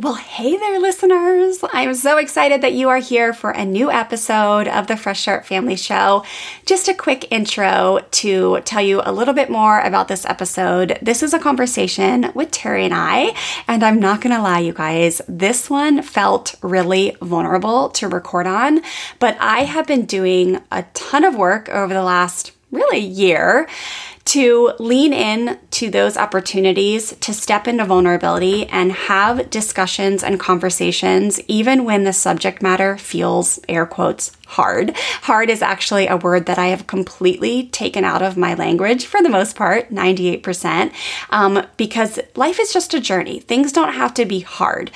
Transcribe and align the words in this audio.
Well, 0.00 0.14
hey 0.14 0.56
there, 0.56 0.78
listeners. 0.78 1.58
I'm 1.72 1.92
so 1.92 2.18
excited 2.18 2.62
that 2.62 2.72
you 2.72 2.88
are 2.88 2.98
here 2.98 3.32
for 3.32 3.50
a 3.50 3.64
new 3.64 3.90
episode 3.90 4.68
of 4.68 4.86
the 4.86 4.96
Fresh 4.96 5.22
Start 5.22 5.44
Family 5.44 5.74
Show. 5.74 6.24
Just 6.64 6.86
a 6.86 6.94
quick 6.94 7.26
intro 7.32 8.06
to 8.12 8.60
tell 8.60 8.80
you 8.80 9.02
a 9.04 9.10
little 9.10 9.34
bit 9.34 9.50
more 9.50 9.80
about 9.80 10.06
this 10.06 10.24
episode. 10.24 11.00
This 11.02 11.24
is 11.24 11.34
a 11.34 11.40
conversation 11.40 12.30
with 12.36 12.52
Terry 12.52 12.84
and 12.84 12.94
I, 12.94 13.34
and 13.66 13.82
I'm 13.82 13.98
not 13.98 14.20
going 14.20 14.36
to 14.36 14.40
lie, 14.40 14.60
you 14.60 14.72
guys, 14.72 15.20
this 15.26 15.68
one 15.68 16.02
felt 16.02 16.54
really 16.62 17.16
vulnerable 17.20 17.88
to 17.88 18.06
record 18.06 18.46
on, 18.46 18.82
but 19.18 19.36
I 19.40 19.64
have 19.64 19.88
been 19.88 20.06
doing 20.06 20.60
a 20.70 20.84
ton 20.94 21.24
of 21.24 21.34
work 21.34 21.68
over 21.70 21.92
the 21.92 22.04
last 22.04 22.52
really 22.70 22.98
year 22.98 23.66
to 24.28 24.72
lean 24.78 25.14
in 25.14 25.58
to 25.70 25.88
those 25.88 26.18
opportunities 26.18 27.16
to 27.16 27.32
step 27.32 27.66
into 27.66 27.82
vulnerability 27.82 28.66
and 28.66 28.92
have 28.92 29.48
discussions 29.48 30.22
and 30.22 30.38
conversations, 30.38 31.40
even 31.48 31.82
when 31.86 32.04
the 32.04 32.12
subject 32.12 32.60
matter 32.60 32.98
feels, 32.98 33.58
air 33.70 33.86
quotes, 33.86 34.32
hard. 34.48 34.94
Hard 35.22 35.48
is 35.48 35.62
actually 35.62 36.08
a 36.08 36.18
word 36.18 36.44
that 36.44 36.58
I 36.58 36.66
have 36.66 36.86
completely 36.86 37.68
taken 37.68 38.04
out 38.04 38.20
of 38.20 38.36
my 38.36 38.52
language 38.52 39.06
for 39.06 39.22
the 39.22 39.30
most 39.30 39.56
part, 39.56 39.90
98%, 39.90 40.92
um, 41.30 41.66
because 41.78 42.20
life 42.34 42.60
is 42.60 42.70
just 42.70 42.92
a 42.92 43.00
journey. 43.00 43.40
Things 43.40 43.72
don't 43.72 43.94
have 43.94 44.12
to 44.14 44.26
be 44.26 44.40
hard. 44.40 44.90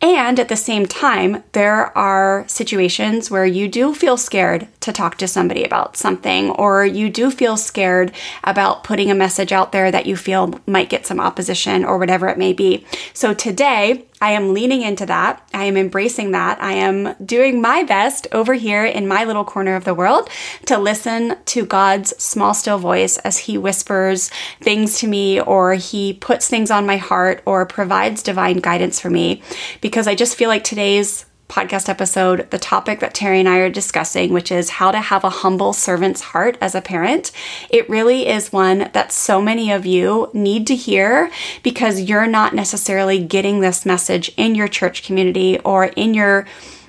And 0.00 0.38
at 0.38 0.48
the 0.48 0.56
same 0.56 0.86
time, 0.86 1.42
there 1.52 1.96
are 1.98 2.44
situations 2.46 3.30
where 3.30 3.46
you 3.46 3.68
do 3.68 3.92
feel 3.94 4.16
scared 4.16 4.68
to 4.80 4.92
talk 4.92 5.16
to 5.18 5.26
somebody 5.26 5.64
about 5.64 5.96
something, 5.96 6.50
or 6.50 6.86
you 6.86 7.10
do 7.10 7.30
feel 7.30 7.56
scared 7.56 8.12
about 8.44 8.84
putting 8.84 9.10
a 9.10 9.14
message 9.14 9.52
out 9.52 9.72
there 9.72 9.90
that 9.90 10.06
you 10.06 10.16
feel 10.16 10.60
might 10.66 10.88
get 10.88 11.06
some 11.06 11.18
opposition 11.18 11.84
or 11.84 11.98
whatever 11.98 12.28
it 12.28 12.38
may 12.38 12.52
be. 12.52 12.86
So 13.12 13.34
today, 13.34 14.06
I 14.20 14.32
am 14.32 14.52
leaning 14.52 14.82
into 14.82 15.06
that. 15.06 15.46
I 15.54 15.64
am 15.64 15.76
embracing 15.76 16.32
that. 16.32 16.60
I 16.60 16.72
am 16.72 17.14
doing 17.24 17.60
my 17.60 17.84
best 17.84 18.26
over 18.32 18.54
here 18.54 18.84
in 18.84 19.06
my 19.06 19.24
little 19.24 19.44
corner 19.44 19.76
of 19.76 19.84
the 19.84 19.94
world 19.94 20.28
to 20.66 20.76
listen 20.76 21.36
to 21.46 21.64
God's 21.64 22.10
small, 22.22 22.52
still 22.54 22.78
voice 22.78 23.18
as 23.18 23.38
He 23.38 23.56
whispers 23.56 24.30
things 24.60 24.98
to 24.98 25.06
me, 25.06 25.40
or 25.40 25.74
He 25.74 26.14
puts 26.14 26.48
things 26.48 26.70
on 26.70 26.86
my 26.86 26.96
heart, 26.96 27.42
or 27.46 27.64
provides 27.64 28.22
divine 28.22 28.58
guidance 28.58 28.98
for 28.98 29.10
me. 29.10 29.42
Because 29.80 30.08
I 30.08 30.14
just 30.14 30.36
feel 30.36 30.48
like 30.48 30.64
today's 30.64 31.24
podcast 31.48 31.88
episode 31.88 32.50
the 32.50 32.58
topic 32.58 33.00
that 33.00 33.14
Terry 33.14 33.40
and 33.40 33.48
I 33.48 33.58
are 33.58 33.70
discussing, 33.70 34.32
which 34.32 34.52
is 34.52 34.70
how 34.70 34.90
to 34.90 35.00
have 35.00 35.24
a 35.24 35.30
humble 35.30 35.72
servant's 35.72 36.20
heart 36.20 36.58
as 36.60 36.74
a 36.74 36.82
parent. 36.82 37.32
It 37.70 37.88
really 37.88 38.26
is 38.26 38.52
one 38.52 38.90
that 38.92 39.12
so 39.12 39.40
many 39.40 39.72
of 39.72 39.86
you 39.86 40.30
need 40.34 40.66
to 40.66 40.76
hear 40.76 41.30
because 41.62 42.02
you're 42.02 42.26
not 42.26 42.54
necessarily 42.54 43.18
getting 43.22 43.60
this 43.60 43.86
message 43.86 44.30
in 44.36 44.54
your 44.54 44.68
church 44.68 45.02
community 45.02 45.58
or 45.60 45.86
in 45.86 46.14
your 46.14 46.46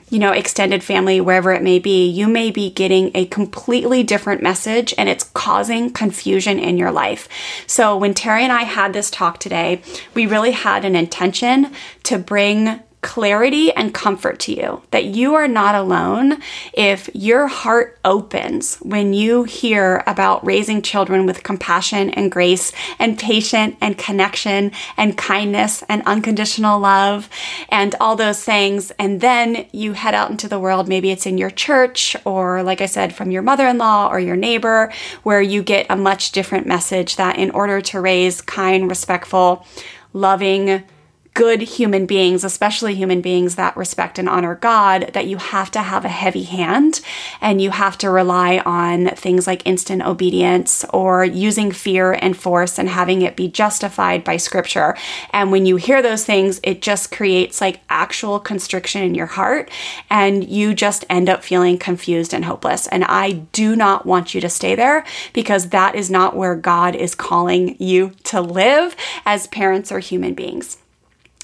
you 0.10 0.18
know, 0.18 0.32
extended 0.32 0.84
family, 0.84 1.22
wherever 1.22 1.52
it 1.54 1.62
may 1.62 1.78
be, 1.80 2.08
you 2.08 2.28
may 2.28 2.50
be 2.50 2.72
getting 2.72 3.12
a 3.14 3.26
completely 3.28 4.04
different 4.04 4.42
message 4.42 4.94
and 4.98 5.08
it's 5.08 5.24
causing 5.24 5.92
confusion 5.92 6.58
in 6.58 6.78
your 6.78 6.92
life. 6.92 7.30
So, 7.68 7.96
when 7.96 8.14
Terry 8.14 8.44
and 8.44 8.52
I 8.52 8.64
had 8.64 8.94
this 8.94 9.12
talk 9.12 9.40
today, 9.40 9.82
we 10.16 10.26
really 10.26 10.52
had 10.52 10.84
an 10.84 10.96
intention 10.96 11.72
to 12.04 12.18
bring 12.18 12.80
clarity 13.02 13.72
and 13.72 13.94
comfort 13.94 14.40
to 14.40 14.54
you 14.54 14.82
that 14.92 15.06
you 15.06 15.34
are 15.34 15.48
not 15.48 15.74
alone 15.74 16.38
if 16.74 17.10
your 17.14 17.48
heart 17.48 17.98
opens 18.04 18.76
when 18.80 19.14
you 19.14 19.44
hear 19.46 20.04
about 20.06 20.46
raising 20.46 20.82
children 20.82 21.26
with 21.26 21.44
compassion 21.44 22.10
and 22.10 22.30
grace 22.30 22.74
and 23.00 23.18
patience 23.18 23.76
and 23.80 23.98
connection 23.98 24.72
and 24.98 25.18
kindness 25.18 25.82
and 25.88 26.04
unconditional 26.06 26.78
love 26.78 27.30
and 27.70 27.96
all 28.02 28.18
those 28.18 28.44
things. 28.44 28.92
And 28.92 29.22
then 29.22 29.66
you 29.72 29.94
head 29.94 30.14
out 30.14 30.30
into 30.30 30.50
the 30.50 30.60
world. 30.60 30.90
Maybe 30.90 31.10
it's 31.10 31.26
in 31.26 31.38
your 31.38 31.52
church 31.52 32.18
or, 32.26 32.64
like 32.64 32.82
I 32.82 32.86
said, 32.86 33.16
from 33.16 33.32
your 33.32 33.42
mother 33.42 33.68
in 33.68 33.78
law 33.78 34.10
or 34.10 34.20
your 34.20 34.36
neighbor, 34.36 34.92
where 35.24 35.42
you 35.42 35.64
get 35.64 35.86
a 35.90 35.96
much 35.96 36.34
different 36.34 36.68
message 36.68 37.16
that 37.16 37.38
in 37.38 37.52
order 37.52 37.80
to 37.80 38.02
raise 38.02 38.42
kind, 38.42 38.90
respectful, 38.90 39.66
loving, 40.12 40.84
good 41.40 41.62
human 41.62 42.06
beings, 42.06 42.44
especially 42.44 42.96
human 42.96 43.22
beings 43.22 43.56
that 43.56 43.78
respect 43.78 44.20
and 44.20 44.28
honor 44.28 44.56
God, 44.56 45.10
that 45.14 45.26
you 45.26 45.38
have 45.38 45.72
to 45.72 45.82
have 45.82 46.04
a 46.04 46.10
heavy 46.10 46.44
hand 46.44 47.00
and 47.40 47.62
you 47.62 47.70
have 47.70 47.98
to 48.00 48.10
rely 48.10 48.58
on 48.66 49.08
things 49.12 49.48
like 49.48 49.66
instant 49.66 50.06
obedience 50.06 50.84
or 50.94 51.24
using 51.24 51.72
fear 51.72 52.12
and 52.12 52.36
force 52.36 52.78
and 52.78 52.90
having 52.90 53.22
it 53.22 53.38
be 53.38 53.48
justified 53.48 54.26
by 54.26 54.36
scripture. 54.36 54.98
And 55.32 55.50
when 55.50 55.66
you 55.66 55.78
hear 55.78 56.02
those 56.02 56.26
things, 56.26 56.60
it 56.62 56.82
just 56.82 57.10
creates 57.10 57.62
like 57.62 57.80
actual 57.90 58.42
constriction 58.42 59.02
in 59.02 59.16
your 59.16 59.28
heart 59.28 59.72
and 60.10 60.46
you 60.46 60.74
just 60.74 61.06
end 61.10 61.30
up 61.30 61.42
feeling 61.42 61.78
confused 61.78 62.34
and 62.34 62.44
hopeless. 62.44 62.86
And 62.88 63.06
I 63.06 63.32
do 63.54 63.78
not 63.78 64.06
want 64.06 64.36
you 64.36 64.42
to 64.42 64.50
stay 64.50 64.76
there 64.76 65.06
because 65.32 65.70
that 65.70 65.96
is 65.96 66.12
not 66.12 66.36
where 66.36 66.58
God 66.58 66.98
is 66.98 67.16
calling 67.16 67.78
you 67.80 68.10
to 68.26 68.42
live 68.42 68.94
as 69.26 69.48
parents 69.48 69.90
or 69.90 70.00
human 70.00 70.34
beings. 70.34 70.80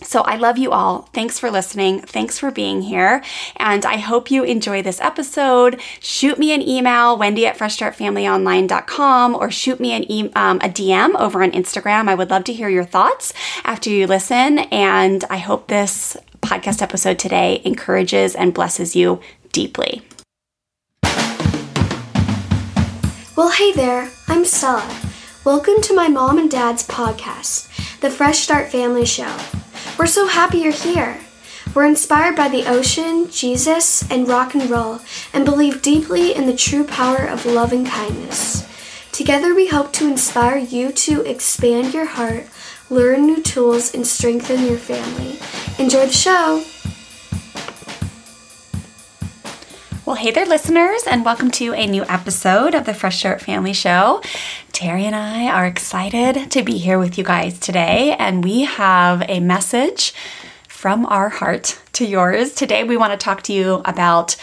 So 0.01 0.21
I 0.21 0.35
love 0.35 0.57
you 0.57 0.71
all. 0.71 1.09
Thanks 1.13 1.39
for 1.39 1.49
listening. 1.49 2.01
Thanks 2.01 2.37
for 2.37 2.51
being 2.51 2.81
here. 2.81 3.23
And 3.55 3.85
I 3.85 3.97
hope 3.97 4.29
you 4.29 4.43
enjoy 4.43 4.81
this 4.81 4.99
episode. 4.99 5.79
Shoot 6.01 6.37
me 6.37 6.51
an 6.53 6.61
email, 6.61 7.17
wendy 7.17 7.47
at 7.47 7.57
freshstartfamilyonline.com, 7.57 9.35
or 9.35 9.49
shoot 9.49 9.79
me 9.79 9.93
an 9.93 10.03
e- 10.11 10.31
um, 10.35 10.57
a 10.57 10.69
DM 10.69 11.15
over 11.15 11.41
on 11.41 11.51
Instagram. 11.51 12.09
I 12.09 12.15
would 12.15 12.29
love 12.29 12.43
to 12.45 12.53
hear 12.53 12.67
your 12.67 12.83
thoughts 12.83 13.31
after 13.63 13.89
you 13.89 14.05
listen. 14.05 14.59
And 14.59 15.23
I 15.29 15.37
hope 15.37 15.67
this 15.67 16.17
podcast 16.41 16.81
episode 16.81 17.17
today 17.17 17.61
encourages 17.63 18.35
and 18.35 18.53
blesses 18.53 18.95
you 18.97 19.21
deeply. 19.53 20.01
Well, 23.35 23.49
hey 23.51 23.71
there. 23.71 24.09
I'm 24.27 24.43
Stella. 24.45 25.01
Welcome 25.45 25.81
to 25.83 25.93
my 25.95 26.09
mom 26.09 26.37
and 26.37 26.51
dad's 26.51 26.85
podcast, 26.87 27.99
the 28.01 28.09
Fresh 28.09 28.39
Start 28.39 28.69
Family 28.69 29.05
Show. 29.05 29.35
We're 29.97 30.07
so 30.07 30.27
happy 30.27 30.57
you're 30.57 30.73
here. 30.73 31.21
We're 31.73 31.85
inspired 31.85 32.35
by 32.35 32.49
the 32.49 32.65
ocean, 32.65 33.29
Jesus, 33.31 34.09
and 34.11 34.27
rock 34.27 34.53
and 34.53 34.69
roll, 34.69 34.99
and 35.33 35.45
believe 35.45 35.81
deeply 35.81 36.35
in 36.35 36.47
the 36.47 36.55
true 36.55 36.83
power 36.83 37.25
of 37.25 37.45
love 37.45 37.71
and 37.71 37.87
kindness. 37.87 38.67
Together, 39.13 39.55
we 39.55 39.67
hope 39.67 39.93
to 39.93 40.07
inspire 40.07 40.57
you 40.57 40.91
to 40.91 41.21
expand 41.21 41.93
your 41.93 42.07
heart, 42.07 42.47
learn 42.89 43.25
new 43.25 43.41
tools, 43.41 43.95
and 43.95 44.05
strengthen 44.05 44.65
your 44.65 44.77
family. 44.77 45.39
Enjoy 45.79 46.05
the 46.05 46.11
show! 46.11 46.65
Well, 50.05 50.15
hey 50.15 50.29
there, 50.29 50.45
listeners, 50.45 51.01
and 51.07 51.25
welcome 51.25 51.49
to 51.49 51.73
a 51.73 51.87
new 51.87 52.03
episode 52.03 52.75
of 52.75 52.85
the 52.85 52.93
Fresh 52.93 53.17
Start 53.17 53.41
Family 53.41 53.73
Show. 53.73 54.21
Terry 54.71 55.03
and 55.03 55.15
I 55.15 55.47
are 55.47 55.65
excited 55.65 56.51
to 56.51 56.61
be 56.61 56.77
here 56.77 56.99
with 56.99 57.17
you 57.17 57.23
guys 57.23 57.57
today, 57.57 58.15
and 58.19 58.43
we 58.43 58.65
have 58.65 59.23
a 59.27 59.39
message 59.39 60.13
from 60.67 61.07
our 61.07 61.29
heart 61.29 61.81
to 61.93 62.05
yours. 62.05 62.53
Today, 62.53 62.83
we 62.83 62.97
want 62.97 63.13
to 63.13 63.17
talk 63.17 63.41
to 63.43 63.53
you 63.53 63.81
about 63.83 64.35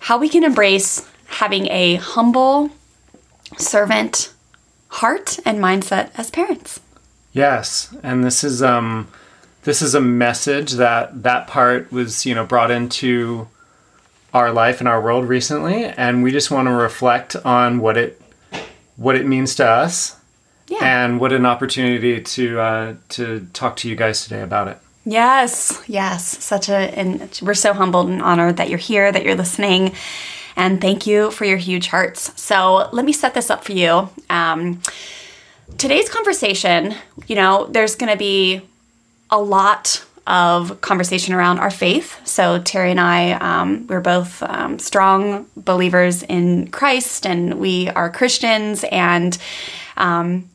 how 0.00 0.18
we 0.18 0.28
can 0.28 0.42
embrace 0.42 1.08
having 1.26 1.68
a 1.70 1.94
humble 1.94 2.70
servant 3.56 4.32
heart 4.88 5.38
and 5.44 5.60
mindset 5.60 6.10
as 6.16 6.28
parents. 6.28 6.80
Yes, 7.32 7.94
and 8.02 8.24
this 8.24 8.42
is 8.42 8.64
um 8.64 9.06
this 9.62 9.80
is 9.80 9.94
a 9.94 10.00
message 10.00 10.72
that 10.72 11.22
that 11.22 11.46
part 11.46 11.92
was, 11.92 12.26
you 12.26 12.34
know, 12.34 12.44
brought 12.44 12.72
into 12.72 13.46
our 14.32 14.52
life 14.52 14.80
and 14.80 14.88
our 14.88 15.00
world 15.00 15.28
recently, 15.28 15.84
and 15.84 16.22
we 16.22 16.30
just 16.30 16.50
want 16.50 16.68
to 16.68 16.72
reflect 16.72 17.36
on 17.36 17.80
what 17.80 17.96
it 17.96 18.20
what 18.96 19.14
it 19.14 19.26
means 19.26 19.54
to 19.54 19.66
us, 19.66 20.16
yeah. 20.66 20.78
and 20.82 21.20
what 21.20 21.32
an 21.32 21.46
opportunity 21.46 22.20
to 22.20 22.60
uh, 22.60 22.94
to 23.10 23.46
talk 23.52 23.76
to 23.76 23.88
you 23.88 23.96
guys 23.96 24.22
today 24.24 24.40
about 24.42 24.68
it. 24.68 24.78
Yes, 25.04 25.82
yes, 25.86 26.44
such 26.44 26.68
a 26.68 26.76
and 26.98 27.40
we're 27.42 27.54
so 27.54 27.72
humbled 27.72 28.08
and 28.08 28.20
honored 28.20 28.58
that 28.58 28.68
you're 28.68 28.78
here, 28.78 29.10
that 29.10 29.24
you're 29.24 29.34
listening, 29.34 29.94
and 30.56 30.80
thank 30.80 31.06
you 31.06 31.30
for 31.30 31.44
your 31.44 31.56
huge 31.56 31.86
hearts. 31.86 32.38
So 32.40 32.88
let 32.92 33.04
me 33.04 33.12
set 33.12 33.32
this 33.32 33.48
up 33.48 33.64
for 33.64 33.72
you. 33.72 34.10
Um, 34.28 34.82
today's 35.78 36.08
conversation, 36.10 36.94
you 37.26 37.36
know, 37.36 37.66
there's 37.66 37.96
going 37.96 38.12
to 38.12 38.18
be 38.18 38.62
a 39.30 39.40
lot 39.40 40.04
of 40.28 40.80
conversation 40.82 41.34
around 41.34 41.58
our 41.58 41.70
faith. 41.70 42.20
So, 42.26 42.60
Terry 42.60 42.90
and 42.90 43.00
I, 43.00 43.32
um, 43.32 43.86
we're 43.88 44.00
both 44.00 44.42
um, 44.42 44.78
strong 44.78 45.46
believers 45.56 46.22
in 46.22 46.70
Christ 46.70 47.26
and 47.26 47.54
we 47.54 47.88
are 47.88 48.10
Christians 48.10 48.84
and 48.92 49.36
um, 49.96 50.48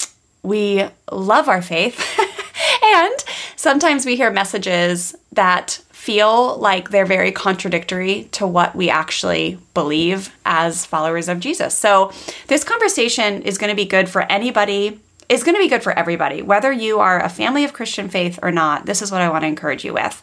we 0.44 0.86
love 1.12 1.50
our 1.50 1.62
faith. 1.62 2.00
and 2.84 3.24
sometimes 3.56 4.06
we 4.06 4.16
hear 4.16 4.32
messages 4.32 5.16
that 5.32 5.82
feel 5.90 6.58
like 6.58 6.90
they're 6.90 7.06
very 7.06 7.32
contradictory 7.32 8.26
to 8.34 8.46
what 8.46 8.76
we 8.76 8.90
actually 8.90 9.58
believe 9.74 10.36
as 10.46 10.86
followers 10.86 11.30
of 11.30 11.40
Jesus. 11.40 11.74
So, 11.74 12.12
this 12.48 12.64
conversation 12.64 13.42
is 13.42 13.58
going 13.58 13.70
to 13.70 13.76
be 13.76 13.86
good 13.86 14.08
for 14.08 14.22
anybody, 14.24 15.00
is 15.34 15.44
going 15.44 15.56
to 15.56 15.62
be 15.62 15.70
good 15.70 15.84
for 15.84 15.98
everybody, 15.98 16.42
whether 16.42 16.72
you 16.72 17.00
are 17.00 17.20
a 17.20 17.30
family 17.30 17.64
of 17.64 17.74
Christian 17.74 18.08
faith 18.08 18.40
or 18.44 18.52
not. 18.52 18.86
This 18.86 19.02
is 19.02 19.12
what 19.12 19.22
I 19.22 19.30
want 19.30 19.44
to 19.44 19.48
encourage 19.48 19.84
you 19.84 19.94
with. 19.94 20.22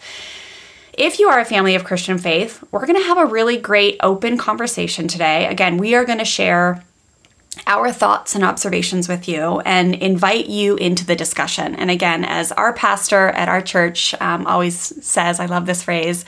If 0.93 1.19
you 1.19 1.29
are 1.29 1.41
a 1.41 1.45
family 1.45 1.75
of 1.75 1.85
Christian 1.85 2.19
faith, 2.19 2.63
we're 2.71 2.87
going 2.87 3.01
to 3.01 3.07
have 3.07 3.19
a 3.19 3.27
really 3.27 3.57
great 3.57 3.97
open 4.03 4.37
conversation 4.37 5.09
today. 5.09 5.47
Again, 5.47 5.79
we 5.79 5.95
are 5.95 6.05
going 6.05 6.19
to 6.19 6.25
share 6.25 6.83
our 7.67 7.91
thoughts 7.93 8.35
and 8.35 8.45
observations 8.45 9.09
with 9.09 9.29
you 9.29 9.61
and 9.61 9.95
invite 9.95 10.47
you 10.47 10.77
into 10.77 11.05
the 11.05 11.17
discussion. 11.17 11.75
And 11.75 11.91
again, 11.91 12.25
as 12.25 12.53
our 12.53 12.73
pastor 12.73 13.29
at 13.29 13.49
our 13.49 13.61
church 13.61 14.15
um, 14.21 14.47
always 14.47 14.77
says, 15.05 15.41
I 15.41 15.47
love 15.47 15.67
this 15.67 15.83
phrase. 15.83 16.25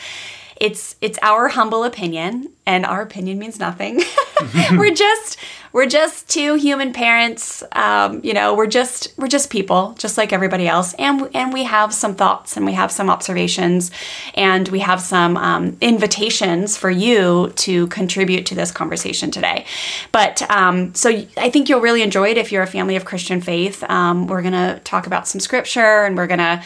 It's 0.56 0.96
it's 1.00 1.19
our 1.22 1.49
humble 1.49 1.84
opinion, 1.84 2.49
and 2.66 2.87
our 2.87 3.02
opinion 3.02 3.38
means 3.38 3.58
nothing. 3.58 4.02
we're 4.72 4.94
just 4.94 5.38
we're 5.72 5.87
just 5.87 6.28
two 6.28 6.54
human 6.54 6.93
parents. 6.93 7.62
Um, 7.72 8.20
you 8.22 8.34
know, 8.34 8.54
we're 8.54 8.66
just 8.66 9.12
we're 9.16 9.28
just 9.28 9.50
people, 9.50 9.94
just 9.99 10.19
like 10.19 10.32
everybody 10.32 10.69
else, 10.69 10.94
and 10.94 11.28
and 11.34 11.52
we 11.52 11.64
have 11.64 11.94
some 11.94 12.14
thoughts 12.14 12.56
and 12.56 12.66
we 12.66 12.72
have 12.72 12.93
some 12.93 13.08
observations, 13.08 13.90
and 14.34 14.69
we 14.69 14.81
have 14.81 15.00
some 15.00 15.37
um, 15.37 15.76
invitations 15.81 16.76
for 16.76 16.90
you 16.90 17.52
to 17.56 17.87
contribute 17.88 18.46
to 18.46 18.54
this 18.54 18.70
conversation 18.70 19.31
today. 19.31 19.64
But 20.12 20.49
um, 20.50 20.94
so 20.94 21.10
I 21.37 21.50
think 21.50 21.69
you'll 21.69 21.81
really 21.81 22.02
enjoy 22.02 22.31
it 22.31 22.38
if 22.38 22.52
you're 22.52 22.62
a 22.62 22.66
family 22.66 22.96
of 22.96 23.04
Christian 23.04 23.40
faith. 23.40 23.82
Um, 23.84 24.26
we're 24.26 24.43
gonna 24.43 24.81
talk 24.84 25.06
about 25.06 25.26
some 25.26 25.40
scripture, 25.40 26.04
and 26.04 26.16
we're 26.16 26.26
gonna 26.26 26.62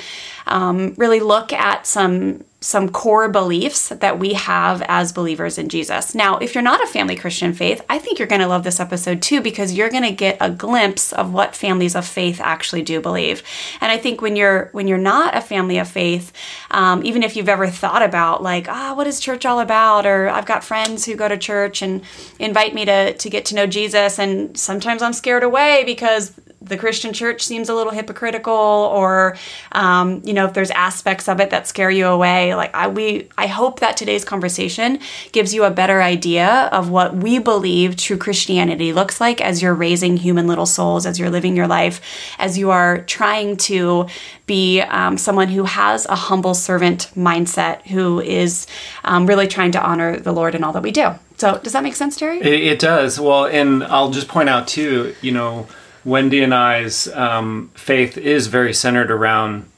um, 0.47 0.95
really 0.97 1.21
look 1.21 1.53
at 1.53 1.87
some 1.87 2.45
some 2.67 2.89
core 2.89 3.29
beliefs 3.29 3.91
that 3.91 4.19
we 4.19 4.33
have 4.33 4.83
as 4.89 5.13
believers 5.13 5.57
in 5.57 5.69
Jesus. 5.69 6.17
Now, 6.17 6.39
if 6.39 6.53
you're 6.53 6.63
not 6.63 6.83
a 6.83 6.87
family 6.89 7.15
Christian 7.15 7.53
faith, 7.53 7.81
I 7.89 8.01
think 8.01 8.19
you're 8.19 8.27
going 8.27 8.41
to 8.41 8.49
love 8.49 8.65
this 8.65 8.81
episode 8.81 9.23
too 9.23 9.41
because 9.41 9.75
you're 9.75 9.89
going 9.89 10.03
to 10.03 10.11
get 10.11 10.37
a 10.41 10.51
glimpse 10.51 11.13
of 11.13 11.33
what 11.33 11.55
families 11.55 11.95
of 11.95 12.05
faith 12.05 12.41
actually 12.41 12.83
do 12.83 13.01
believe. 13.01 13.45
And 13.81 13.93
I 13.93 13.99
think 13.99 14.21
when 14.21 14.35
you're 14.35 14.71
when 14.73 14.89
you're 14.89 14.99
not 14.99 15.37
a 15.37 15.41
family 15.43 15.79
of 15.79 15.87
faith, 15.87 16.33
um, 16.73 17.05
even 17.05 17.23
if 17.23 17.37
you've 17.37 17.49
ever 17.49 17.69
thought 17.69 18.03
about 18.03 18.43
like, 18.43 18.67
ah, 18.69 18.91
oh, 18.91 18.95
what 18.95 19.07
is 19.07 19.21
church 19.21 19.47
all 19.47 19.61
about? 19.61 20.05
Or 20.05 20.29
I've 20.29 20.47
got 20.47 20.65
friends 20.65 21.05
who 21.05 21.15
go 21.15 21.29
to 21.29 21.39
church 21.39 21.83
and 21.83 22.03
invite 22.41 22.75
me 22.75 22.85
to 22.85 23.13
to 23.13 23.31
get 23.31 23.45
to 23.47 23.55
know 23.55 23.69
Jesus, 23.69 24.19
and 24.19 24.59
sometimes 24.59 25.03
I'm 25.03 25.13
scared 25.13 25.45
away 25.45 25.85
because 25.87 26.33
the 26.67 26.77
Christian 26.77 27.13
church 27.13 27.43
seems 27.43 27.69
a 27.69 27.75
little 27.75 27.93
hypocritical, 27.93 28.53
or 28.53 29.37
um, 29.73 30.21
you 30.25 30.35
know, 30.35 30.47
if 30.47 30.53
there's 30.53 30.71
aspects 30.73 31.29
of 31.29 31.41
it 31.41 31.51
that 31.51 31.67
scare 31.67 31.91
you 31.91 32.07
away. 32.07 32.55
Like 32.55 32.75
I, 32.75 32.89
we, 32.89 33.29
I 33.39 33.47
hope 33.47 33.81
that 33.81 33.97
today's 33.97 34.25
conversation 34.25 34.99
gives 35.33 35.55
you 35.55 35.65
a 35.65 35.71
better 35.71 36.03
idea 36.03 36.69
of 36.73 36.91
what 36.91 37.17
we 37.17 37.39
believe 37.39 37.97
true 37.97 38.17
Christianity 38.17 38.93
looks 38.93 39.21
like 39.21 39.41
as 39.41 39.63
you're 39.63 39.75
raising 39.75 40.17
human 40.17 40.47
little 40.47 40.67
souls, 40.67 41.07
as 41.07 41.19
you're 41.19 41.31
living 41.31 41.57
your 41.57 41.69
life, 41.69 42.01
as 42.39 42.59
you 42.59 42.71
are 42.71 43.03
trying 43.03 43.57
to 43.57 44.07
be 44.47 44.81
um, 44.81 45.19
someone 45.19 45.49
who 45.49 45.65
has 45.65 46.07
a 46.07 46.15
humble 46.17 46.55
servant 46.55 47.11
mindset, 47.17 47.83
who 47.87 48.21
is 48.21 48.67
um, 49.05 49.27
really 49.27 49.47
trying 49.47 49.73
to 49.73 49.83
honor 49.83 50.19
the 50.19 50.33
Lord 50.33 50.55
in 50.55 50.65
all 50.65 50.73
that 50.73 50.83
we 50.83 50.91
do. 50.91 51.15
So, 51.37 51.59
does 51.59 51.75
that 51.75 51.83
make 51.83 51.95
sense, 51.95 52.17
Terry? 52.17 52.41
It, 52.41 52.47
it 52.47 52.79
does. 52.79 53.21
Well, 53.21 53.45
and 53.47 53.85
I'll 53.85 54.11
just 54.11 54.27
point 54.27 54.49
out 54.49 54.67
too, 54.67 55.15
you 55.21 55.33
know 55.33 55.67
Wendy 56.07 56.41
and 56.41 56.55
I's 56.55 57.09
um, 57.09 57.73
faith 57.75 58.17
is 58.17 58.47
very 58.47 58.73
centered 58.73 59.11
around 59.11 59.69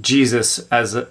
Jesus 0.00 0.60
as 0.68 0.94
a, 0.94 1.08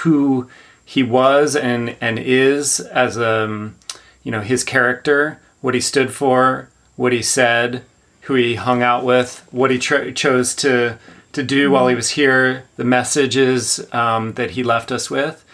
who 0.00 0.50
he 0.84 1.04
was 1.04 1.54
and 1.54 1.96
and 2.00 2.18
is 2.18 2.80
as 2.80 3.16
a 3.16 3.44
um, 3.44 3.76
you 4.24 4.32
know 4.32 4.40
his 4.40 4.64
character, 4.64 5.40
what 5.60 5.74
he 5.74 5.80
stood 5.80 6.12
for, 6.12 6.68
what 6.96 7.12
he 7.12 7.22
said, 7.22 7.84
who 8.22 8.34
he 8.34 8.56
hung 8.56 8.82
out 8.82 9.04
with, 9.04 9.46
what 9.52 9.70
he 9.70 9.78
cho- 9.78 10.10
chose 10.10 10.56
to 10.56 10.98
to 11.32 11.42
do 11.44 11.66
mm-hmm. 11.66 11.72
while 11.72 11.86
he 11.86 11.94
was 11.94 12.10
here, 12.10 12.64
the 12.74 12.84
messages 12.84 13.80
um, 13.94 14.32
that 14.32 14.50
he 14.50 14.64
left 14.64 14.90
us 14.90 15.08
with, 15.08 15.44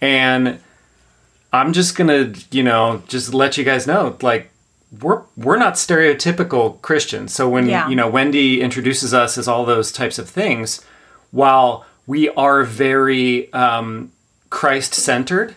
and 0.00 0.60
I'm 1.52 1.72
just 1.72 1.96
gonna 1.96 2.32
you 2.52 2.62
know 2.62 3.02
just 3.08 3.34
let 3.34 3.58
you 3.58 3.64
guys 3.64 3.88
know 3.88 4.16
like 4.22 4.52
we're 5.00 5.22
we're 5.36 5.56
not 5.56 5.74
stereotypical 5.74 6.80
Christians. 6.82 7.32
So 7.32 7.48
when 7.48 7.66
yeah. 7.68 7.88
you 7.88 7.96
know 7.96 8.08
Wendy 8.08 8.60
introduces 8.60 9.14
us 9.14 9.38
as 9.38 9.48
all 9.48 9.64
those 9.64 9.92
types 9.92 10.18
of 10.18 10.28
things, 10.28 10.84
while 11.30 11.84
we 12.06 12.28
are 12.30 12.64
very 12.64 13.52
um, 13.52 14.12
Christ 14.50 14.94
centered, 14.94 15.56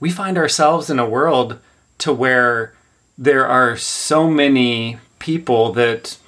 we 0.00 0.10
find 0.10 0.36
ourselves 0.36 0.90
in 0.90 0.98
a 0.98 1.08
world 1.08 1.58
to 1.98 2.12
where 2.12 2.74
there 3.16 3.46
are 3.46 3.76
so 3.76 4.28
many 4.28 4.98
people 5.18 5.72
that 5.72 6.18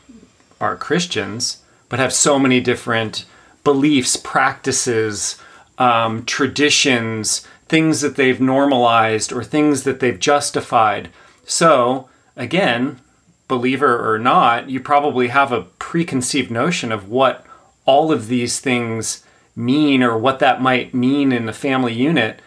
are 0.61 0.77
Christians 0.77 1.63
but 1.89 1.99
have 1.99 2.13
so 2.13 2.39
many 2.39 2.61
different 2.61 3.25
beliefs, 3.65 4.17
practices, 4.17 5.41
um, 5.79 6.25
traditions, 6.25 7.47
things 7.69 8.01
that 8.01 8.17
they've 8.17 8.41
normalized 8.41 9.33
or 9.33 9.43
things 9.45 9.85
that 9.85 10.01
they've 10.01 10.19
justified. 10.19 11.11
So 11.45 12.09
again, 12.39 13.01
believer 13.49 14.11
or 14.11 14.19
not, 14.19 14.71
you 14.71 14.81
probably 14.81 15.29
have 15.29 15.53
a 15.53 15.63
preconceived 15.63 16.51
notion 16.51 16.93
of 16.93 17.11
what 17.11 17.45
all 17.85 18.11
of 18.11 18.29
these 18.29 18.61
things 18.61 19.25
mean 19.57 20.03
or 20.03 20.17
what 20.17 20.39
that 20.39 20.63
might 20.63 20.95
mean 20.95 21.33
in 21.33 21.47
the 21.47 21.53
family 21.53 21.93
unit. 21.93 22.41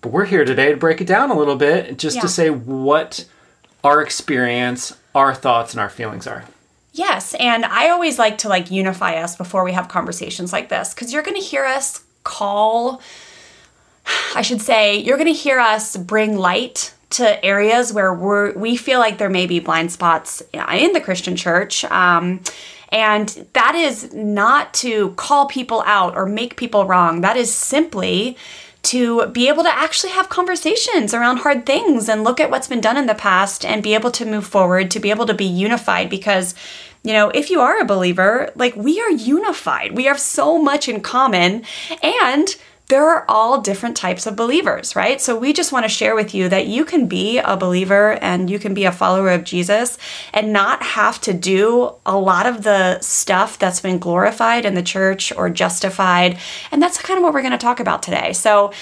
But 0.00 0.12
we're 0.12 0.26
here 0.26 0.44
today 0.44 0.70
to 0.70 0.76
break 0.76 1.00
it 1.00 1.06
down 1.06 1.30
a 1.30 1.36
little 1.36 1.56
bit 1.56 1.98
just 1.98 2.16
yeah. 2.16 2.22
to 2.22 2.28
say 2.28 2.50
what 2.50 3.26
our 3.82 4.00
experience, 4.00 4.96
our 5.14 5.34
thoughts 5.34 5.72
and 5.72 5.80
our 5.80 5.90
feelings 5.90 6.26
are. 6.26 6.44
Yes, 6.92 7.34
and 7.34 7.64
I 7.64 7.88
always 7.88 8.18
like 8.18 8.38
to 8.38 8.48
like 8.48 8.70
unify 8.70 9.14
us 9.14 9.34
before 9.34 9.64
we 9.64 9.72
have 9.72 9.88
conversations 9.88 10.52
like 10.52 10.68
this 10.68 10.94
cuz 10.94 11.12
you're 11.12 11.24
going 11.24 11.40
to 11.40 11.46
hear 11.46 11.64
us 11.64 12.04
call 12.22 13.02
I 14.36 14.42
should 14.42 14.62
say 14.62 14.98
you're 14.98 15.16
going 15.16 15.32
to 15.32 15.38
hear 15.38 15.58
us 15.58 15.96
bring 15.96 16.38
light 16.38 16.93
to 17.14 17.44
areas 17.44 17.92
where 17.92 18.12
we're, 18.12 18.52
we 18.52 18.76
feel 18.76 18.98
like 18.98 19.18
there 19.18 19.30
may 19.30 19.46
be 19.46 19.60
blind 19.60 19.92
spots 19.92 20.42
in 20.52 20.92
the 20.92 21.00
Christian 21.00 21.36
church. 21.36 21.84
Um, 21.84 22.40
and 22.90 23.28
that 23.54 23.74
is 23.74 24.12
not 24.14 24.72
to 24.74 25.10
call 25.10 25.46
people 25.46 25.82
out 25.86 26.16
or 26.16 26.26
make 26.26 26.56
people 26.56 26.86
wrong. 26.86 27.22
That 27.22 27.36
is 27.36 27.52
simply 27.52 28.36
to 28.82 29.26
be 29.28 29.48
able 29.48 29.62
to 29.62 29.74
actually 29.74 30.12
have 30.12 30.28
conversations 30.28 31.14
around 31.14 31.38
hard 31.38 31.64
things 31.64 32.08
and 32.08 32.22
look 32.22 32.38
at 32.38 32.50
what's 32.50 32.68
been 32.68 32.80
done 32.80 32.96
in 32.96 33.06
the 33.06 33.14
past 33.14 33.64
and 33.64 33.82
be 33.82 33.94
able 33.94 34.10
to 34.10 34.26
move 34.26 34.46
forward, 34.46 34.90
to 34.90 35.00
be 35.00 35.10
able 35.10 35.26
to 35.26 35.34
be 35.34 35.46
unified. 35.46 36.10
Because, 36.10 36.54
you 37.02 37.12
know, 37.12 37.30
if 37.30 37.48
you 37.48 37.60
are 37.60 37.80
a 37.80 37.84
believer, 37.84 38.52
like 38.54 38.76
we 38.76 39.00
are 39.00 39.10
unified, 39.10 39.92
we 39.92 40.04
have 40.04 40.20
so 40.20 40.58
much 40.58 40.88
in 40.88 41.00
common. 41.00 41.64
And 42.02 42.54
there 42.88 43.08
are 43.08 43.24
all 43.28 43.60
different 43.62 43.96
types 43.96 44.26
of 44.26 44.36
believers, 44.36 44.94
right? 44.94 45.20
So 45.20 45.38
we 45.38 45.52
just 45.52 45.72
want 45.72 45.84
to 45.84 45.88
share 45.88 46.14
with 46.14 46.34
you 46.34 46.48
that 46.50 46.66
you 46.66 46.84
can 46.84 47.06
be 47.06 47.38
a 47.38 47.56
believer 47.56 48.12
and 48.20 48.50
you 48.50 48.58
can 48.58 48.74
be 48.74 48.84
a 48.84 48.92
follower 48.92 49.30
of 49.30 49.44
Jesus 49.44 49.96
and 50.34 50.52
not 50.52 50.82
have 50.82 51.20
to 51.22 51.32
do 51.32 51.94
a 52.04 52.18
lot 52.18 52.46
of 52.46 52.62
the 52.62 53.00
stuff 53.00 53.58
that's 53.58 53.80
been 53.80 53.98
glorified 53.98 54.66
in 54.66 54.74
the 54.74 54.82
church 54.82 55.32
or 55.32 55.48
justified. 55.48 56.38
And 56.70 56.82
that's 56.82 57.00
kind 57.00 57.16
of 57.16 57.24
what 57.24 57.32
we're 57.32 57.42
going 57.42 57.52
to 57.52 57.58
talk 57.58 57.80
about 57.80 58.02
today. 58.02 58.34
So, 58.34 58.72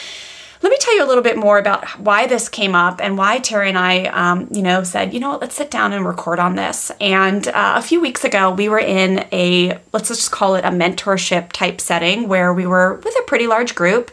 let 0.63 0.71
me 0.71 0.77
tell 0.79 0.95
you 0.95 1.05
a 1.05 1.09
little 1.09 1.25
bit 1.25 1.37
more 1.37 1.59
about 1.59 1.89
why 1.99 2.27
this 2.27 2.49
came 2.49 2.77
up 2.77 3.01
and 3.01 3.19
why 3.19 3.41
Terry 3.41 3.69
and 3.69 3.77
I, 3.77 4.05
um, 4.05 4.49
you 4.53 4.63
know, 4.63 4.85
said, 4.85 5.13
you 5.13 5.19
know 5.19 5.31
what, 5.31 5.41
let's 5.41 5.57
sit 5.57 5.73
down 5.73 5.93
and 5.93 6.07
record 6.07 6.39
on 6.39 6.55
this. 6.55 6.93
And 7.01 7.49
uh, 7.49 7.75
a 7.77 7.83
few 7.83 8.01
weeks 8.01 8.25
ago, 8.25 8.53
we 8.53 8.69
were 8.69 8.79
in 8.79 9.27
a, 9.33 9.81
let's 9.93 10.09
just 10.09 10.31
call 10.31 10.55
it 10.55 10.65
a 10.65 10.69
mentorship 10.69 11.51
type 11.51 11.81
setting 11.81 12.29
where 12.29 12.55
we 12.55 12.65
were 12.65 12.95
with 12.95 13.15
a 13.19 13.25
pretty 13.27 13.49
large 13.49 13.75
group. 13.75 14.13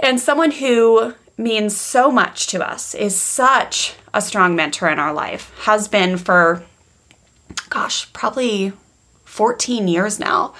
And 0.00 0.18
someone 0.18 0.50
who 0.50 1.14
means 1.36 1.76
so 1.76 2.10
much 2.10 2.46
to 2.48 2.66
us 2.66 2.94
is 2.94 3.14
such 3.14 3.96
a 4.14 4.22
strong 4.22 4.56
mentor 4.56 4.88
in 4.88 4.98
our 4.98 5.12
life, 5.12 5.52
has 5.64 5.88
been 5.88 6.16
for, 6.16 6.64
gosh, 7.68 8.10
probably 8.14 8.72
14 9.24 9.88
years 9.88 10.18
now 10.18 10.54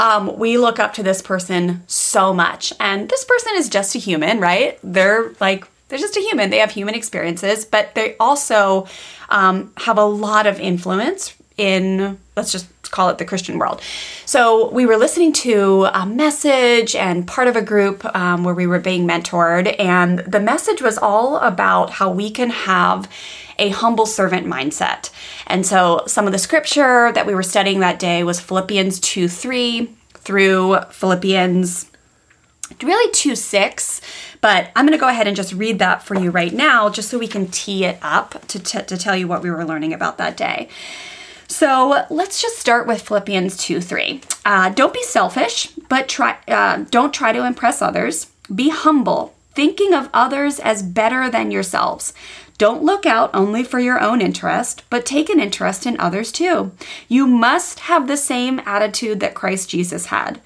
um, 0.00 0.38
we 0.38 0.56
look 0.56 0.78
up 0.78 0.94
to 0.94 1.02
this 1.02 1.20
person 1.20 1.82
so 1.86 2.32
much. 2.32 2.72
And 2.80 3.08
this 3.08 3.24
person 3.24 3.52
is 3.56 3.68
just 3.68 3.94
a 3.94 3.98
human, 3.98 4.40
right? 4.40 4.78
They're 4.82 5.32
like, 5.40 5.68
they're 5.88 5.98
just 5.98 6.16
a 6.16 6.20
human. 6.20 6.48
They 6.48 6.58
have 6.58 6.70
human 6.70 6.94
experiences, 6.94 7.66
but 7.66 7.94
they 7.94 8.16
also 8.18 8.86
um, 9.28 9.72
have 9.76 9.98
a 9.98 10.04
lot 10.04 10.46
of 10.46 10.58
influence 10.58 11.36
in, 11.58 12.18
let's 12.34 12.50
just 12.50 12.66
call 12.90 13.10
it 13.10 13.18
the 13.18 13.24
Christian 13.26 13.58
world. 13.58 13.82
So 14.24 14.70
we 14.70 14.86
were 14.86 14.96
listening 14.96 15.34
to 15.34 15.84
a 15.92 16.06
message 16.06 16.96
and 16.96 17.26
part 17.26 17.48
of 17.48 17.54
a 17.54 17.62
group 17.62 18.02
um, 18.16 18.44
where 18.44 18.54
we 18.54 18.66
were 18.66 18.80
being 18.80 19.06
mentored, 19.06 19.76
and 19.78 20.20
the 20.20 20.40
message 20.40 20.80
was 20.80 20.96
all 20.96 21.36
about 21.36 21.90
how 21.90 22.10
we 22.10 22.30
can 22.30 22.50
have 22.50 23.06
a 23.60 23.68
humble 23.68 24.06
servant 24.06 24.46
mindset. 24.46 25.10
And 25.46 25.64
so 25.64 26.02
some 26.06 26.26
of 26.26 26.32
the 26.32 26.38
scripture 26.38 27.12
that 27.12 27.26
we 27.26 27.34
were 27.34 27.42
studying 27.42 27.80
that 27.80 27.98
day 27.98 28.24
was 28.24 28.40
Philippians 28.40 28.98
2 29.00 29.28
3 29.28 29.94
through 30.14 30.80
Philippians 30.90 31.90
really 32.82 33.12
2 33.12 33.34
6 33.34 34.00
but 34.40 34.70
i'm 34.76 34.86
going 34.86 34.96
to 34.96 35.00
go 35.00 35.08
ahead 35.08 35.26
and 35.26 35.36
just 35.36 35.52
read 35.52 35.80
that 35.80 36.02
for 36.02 36.14
you 36.14 36.30
right 36.30 36.52
now 36.52 36.88
just 36.88 37.10
so 37.10 37.18
we 37.18 37.26
can 37.26 37.46
tee 37.48 37.84
it 37.84 37.98
up 38.00 38.46
to, 38.46 38.58
t- 38.58 38.82
to 38.82 38.96
tell 38.96 39.16
you 39.16 39.26
what 39.26 39.42
we 39.42 39.50
were 39.50 39.64
learning 39.64 39.92
about 39.92 40.18
that 40.18 40.36
day. 40.36 40.68
So 41.48 42.04
let's 42.10 42.40
just 42.40 42.58
start 42.58 42.86
with 42.86 43.02
philippians 43.02 43.56
2 43.56 43.80
3 43.80 44.20
uh, 44.44 44.68
don't 44.70 44.94
be 44.94 45.02
selfish 45.02 45.66
but 45.88 46.08
try 46.08 46.38
uh, 46.48 46.84
don't 46.90 47.12
try 47.12 47.32
to 47.32 47.44
impress 47.44 47.82
others. 47.82 48.26
Be 48.54 48.70
humble 48.70 49.34
thinking 49.52 49.92
of 49.92 50.08
others 50.14 50.60
as 50.60 50.82
better 50.82 51.28
than 51.28 51.50
yourselves 51.50 52.14
don't 52.60 52.84
look 52.84 53.06
out 53.06 53.30
only 53.32 53.64
for 53.64 53.80
your 53.80 53.98
own 53.98 54.20
interest, 54.20 54.82
but 54.90 55.06
take 55.06 55.30
an 55.30 55.40
interest 55.40 55.86
in 55.86 55.98
others 55.98 56.30
too. 56.30 56.72
You 57.08 57.26
must 57.26 57.80
have 57.80 58.06
the 58.06 58.18
same 58.18 58.60
attitude 58.66 59.20
that 59.20 59.34
Christ 59.34 59.70
Jesus 59.70 60.06
had. 60.06 60.42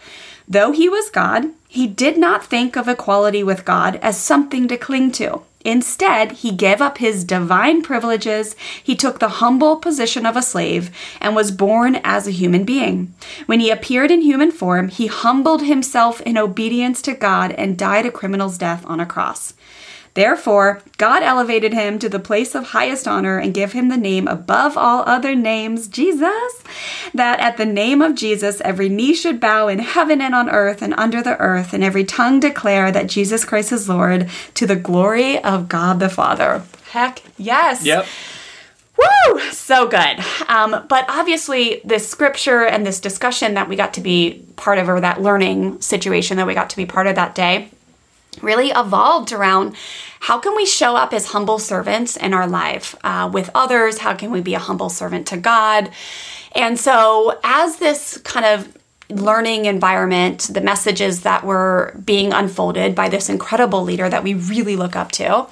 Though 0.47 0.71
he 0.71 0.89
was 0.89 1.11
God, 1.11 1.47
he 1.67 1.89
did 1.89 2.17
not 2.17 2.47
think 2.47 2.77
of 2.77 2.87
equality 2.87 3.43
with 3.43 3.65
God 3.65 3.97
as 3.97 4.17
something 4.17 4.69
to 4.69 4.77
cling 4.77 5.11
to. 5.13 5.43
Instead, 5.65 6.33
he 6.33 6.53
gave 6.53 6.81
up 6.81 6.99
his 6.99 7.25
divine 7.25 7.83
privileges, 7.83 8.55
he 8.81 8.95
took 8.95 9.19
the 9.19 9.41
humble 9.41 9.75
position 9.75 10.25
of 10.25 10.37
a 10.37 10.43
slave, 10.43 10.91
and 11.21 11.35
was 11.35 11.51
born 11.51 11.97
as 12.05 12.29
a 12.29 12.31
human 12.31 12.65
being. 12.65 13.13
When 13.47 13.59
he 13.59 13.71
appeared 13.71 14.13
in 14.13 14.21
human 14.21 14.53
form, 14.53 14.89
he 14.89 15.09
humbled 15.09 15.63
himself 15.63 16.21
in 16.21 16.39
obedience 16.39 17.03
to 17.03 17.15
God 17.15 17.51
and 17.53 17.77
died 17.77 18.07
a 18.07 18.13
criminal's 18.13 18.57
death 18.57 18.85
on 18.87 19.01
a 19.01 19.07
cross. 19.07 19.55
Therefore, 20.15 20.81
God 20.97 21.23
elevated 21.23 21.73
him 21.73 21.99
to 21.99 22.09
the 22.09 22.21
place 22.21 22.55
of 22.55 22.69
highest 22.69 23.09
honor 23.09 23.39
and 23.39 23.53
gave 23.53 23.73
him 23.73 23.89
the 23.89 23.97
name 23.97 24.29
above 24.29 24.77
all 24.77 25.03
other 25.07 25.35
names, 25.35 25.89
Jesus, 25.89 26.63
that 27.13 27.41
at 27.41 27.57
the 27.57 27.67
name 27.67 28.01
of 28.01 28.15
Jesus 28.15 28.61
every 28.61 28.89
knee 28.89 29.15
should 29.15 29.41
bow 29.41 29.67
in 29.67 29.81
heaven 29.81 30.21
and 30.21 30.35
on 30.35 30.49
earth 30.49 30.83
and 30.83 30.95
under 30.95 31.21
the 31.21 31.37
earth, 31.39 31.73
and 31.73 31.83
every 31.83 32.05
tongue 32.05 32.39
declare 32.39 32.93
that 32.93 33.09
Jesus 33.09 33.45
Christ 33.45 33.73
is 33.73 33.89
Lord 33.89 34.31
to 34.55 34.67
the 34.67 34.77
glory 34.77 35.43
of 35.43 35.69
God 35.69 35.99
the 35.99 36.09
Father. 36.09 36.63
Heck 36.91 37.23
yes. 37.37 37.85
Yep. 37.85 38.07
Woo! 38.97 39.41
So 39.51 39.89
good. 39.89 40.21
Um, 40.47 40.87
but 40.89 41.05
obviously, 41.09 41.81
this 41.85 42.09
scripture 42.09 42.65
and 42.65 42.87
this 42.87 43.01
discussion 43.01 43.55
that 43.55 43.69
we 43.69 43.75
got 43.75 43.95
to 43.95 44.01
be 44.01 44.45
part 44.55 44.79
of, 44.79 44.89
or 44.89 45.01
that 45.01 45.21
learning 45.21 45.81
situation 45.81 46.37
that 46.37 46.47
we 46.47 46.55
got 46.55 46.71
to 46.71 46.77
be 46.77 46.87
part 46.87 47.09
of 47.09 47.17
that 47.17 47.35
day, 47.35 47.71
really 48.43 48.71
evolved 48.71 49.33
around 49.33 49.75
how 50.21 50.39
can 50.39 50.57
we 50.57 50.65
show 50.65 50.97
up 50.97 51.13
as 51.13 51.27
humble 51.27 51.59
servants 51.59 52.17
in 52.17 52.33
our 52.33 52.47
life 52.47 52.97
uh, 53.05 53.29
with 53.33 53.51
others? 53.55 53.99
How 53.99 54.15
can 54.15 54.31
we 54.31 54.41
be 54.41 54.55
a 54.55 54.59
humble 54.59 54.89
servant 54.89 55.27
to 55.27 55.37
God? 55.37 55.91
And 56.55 56.79
so, 56.79 57.39
as 57.45 57.77
this 57.77 58.17
kind 58.19 58.47
of 58.47 58.75
learning 59.11 59.67
environment, 59.67 60.49
the 60.53 60.63
messages 60.63 61.23
that 61.23 61.45
were 61.45 61.95
being 62.05 62.33
unfolded 62.33 62.95
by 62.95 63.11
this 63.11 63.29
incredible 63.29 63.83
leader 63.83 64.09
that 64.09 64.23
we 64.23 64.33
really 64.33 64.77
look 64.77 64.97
up 64.97 65.13
to, 65.13 65.47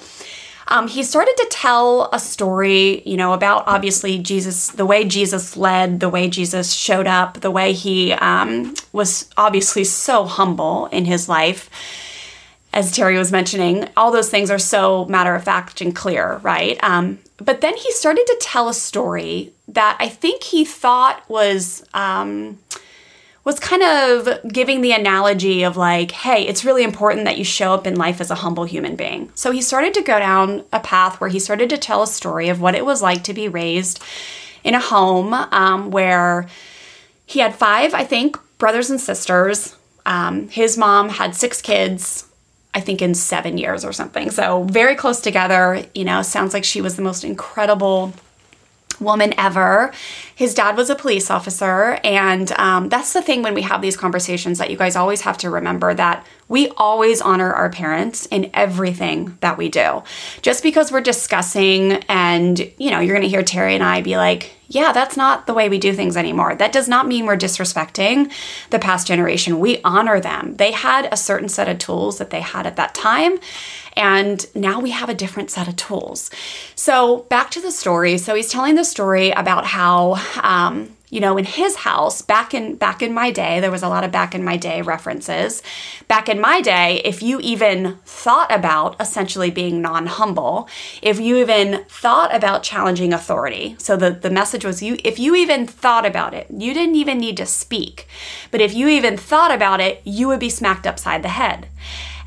um, 0.69 0.87
he 0.87 1.03
started 1.03 1.35
to 1.37 1.47
tell 1.51 2.09
a 2.11 2.19
story, 2.19 3.03
you 3.05 3.17
know, 3.17 3.33
about 3.33 3.65
obviously 3.67 4.17
Jesus, 4.17 4.69
the 4.69 4.85
way 4.85 5.03
Jesus 5.03 5.55
led, 5.55 5.99
the 5.99 6.09
way 6.09 6.29
Jesus 6.29 6.73
showed 6.73 7.05
up, 7.05 7.41
the 7.41 7.51
way 7.51 7.73
he 7.73 8.13
um, 8.13 8.73
was 8.91 9.29
obviously 9.37 9.83
so 9.83 10.25
humble 10.25 10.87
in 10.87 11.05
his 11.05 11.29
life 11.29 11.69
as 12.73 12.91
Terry 12.91 13.17
was 13.17 13.31
mentioning, 13.31 13.87
all 13.95 14.11
those 14.11 14.29
things 14.29 14.49
are 14.49 14.59
so 14.59 15.05
matter 15.05 15.35
of 15.35 15.43
fact 15.43 15.79
and 15.79 15.95
clear, 15.95 16.37
right? 16.37 16.83
Um, 16.83 17.19
but 17.37 17.61
then 17.61 17.77
he 17.77 17.91
started 17.91 18.25
to 18.25 18.37
tell 18.41 18.67
a 18.67 18.73
story 18.73 19.53
that 19.67 19.95
I 19.99 20.09
think 20.09 20.43
he 20.43 20.65
thought 20.65 21.23
was 21.29 21.85
um, 21.93 22.57
was 23.43 23.59
kind 23.59 23.83
of 23.83 24.51
giving 24.51 24.81
the 24.81 24.93
analogy 24.93 25.63
of 25.63 25.77
like, 25.77 26.11
hey, 26.11 26.47
it's 26.47 26.65
really 26.65 26.83
important 26.83 27.25
that 27.25 27.37
you 27.37 27.43
show 27.43 27.73
up 27.73 27.85
in 27.85 27.95
life 27.95 28.21
as 28.21 28.31
a 28.31 28.35
humble 28.35 28.63
human 28.63 28.95
being. 28.95 29.29
So 29.35 29.51
he 29.51 29.61
started 29.61 29.93
to 29.95 30.01
go 30.01 30.17
down 30.17 30.63
a 30.71 30.79
path 30.79 31.19
where 31.19 31.29
he 31.29 31.39
started 31.39 31.69
to 31.69 31.77
tell 31.77 32.01
a 32.01 32.07
story 32.07 32.47
of 32.47 32.61
what 32.61 32.73
it 32.73 32.85
was 32.85 33.01
like 33.01 33.23
to 33.25 33.33
be 33.33 33.49
raised 33.49 34.01
in 34.63 34.73
a 34.73 34.79
home 34.79 35.33
um, 35.33 35.91
where 35.91 36.47
he 37.25 37.41
had 37.41 37.53
five, 37.53 37.93
I 37.93 38.05
think, 38.05 38.37
brothers 38.57 38.89
and 38.89 38.99
sisters. 38.99 39.75
Um, 40.05 40.47
his 40.47 40.77
mom 40.77 41.09
had 41.09 41.35
six 41.35 41.61
kids 41.61 42.29
I 42.73 42.79
think 42.79 43.01
in 43.01 43.13
seven 43.13 43.57
years 43.57 43.85
or 43.85 43.93
something. 43.93 44.31
So 44.31 44.63
very 44.63 44.95
close 44.95 45.21
together. 45.21 45.85
You 45.93 46.05
know, 46.05 46.21
sounds 46.21 46.53
like 46.53 46.63
she 46.63 46.81
was 46.81 46.95
the 46.95 47.01
most 47.01 47.23
incredible 47.23 48.13
woman 48.99 49.33
ever. 49.37 49.91
His 50.35 50.53
dad 50.53 50.77
was 50.77 50.89
a 50.89 50.95
police 50.95 51.29
officer. 51.29 51.99
And 52.03 52.51
um, 52.53 52.89
that's 52.89 53.13
the 53.13 53.21
thing 53.21 53.41
when 53.41 53.53
we 53.53 53.61
have 53.63 53.81
these 53.81 53.97
conversations 53.97 54.57
that 54.57 54.71
you 54.71 54.77
guys 54.77 54.95
always 54.95 55.21
have 55.21 55.37
to 55.39 55.49
remember 55.49 55.93
that 55.93 56.25
we 56.47 56.69
always 56.69 57.21
honor 57.21 57.51
our 57.53 57.69
parents 57.69 58.25
in 58.27 58.49
everything 58.53 59.37
that 59.41 59.57
we 59.57 59.69
do. 59.69 60.03
Just 60.41 60.63
because 60.63 60.91
we're 60.91 61.01
discussing 61.01 61.93
and, 62.09 62.59
you 62.77 62.91
know, 62.91 62.99
you're 62.99 63.15
going 63.15 63.23
to 63.23 63.29
hear 63.29 63.43
Terry 63.43 63.75
and 63.75 63.83
I 63.83 64.01
be 64.01 64.17
like, 64.17 64.51
yeah, 64.73 64.91
that's 64.91 65.15
not 65.15 65.45
the 65.45 65.53
way 65.53 65.69
we 65.69 65.77
do 65.77 65.93
things 65.93 66.17
anymore. 66.17 66.55
That 66.55 66.71
does 66.71 66.87
not 66.87 67.07
mean 67.07 67.25
we're 67.25 67.37
disrespecting 67.37 68.31
the 68.71 68.79
past 68.79 69.05
generation. 69.05 69.59
We 69.59 69.81
honor 69.83 70.19
them. 70.19 70.55
They 70.55 70.71
had 70.71 71.07
a 71.11 71.17
certain 71.17 71.47
set 71.47 71.69
of 71.69 71.77
tools 71.77 72.17
that 72.17 72.31
they 72.31 72.41
had 72.41 72.65
at 72.65 72.75
that 72.77 72.95
time. 72.95 73.37
And 73.95 74.43
now 74.55 74.79
we 74.79 74.89
have 74.89 75.09
a 75.09 75.13
different 75.13 75.51
set 75.51 75.67
of 75.67 75.75
tools. 75.75 76.31
So, 76.75 77.19
back 77.29 77.51
to 77.51 77.61
the 77.61 77.71
story. 77.71 78.17
So, 78.17 78.33
he's 78.33 78.49
telling 78.49 78.73
the 78.73 78.83
story 78.83 79.29
about 79.29 79.65
how 79.65 80.15
um, 80.41 80.97
you 81.13 81.19
know 81.19 81.37
in 81.37 81.45
his 81.45 81.75
house 81.75 82.23
back 82.23 82.55
in 82.55 82.75
back 82.75 83.03
in 83.03 83.13
my 83.13 83.29
day 83.29 83.59
there 83.59 83.69
was 83.69 83.83
a 83.83 83.87
lot 83.87 84.03
of 84.03 84.11
back 84.11 84.33
in 84.33 84.43
my 84.43 84.57
day 84.57 84.81
references. 84.81 85.61
Back 86.07 86.27
in 86.27 86.41
my 86.41 86.59
day 86.59 87.01
if 87.05 87.21
you 87.21 87.39
even 87.39 87.97
thought 88.03 88.51
about 88.51 88.99
essentially 88.99 89.51
being 89.51 89.81
non-humble 89.81 90.67
if 91.01 91.19
you 91.19 91.37
even 91.37 91.85
thought 91.87 92.33
about 92.35 92.63
challenging 92.63 93.13
authority 93.13 93.75
so 93.77 93.95
the, 93.95 94.09
the 94.09 94.29
message 94.31 94.65
was 94.65 94.81
you 94.81 94.97
if 95.03 95.19
you 95.19 95.35
even 95.35 95.67
thought 95.67 96.05
about 96.05 96.33
it 96.33 96.47
you 96.49 96.73
didn't 96.73 96.95
even 96.95 97.19
need 97.19 97.37
to 97.37 97.45
speak 97.45 98.07
but 98.49 98.61
if 98.61 98.73
you 98.73 98.87
even 98.87 99.15
thought 99.15 99.51
about 99.51 99.79
it 99.79 100.01
you 100.03 100.27
would 100.27 100.39
be 100.39 100.49
smacked 100.49 100.87
upside 100.87 101.21
the 101.21 101.29
head 101.29 101.67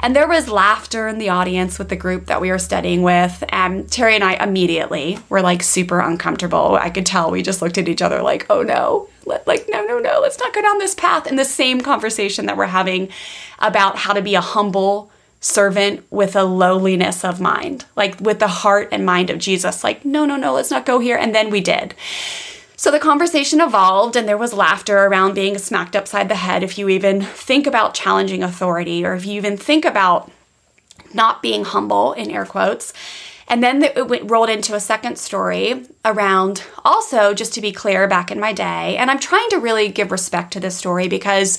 and 0.00 0.14
there 0.14 0.28
was 0.28 0.48
laughter 0.48 1.08
in 1.08 1.18
the 1.18 1.28
audience 1.28 1.78
with 1.78 1.88
the 1.88 1.96
group 1.96 2.26
that 2.26 2.40
we 2.40 2.50
were 2.50 2.58
studying 2.58 3.02
with. 3.02 3.42
And 3.48 3.90
Terry 3.90 4.14
and 4.14 4.24
I 4.24 4.34
immediately 4.34 5.18
were 5.28 5.42
like 5.42 5.62
super 5.62 6.00
uncomfortable. 6.00 6.76
I 6.80 6.90
could 6.90 7.06
tell 7.06 7.30
we 7.30 7.42
just 7.42 7.62
looked 7.62 7.78
at 7.78 7.88
each 7.88 8.02
other 8.02 8.22
like, 8.22 8.46
oh 8.50 8.62
no, 8.62 9.08
like, 9.46 9.66
no, 9.68 9.84
no, 9.84 9.98
no, 9.98 10.20
let's 10.20 10.38
not 10.38 10.54
go 10.54 10.62
down 10.62 10.78
this 10.78 10.94
path. 10.94 11.26
And 11.26 11.38
the 11.38 11.44
same 11.44 11.80
conversation 11.80 12.46
that 12.46 12.56
we're 12.56 12.66
having 12.66 13.08
about 13.58 13.96
how 13.98 14.12
to 14.12 14.22
be 14.22 14.34
a 14.34 14.40
humble 14.40 15.10
servant 15.40 16.04
with 16.10 16.34
a 16.36 16.44
lowliness 16.44 17.24
of 17.24 17.40
mind, 17.40 17.84
like 17.94 18.20
with 18.20 18.38
the 18.38 18.48
heart 18.48 18.88
and 18.92 19.04
mind 19.04 19.30
of 19.30 19.38
Jesus. 19.38 19.84
Like, 19.84 20.04
no, 20.04 20.24
no, 20.24 20.36
no, 20.36 20.52
let's 20.54 20.70
not 20.70 20.86
go 20.86 20.98
here. 20.98 21.16
And 21.16 21.34
then 21.34 21.50
we 21.50 21.60
did. 21.60 21.94
So 22.78 22.90
the 22.90 22.98
conversation 22.98 23.60
evolved, 23.60 24.16
and 24.16 24.28
there 24.28 24.36
was 24.36 24.52
laughter 24.52 24.98
around 24.98 25.34
being 25.34 25.56
smacked 25.56 25.96
upside 25.96 26.28
the 26.28 26.34
head 26.34 26.62
if 26.62 26.76
you 26.76 26.90
even 26.90 27.22
think 27.22 27.66
about 27.66 27.94
challenging 27.94 28.42
authority 28.42 29.04
or 29.04 29.14
if 29.14 29.24
you 29.24 29.32
even 29.32 29.56
think 29.56 29.86
about 29.86 30.30
not 31.14 31.40
being 31.40 31.64
humble, 31.64 32.12
in 32.12 32.30
air 32.30 32.44
quotes. 32.44 32.92
And 33.48 33.62
then 33.62 33.82
it 33.82 34.08
went, 34.08 34.30
rolled 34.30 34.50
into 34.50 34.74
a 34.74 34.80
second 34.80 35.18
story 35.18 35.84
around 36.04 36.64
also, 36.84 37.32
just 37.32 37.54
to 37.54 37.60
be 37.60 37.72
clear, 37.72 38.08
back 38.08 38.30
in 38.30 38.40
my 38.40 38.52
day. 38.52 38.96
And 38.96 39.10
I'm 39.10 39.18
trying 39.18 39.48
to 39.50 39.58
really 39.58 39.88
give 39.88 40.10
respect 40.10 40.52
to 40.54 40.60
this 40.60 40.76
story 40.76 41.08
because 41.08 41.58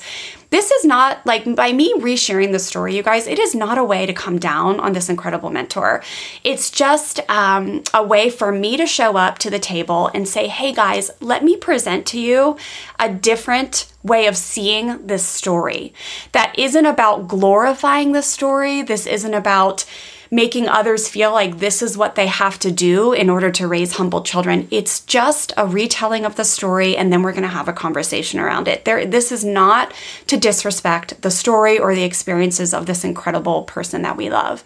this 0.49 0.71
is 0.71 0.85
not 0.85 1.25
like 1.25 1.55
by 1.55 1.73
me 1.73 1.93
resharing 1.95 2.51
the 2.53 2.59
story, 2.59 2.95
you 2.95 3.03
guys, 3.03 3.27
it 3.27 3.39
is 3.39 3.53
not 3.53 3.77
a 3.77 3.83
way 3.83 4.05
to 4.05 4.13
come 4.13 4.39
down 4.39 4.79
on 4.79 4.93
this 4.93 5.09
incredible 5.09 5.49
mentor. 5.49 6.01
It's 6.43 6.71
just 6.71 7.19
um, 7.29 7.83
a 7.93 8.01
way 8.01 8.29
for 8.29 8.51
me 8.51 8.77
to 8.77 8.85
show 8.85 9.17
up 9.17 9.39
to 9.39 9.49
the 9.49 9.59
table 9.59 10.09
and 10.13 10.27
say, 10.27 10.47
hey 10.47 10.71
guys, 10.73 11.11
let 11.19 11.43
me 11.43 11.57
present 11.57 12.05
to 12.07 12.19
you 12.19 12.57
a 12.97 13.09
different 13.09 13.91
way 14.03 14.27
of 14.27 14.37
seeing 14.37 15.05
this 15.05 15.25
story 15.25 15.93
that 16.31 16.57
isn't 16.57 16.85
about 16.85 17.27
glorifying 17.27 18.13
the 18.13 18.21
story. 18.21 18.81
This 18.81 19.05
isn't 19.05 19.33
about 19.33 19.85
making 20.31 20.67
others 20.67 21.07
feel 21.07 21.31
like 21.31 21.59
this 21.59 21.81
is 21.81 21.97
what 21.97 22.15
they 22.15 22.27
have 22.27 22.59
to 22.59 22.71
do 22.71 23.13
in 23.13 23.29
order 23.29 23.51
to 23.51 23.67
raise 23.67 23.93
humble 23.93 24.21
children. 24.21 24.67
It's 24.71 24.99
just 25.01 25.53
a 25.57 25.67
retelling 25.67 26.25
of 26.25 26.35
the 26.35 26.43
story, 26.43 26.97
and 26.97 27.11
then 27.11 27.21
we're 27.21 27.31
going 27.31 27.43
to 27.43 27.47
have 27.49 27.67
a 27.67 27.73
conversation 27.73 28.39
around 28.39 28.67
it. 28.67 28.85
There, 28.85 29.05
this 29.05 29.31
is 29.31 29.45
not 29.45 29.93
to 30.27 30.37
disrespect 30.37 31.21
the 31.21 31.31
story 31.31 31.79
or 31.79 31.95
the 31.95 32.03
experiences 32.03 32.73
of 32.73 32.85
this 32.85 33.03
incredible 33.03 33.63
person 33.63 34.01
that 34.01 34.17
we 34.17 34.29
love. 34.29 34.63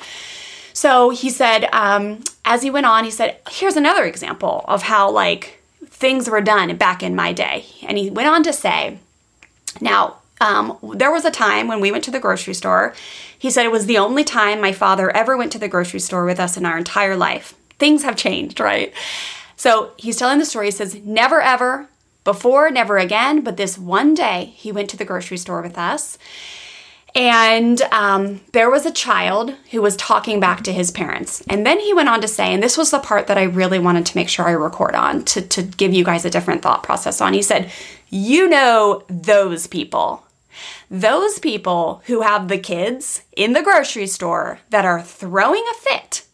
So 0.74 1.10
he 1.10 1.30
said, 1.30 1.65
um, 1.74 2.24
as 2.46 2.63
he 2.63 2.72
went 2.72 2.86
on, 2.86 3.03
he 3.03 3.12
said, 3.12 3.38
here's 3.50 3.75
another 3.75 4.06
example 4.06 4.63
of 4.68 4.84
how, 4.84 5.12
like, 5.12 5.62
things 5.86 6.30
were 6.30 6.41
done 6.41 6.75
back 6.77 7.03
in 7.03 7.15
my 7.15 7.34
day. 7.34 7.65
And 7.84 7.98
he 7.98 8.10
went 8.10 8.30
on 8.30 8.44
to 8.44 8.53
say, 8.53 8.98
now, 9.80 10.18
um, 10.39 10.77
there 10.96 11.12
was 11.12 11.25
a 11.25 11.32
time 11.32 11.68
when 11.68 11.82
we 11.82 11.91
went 11.91 12.03
to 12.06 12.12
the 12.12 12.20
grocery 12.20 12.56
store. 12.56 12.96
He 13.41 13.50
said 13.50 13.65
it 13.65 13.71
was 13.71 13.88
the 13.88 13.98
only 13.98 14.24
time 14.24 14.62
my 14.62 14.71
father 14.71 15.10
ever 15.17 15.36
went 15.36 15.51
to 15.53 15.57
the 15.57 15.67
grocery 15.67 16.00
store 16.00 16.25
with 16.25 16.39
us 16.39 16.57
in 16.57 16.63
our 16.63 16.77
entire 16.77 17.17
life. 17.17 17.55
Things 17.79 18.03
have 18.03 18.15
changed, 18.15 18.60
right? 18.60 18.93
So 19.55 19.93
he's 19.98 20.17
telling 20.17 20.38
the 20.38 20.45
story. 20.45 20.67
He 20.67 20.71
says, 20.71 21.01
Never 21.03 21.41
ever, 21.41 21.89
before, 22.24 22.69
never 22.69 23.00
again, 23.00 23.41
but 23.41 23.57
this 23.57 23.79
one 23.79 24.13
day 24.13 24.53
he 24.55 24.71
went 24.71 24.91
to 24.91 24.98
the 24.98 25.05
grocery 25.05 25.39
store 25.39 25.63
with 25.63 25.75
us. 25.75 26.19
And 27.15 27.81
um, 27.91 28.41
there 28.53 28.69
was 28.69 28.86
a 28.86 28.91
child 28.91 29.55
who 29.71 29.81
was 29.81 29.95
talking 29.95 30.39
back 30.39 30.62
to 30.65 30.71
his 30.71 30.91
parents. 30.91 31.43
And 31.50 31.65
then 31.65 31.79
he 31.79 31.95
went 31.95 32.10
on 32.10 32.21
to 32.21 32.27
say, 32.27 32.53
and 32.53 32.62
this 32.62 32.77
was 32.77 32.91
the 32.91 33.00
part 33.00 33.25
that 33.25 33.39
I 33.39 33.43
really 33.45 33.79
wanted 33.79 34.05
to 34.05 34.17
make 34.17 34.29
sure 34.29 34.45
I 34.45 34.51
record 34.51 34.93
on 34.93 35.25
to, 35.25 35.41
to 35.41 35.63
give 35.63 35.95
you 35.95 36.03
guys 36.03 36.25
a 36.25 36.29
different 36.29 36.62
thought 36.62 36.83
process 36.83 37.19
on. 37.21 37.33
He 37.33 37.41
said, 37.41 37.71
You 38.12 38.48
know 38.48 39.03
those 39.10 39.65
people. 39.65 40.24
Those 40.91 41.39
people 41.39 42.03
who 42.07 42.19
have 42.19 42.50
the 42.50 42.57
kids 42.57 43.21
in 43.38 43.53
the 43.53 43.63
grocery 43.63 44.07
store 44.07 44.60
that 44.71 44.83
are 44.83 45.01
throwing 45.01 45.63
a 45.71 45.74
fit 45.74 46.25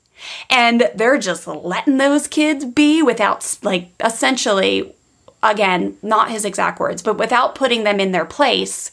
and 0.50 0.90
they're 0.96 1.20
just 1.20 1.46
letting 1.46 1.98
those 1.98 2.28
kids 2.28 2.66
be 2.66 3.04
without, 3.04 3.58
like, 3.62 3.90
essentially, 4.04 4.96
again, 5.44 5.98
not 6.02 6.32
his 6.32 6.44
exact 6.44 6.80
words, 6.80 7.04
but 7.04 7.20
without 7.20 7.54
putting 7.54 7.84
them 7.84 8.00
in 8.00 8.12
their 8.12 8.26
place. 8.26 8.92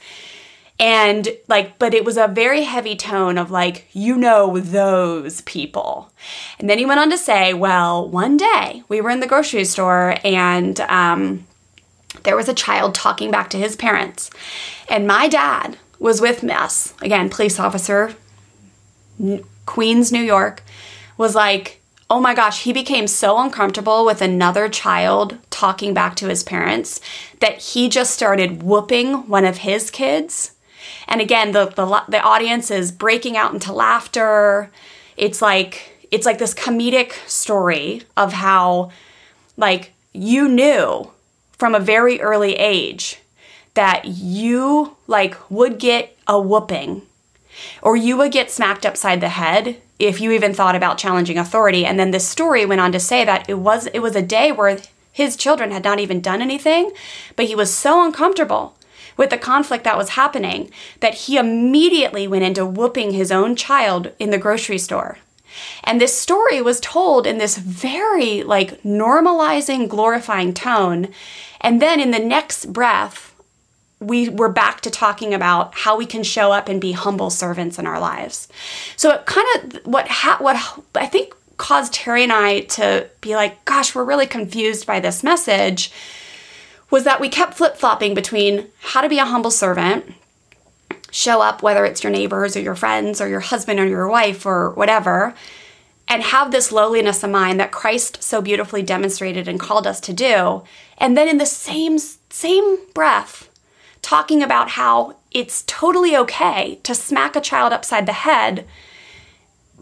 And 0.78 1.28
like 1.46 1.78
but 1.78 1.94
it 1.94 2.04
was 2.04 2.16
a 2.16 2.26
very 2.26 2.62
heavy 2.62 2.96
tone 2.96 3.38
of 3.38 3.48
like 3.48 3.86
you 3.92 4.16
know 4.16 4.58
those 4.58 5.40
people. 5.42 6.10
And 6.58 6.68
then 6.68 6.78
he 6.78 6.84
went 6.84 6.98
on 6.98 7.10
to 7.10 7.16
say 7.16 7.54
well 7.54 8.08
one 8.08 8.36
day 8.36 8.82
we 8.88 9.00
were 9.00 9.10
in 9.10 9.20
the 9.20 9.28
grocery 9.28 9.64
store 9.66 10.16
and 10.24 10.80
um, 10.80 11.46
there 12.24 12.36
was 12.36 12.48
a 12.48 12.54
child 12.54 12.94
talking 12.94 13.30
back 13.30 13.48
to 13.50 13.58
his 13.58 13.76
parents 13.76 14.30
and 14.88 15.06
my 15.06 15.28
dad 15.28 15.78
was 15.98 16.20
with 16.20 16.44
us 16.44 16.94
again 17.00 17.30
police 17.30 17.58
officer 17.58 18.14
queens 19.66 20.10
new 20.10 20.22
york 20.22 20.62
was 21.16 21.34
like 21.34 21.80
oh 22.10 22.20
my 22.20 22.34
gosh, 22.34 22.64
he 22.64 22.72
became 22.72 23.08
so 23.08 23.38
uncomfortable 23.38 24.04
with 24.04 24.20
another 24.20 24.68
child 24.68 25.38
talking 25.48 25.94
back 25.94 26.14
to 26.14 26.28
his 26.28 26.44
parents 26.44 27.00
that 27.40 27.58
he 27.58 27.88
just 27.88 28.12
started 28.12 28.62
whooping 28.62 29.26
one 29.26 29.46
of 29.46 29.56
his 29.56 29.90
kids 29.90 30.54
and 31.08 31.20
again, 31.20 31.52
the, 31.52 31.66
the, 31.66 32.02
the 32.08 32.20
audience 32.20 32.70
is 32.70 32.92
breaking 32.92 33.36
out 33.36 33.52
into 33.52 33.72
laughter. 33.72 34.70
It's 35.16 35.42
like, 35.42 36.06
it's 36.10 36.26
like 36.26 36.38
this 36.38 36.54
comedic 36.54 37.12
story 37.28 38.02
of 38.16 38.32
how, 38.32 38.90
like, 39.56 39.92
you 40.12 40.48
knew 40.48 41.10
from 41.64 41.74
a 41.74 41.80
very 41.80 42.20
early 42.20 42.56
age 42.56 43.22
that 43.72 44.04
you, 44.04 44.94
like, 45.06 45.50
would 45.50 45.78
get 45.78 46.14
a 46.26 46.38
whooping 46.38 47.00
or 47.80 47.96
you 47.96 48.18
would 48.18 48.32
get 48.32 48.50
smacked 48.50 48.84
upside 48.84 49.22
the 49.22 49.30
head 49.30 49.80
if 49.98 50.20
you 50.20 50.30
even 50.30 50.52
thought 50.52 50.76
about 50.76 50.98
challenging 50.98 51.38
authority 51.38 51.86
and 51.86 51.98
then 51.98 52.10
this 52.10 52.28
story 52.28 52.66
went 52.66 52.82
on 52.82 52.92
to 52.92 53.00
say 53.00 53.24
that 53.24 53.48
it 53.48 53.54
was 53.54 53.86
it 53.94 54.00
was 54.00 54.14
a 54.14 54.20
day 54.20 54.52
where 54.52 54.78
his 55.10 55.38
children 55.38 55.70
had 55.70 55.84
not 55.84 55.98
even 55.98 56.20
done 56.20 56.42
anything 56.42 56.92
but 57.34 57.46
he 57.46 57.54
was 57.54 57.72
so 57.72 58.04
uncomfortable 58.04 58.76
with 59.16 59.30
the 59.30 59.38
conflict 59.38 59.84
that 59.84 59.96
was 59.96 60.10
happening 60.10 60.70
that 61.00 61.14
he 61.14 61.38
immediately 61.38 62.28
went 62.28 62.44
into 62.44 62.66
whooping 62.66 63.12
his 63.12 63.32
own 63.32 63.56
child 63.56 64.12
in 64.18 64.28
the 64.28 64.36
grocery 64.36 64.76
store. 64.76 65.16
And 65.82 66.00
this 66.00 66.16
story 66.16 66.60
was 66.60 66.80
told 66.80 67.26
in 67.26 67.38
this 67.38 67.56
very 67.56 68.42
like 68.42 68.82
normalizing, 68.82 69.88
glorifying 69.88 70.54
tone. 70.54 71.08
And 71.64 71.80
then 71.80 71.98
in 71.98 72.10
the 72.10 72.18
next 72.18 72.72
breath, 72.72 73.34
we 73.98 74.28
were 74.28 74.50
back 74.50 74.82
to 74.82 74.90
talking 74.90 75.32
about 75.32 75.74
how 75.74 75.96
we 75.96 76.04
can 76.04 76.22
show 76.22 76.52
up 76.52 76.68
and 76.68 76.78
be 76.78 76.92
humble 76.92 77.30
servants 77.30 77.78
in 77.78 77.86
our 77.86 77.98
lives. 77.98 78.48
So 78.96 79.10
it 79.10 79.24
kind 79.24 79.46
of 79.74 79.86
what 79.86 80.06
ha- 80.06 80.36
what 80.40 80.56
I 80.94 81.06
think 81.06 81.34
caused 81.56 81.94
Terry 81.94 82.22
and 82.22 82.32
I 82.32 82.60
to 82.60 83.08
be 83.22 83.34
like, 83.34 83.64
gosh, 83.64 83.94
we're 83.94 84.04
really 84.04 84.26
confused 84.26 84.86
by 84.86 85.00
this 85.00 85.24
message 85.24 85.90
was 86.90 87.04
that 87.04 87.20
we 87.20 87.28
kept 87.30 87.54
flip 87.54 87.76
flopping 87.76 88.14
between 88.14 88.68
how 88.80 89.00
to 89.00 89.08
be 89.08 89.18
a 89.18 89.24
humble 89.24 89.50
servant, 89.50 90.04
show 91.10 91.40
up, 91.40 91.62
whether 91.62 91.86
it's 91.86 92.04
your 92.04 92.12
neighbors 92.12 92.56
or 92.56 92.60
your 92.60 92.74
friends 92.74 93.20
or 93.20 93.28
your 93.28 93.40
husband 93.40 93.80
or 93.80 93.86
your 93.86 94.06
wife 94.06 94.44
or 94.44 94.70
whatever, 94.70 95.34
and 96.08 96.22
have 96.22 96.50
this 96.50 96.70
lowliness 96.70 97.24
of 97.24 97.30
mind 97.30 97.58
that 97.58 97.72
Christ 97.72 98.22
so 98.22 98.42
beautifully 98.42 98.82
demonstrated 98.82 99.48
and 99.48 99.58
called 99.58 99.86
us 99.86 99.98
to 100.00 100.12
do. 100.12 100.62
And 100.98 101.16
then 101.16 101.28
in 101.28 101.38
the 101.38 101.46
same 101.46 101.98
same 101.98 102.78
breath, 102.94 103.48
talking 104.02 104.42
about 104.42 104.70
how 104.70 105.16
it's 105.30 105.64
totally 105.66 106.16
okay 106.16 106.78
to 106.82 106.94
smack 106.94 107.36
a 107.36 107.40
child 107.40 107.72
upside 107.72 108.06
the 108.06 108.12
head, 108.12 108.66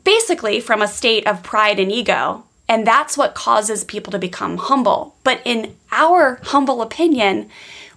basically 0.05 0.61
from 0.61 0.83
a 0.83 0.89
state 0.89 1.27
of 1.27 1.43
pride 1.43 1.79
and 1.79 1.91
ego, 1.91 2.45
and 2.69 2.87
that's 2.87 3.19
what 3.19 3.35
causes 3.35 3.85
people 3.85 4.11
to 4.13 4.19
become 4.19 4.57
humble. 4.57 5.17
But 5.25 5.41
in 5.45 5.77
our 5.91 6.41
humble 6.43 6.83
opinion, 6.83 7.51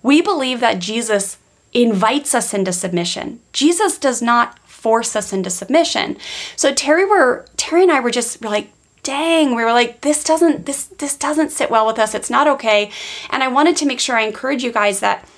we 0.03 0.21
believe 0.21 0.59
that 0.59 0.79
Jesus 0.79 1.37
invites 1.73 2.33
us 2.33 2.53
into 2.53 2.73
submission. 2.73 3.39
Jesus 3.53 3.97
does 3.97 4.21
not 4.21 4.59
force 4.67 5.15
us 5.15 5.33
into 5.33 5.49
submission. 5.49 6.17
So 6.55 6.73
Terry 6.73 7.05
were 7.05 7.45
Terry 7.57 7.83
and 7.83 7.91
I 7.91 7.99
were 7.99 8.11
just 8.11 8.43
like, 8.43 8.71
dang, 9.05 9.55
we 9.55 9.63
were 9.63 9.71
like, 9.71 10.01
this 10.01 10.23
doesn't 10.23 10.65
this 10.65 10.85
this 10.85 11.15
doesn't 11.15 11.51
sit 11.51 11.71
well 11.71 11.85
with 11.85 11.99
us. 11.99 12.13
It's 12.13 12.29
not 12.29 12.47
okay. 12.47 12.91
And 13.29 13.43
I 13.43 13.47
wanted 13.47 13.77
to 13.77 13.85
make 13.85 14.01
sure 14.01 14.17
I 14.17 14.23
encourage 14.23 14.63
you 14.63 14.73
guys 14.73 14.99
that 14.99 15.29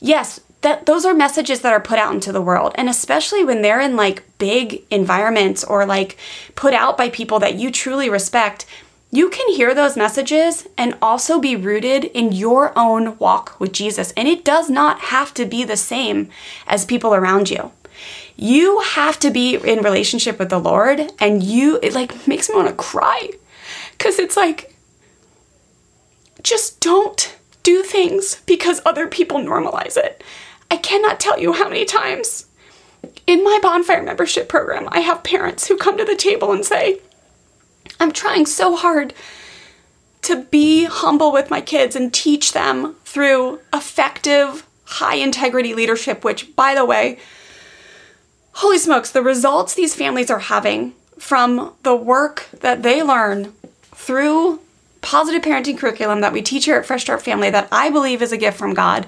yes, 0.00 0.40
that 0.60 0.86
those 0.86 1.04
are 1.04 1.14
messages 1.14 1.60
that 1.60 1.72
are 1.72 1.80
put 1.80 1.98
out 1.98 2.12
into 2.12 2.32
the 2.32 2.42
world 2.42 2.72
and 2.74 2.88
especially 2.88 3.44
when 3.44 3.62
they're 3.62 3.80
in 3.80 3.96
like 3.96 4.24
big 4.38 4.82
environments 4.90 5.64
or 5.64 5.86
like 5.86 6.18
put 6.54 6.74
out 6.74 6.96
by 6.96 7.08
people 7.08 7.38
that 7.38 7.54
you 7.54 7.70
truly 7.70 8.10
respect 8.10 8.66
you 9.14 9.28
can 9.28 9.46
hear 9.52 9.74
those 9.74 9.94
messages 9.94 10.66
and 10.78 10.96
also 11.02 11.38
be 11.38 11.54
rooted 11.54 12.04
in 12.04 12.32
your 12.32 12.72
own 12.74 13.18
walk 13.18 13.60
with 13.60 13.70
Jesus. 13.70 14.10
And 14.16 14.26
it 14.26 14.42
does 14.42 14.70
not 14.70 15.00
have 15.00 15.34
to 15.34 15.44
be 15.44 15.64
the 15.64 15.76
same 15.76 16.30
as 16.66 16.86
people 16.86 17.14
around 17.14 17.50
you. 17.50 17.72
You 18.36 18.80
have 18.80 19.18
to 19.20 19.30
be 19.30 19.56
in 19.56 19.82
relationship 19.82 20.38
with 20.38 20.50
the 20.50 20.58
Lord, 20.58 21.12
and 21.18 21.42
you, 21.42 21.78
it 21.82 21.94
like 21.94 22.26
makes 22.26 22.48
me 22.48 22.56
want 22.56 22.68
to 22.68 22.74
cry 22.74 23.30
because 23.92 24.18
it's 24.18 24.36
like, 24.36 24.74
just 26.42 26.80
don't 26.80 27.36
do 27.62 27.82
things 27.82 28.40
because 28.46 28.80
other 28.84 29.06
people 29.06 29.38
normalize 29.38 29.96
it. 29.96 30.22
I 30.70 30.76
cannot 30.76 31.20
tell 31.20 31.38
you 31.38 31.52
how 31.52 31.68
many 31.68 31.84
times 31.84 32.46
in 33.26 33.44
my 33.44 33.58
bonfire 33.62 34.02
membership 34.02 34.48
program 34.48 34.88
I 34.90 35.00
have 35.00 35.22
parents 35.22 35.68
who 35.68 35.76
come 35.76 35.98
to 35.98 36.04
the 36.04 36.16
table 36.16 36.52
and 36.52 36.64
say, 36.64 37.00
I'm 38.00 38.12
trying 38.12 38.46
so 38.46 38.76
hard 38.76 39.14
to 40.22 40.44
be 40.44 40.84
humble 40.84 41.32
with 41.32 41.50
my 41.50 41.60
kids 41.60 41.96
and 41.96 42.12
teach 42.12 42.52
them 42.52 42.94
through 43.04 43.60
effective, 43.72 44.66
high 44.84 45.16
integrity 45.16 45.74
leadership, 45.74 46.24
which, 46.24 46.54
by 46.54 46.74
the 46.74 46.84
way, 46.84 47.18
holy 48.52 48.78
smokes, 48.78 49.10
the 49.10 49.22
results 49.22 49.74
these 49.74 49.94
families 49.94 50.30
are 50.30 50.38
having 50.38 50.94
from 51.18 51.74
the 51.82 51.94
work 51.94 52.48
that 52.60 52.82
they 52.82 53.02
learn 53.02 53.52
through 53.94 54.60
positive 55.00 55.42
parenting 55.42 55.78
curriculum 55.78 56.20
that 56.20 56.32
we 56.32 56.42
teach 56.42 56.64
here 56.64 56.76
at 56.76 56.86
Fresh 56.86 57.02
Start 57.02 57.22
Family 57.22 57.50
that 57.50 57.68
I 57.70 57.90
believe 57.90 58.22
is 58.22 58.32
a 58.32 58.36
gift 58.36 58.58
from 58.58 58.74
God 58.74 59.06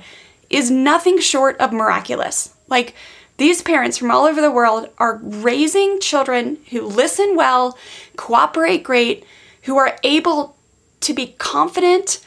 is 0.50 0.70
nothing 0.70 1.18
short 1.18 1.59
of 1.59 1.72
miraculous. 1.72 2.54
Like, 2.68 2.94
these 3.37 3.62
parents 3.62 3.98
from 3.98 4.11
all 4.11 4.24
over 4.24 4.40
the 4.40 4.50
world 4.50 4.88
are 4.98 5.20
raising 5.22 5.98
children 5.98 6.59
who 6.70 6.83
listen 6.83 7.35
well, 7.35 7.76
cooperate 8.16 8.85
great, 8.85 9.24
who 9.62 9.76
are 9.76 9.98
able 10.04 10.57
to 11.00 11.12
be 11.12 11.35
confident 11.38 12.24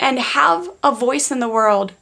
and 0.00 0.18
have 0.18 0.68
a 0.82 0.92
voice 0.92 1.30
in 1.30 1.38
the 1.38 1.48
world 1.48 1.92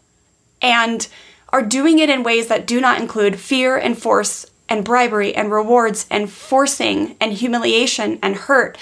and 0.63 1.09
are 1.51 1.63
doing 1.63 1.99
it 1.99 2.11
in 2.11 2.23
ways 2.23 2.49
that 2.49 2.67
do 2.67 2.81
not 2.81 3.01
include 3.01 3.39
fear 3.39 3.77
and 3.77 3.99
force 3.99 4.47
and 4.69 4.85
bribery 4.85 5.35
and 5.35 5.51
rewards 5.51 6.07
and 6.11 6.31
forcing 6.31 7.17
and 7.21 7.33
humiliation 7.33 8.19
and 8.23 8.35
hurt. 8.37 8.77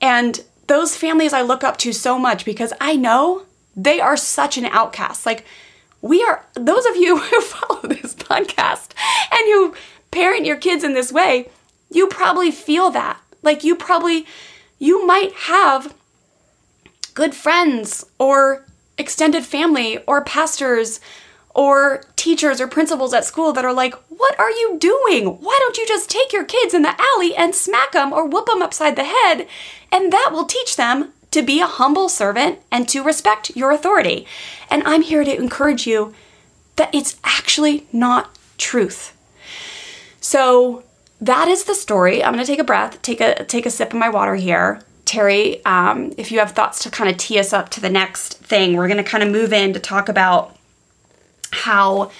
And 0.00 0.42
those 0.66 0.96
families 0.96 1.32
I 1.32 1.42
look 1.42 1.64
up 1.64 1.76
to 1.78 1.92
so 1.92 2.18
much 2.18 2.44
because 2.44 2.72
I 2.80 2.96
know 2.96 3.44
they 3.76 4.00
are 4.00 4.16
such 4.16 4.56
an 4.56 4.66
outcast. 4.66 5.26
Like, 5.26 5.44
we 6.02 6.22
are, 6.22 6.46
those 6.54 6.86
of 6.86 6.96
you 6.96 7.16
who 7.18 7.40
follow 7.40 7.82
this 7.82 8.14
podcast 8.14 8.92
and 9.32 9.46
who 9.46 9.74
parent 10.10 10.46
your 10.46 10.56
kids 10.56 10.84
in 10.84 10.94
this 10.94 11.12
way, 11.12 11.48
you 11.90 12.06
probably 12.06 12.50
feel 12.50 12.90
that. 12.90 13.20
Like 13.42 13.64
you 13.64 13.74
probably, 13.74 14.26
you 14.78 15.06
might 15.06 15.32
have 15.32 15.94
good 17.14 17.34
friends 17.34 18.04
or 18.18 18.64
extended 18.96 19.44
family 19.44 19.98
or 20.04 20.22
pastors 20.22 21.00
or 21.54 22.02
teachers 22.16 22.60
or 22.60 22.66
principals 22.66 23.12
at 23.12 23.24
school 23.24 23.52
that 23.52 23.64
are 23.64 23.72
like, 23.72 23.94
What 24.08 24.38
are 24.38 24.50
you 24.50 24.76
doing? 24.78 25.26
Why 25.40 25.56
don't 25.60 25.78
you 25.78 25.86
just 25.86 26.10
take 26.10 26.32
your 26.32 26.44
kids 26.44 26.74
in 26.74 26.82
the 26.82 26.94
alley 26.98 27.34
and 27.34 27.54
smack 27.54 27.92
them 27.92 28.12
or 28.12 28.26
whoop 28.26 28.46
them 28.46 28.62
upside 28.62 28.96
the 28.96 29.04
head? 29.04 29.46
And 29.90 30.12
that 30.12 30.30
will 30.32 30.44
teach 30.44 30.76
them 30.76 31.12
to 31.30 31.42
be 31.42 31.60
a 31.60 31.66
humble 31.66 32.08
servant 32.08 32.60
and 32.70 32.88
to 32.88 33.02
respect 33.02 33.56
your 33.56 33.70
authority. 33.70 34.26
And 34.68 34.82
I'm 34.84 35.02
here 35.02 35.24
to 35.24 35.36
encourage 35.36 35.86
you 35.86 36.14
that 36.76 36.94
it's 36.94 37.18
actually 37.24 37.86
not 37.92 38.36
truth. 38.58 39.16
So 40.20 40.84
that 41.20 41.48
is 41.48 41.64
the 41.64 41.74
story. 41.74 42.22
I'm 42.22 42.36
to 42.36 42.44
take 42.44 42.58
a 42.58 42.64
breath, 42.64 43.00
take 43.02 43.20
a 43.20 43.44
take 43.44 43.66
a 43.66 43.70
sip 43.70 43.92
of 43.92 43.98
my 43.98 44.08
water 44.08 44.36
here. 44.36 44.80
Terry, 45.04 45.64
um, 45.64 46.12
if 46.16 46.30
you 46.30 46.38
have 46.38 46.52
thoughts 46.52 46.82
to 46.84 46.90
kind 46.90 47.10
of 47.10 47.16
tee 47.16 47.38
us 47.38 47.52
up 47.52 47.68
to 47.70 47.80
the 47.80 47.90
next 47.90 48.34
thing, 48.38 48.76
we're 48.76 48.86
to 48.88 49.02
kind 49.02 49.24
of 49.24 49.30
move 49.30 49.52
in 49.52 49.72
to 49.72 49.80
talk 49.80 50.08
about 50.08 50.56
how, 51.52 52.10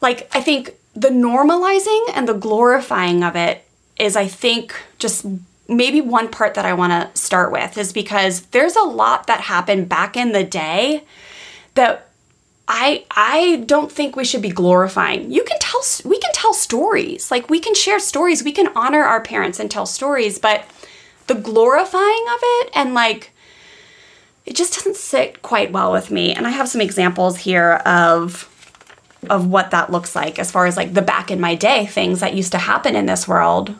like, 0.00 0.28
I 0.34 0.40
think 0.40 0.74
the 0.94 1.08
normalizing 1.08 2.04
and 2.14 2.28
the 2.28 2.34
glorifying 2.34 3.24
of 3.24 3.36
it 3.36 3.64
is, 3.98 4.16
I 4.16 4.26
think, 4.26 4.74
just 4.98 5.26
maybe 5.68 6.00
one 6.00 6.28
part 6.28 6.54
that 6.54 6.66
I 6.66 6.74
want 6.74 6.92
to 6.92 7.20
start 7.20 7.50
with 7.50 7.78
is 7.78 7.92
because 7.92 8.42
there's 8.46 8.76
a 8.76 8.82
lot 8.82 9.26
that 9.26 9.40
happened 9.40 9.88
back 9.88 10.16
in 10.16 10.32
the 10.32 10.44
day 10.44 11.04
that 11.74 12.08
I 12.66 13.04
I 13.10 13.64
don't 13.66 13.92
think 13.92 14.16
we 14.16 14.24
should 14.24 14.42
be 14.42 14.48
glorifying. 14.48 15.30
You 15.30 15.44
can 15.44 15.58
tell 15.58 15.82
we 16.04 16.18
can 16.18 16.32
tell 16.32 16.54
stories. 16.54 17.30
Like 17.30 17.50
we 17.50 17.60
can 17.60 17.74
share 17.74 17.98
stories. 17.98 18.42
We 18.42 18.52
can 18.52 18.68
honor 18.74 19.02
our 19.02 19.20
parents 19.20 19.60
and 19.60 19.70
tell 19.70 19.86
stories, 19.86 20.38
but 20.38 20.64
the 21.26 21.34
glorifying 21.34 22.24
of 22.28 22.38
it 22.42 22.70
and 22.74 22.94
like 22.94 23.32
it 24.46 24.56
just 24.56 24.74
doesn't 24.74 24.96
sit 24.96 25.42
quite 25.42 25.72
well 25.72 25.92
with 25.92 26.10
me. 26.10 26.34
And 26.34 26.46
I 26.46 26.50
have 26.50 26.68
some 26.68 26.80
examples 26.80 27.38
here 27.38 27.74
of 27.86 28.50
of 29.30 29.46
what 29.46 29.70
that 29.70 29.90
looks 29.90 30.14
like 30.14 30.38
as 30.38 30.50
far 30.50 30.66
as 30.66 30.76
like 30.76 30.92
the 30.92 31.00
back 31.00 31.30
in 31.30 31.40
my 31.40 31.54
day 31.54 31.86
things 31.86 32.20
that 32.20 32.34
used 32.34 32.52
to 32.52 32.58
happen 32.58 32.94
in 32.94 33.06
this 33.06 33.26
world 33.26 33.74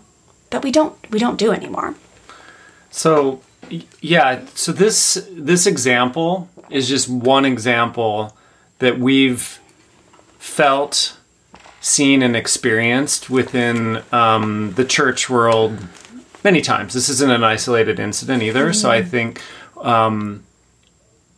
that 0.49 0.63
we 0.63 0.73
don't 0.73 0.95
we 1.11 1.19
don't 1.19 1.39
do 1.39 1.53
anymore. 1.53 1.95
So 2.91 3.43
yeah, 4.01 4.45
so 4.55 4.73
this 4.73 5.27
this 5.31 5.67
example 5.67 6.49
is 6.71 6.89
just 6.89 7.09
one 7.09 7.45
example 7.45 8.37
that 8.79 8.99
we've 8.99 9.61
felt, 10.39 11.19
seen, 11.81 12.23
and 12.23 12.37
experienced 12.37 13.31
within 13.31 14.03
um, 14.13 14.73
the 14.75 14.85
church 14.85 15.31
world 15.31 15.79
many 16.43 16.61
times. 16.61 16.95
This 16.95 17.09
isn't 17.09 17.31
an 17.31 17.43
isolated 17.43 17.99
incident 17.99 18.43
either. 18.43 18.67
Mm-hmm. 18.67 18.75
So 18.75 18.91
I 18.91 19.03
think, 19.03 19.41
um, 19.79 20.45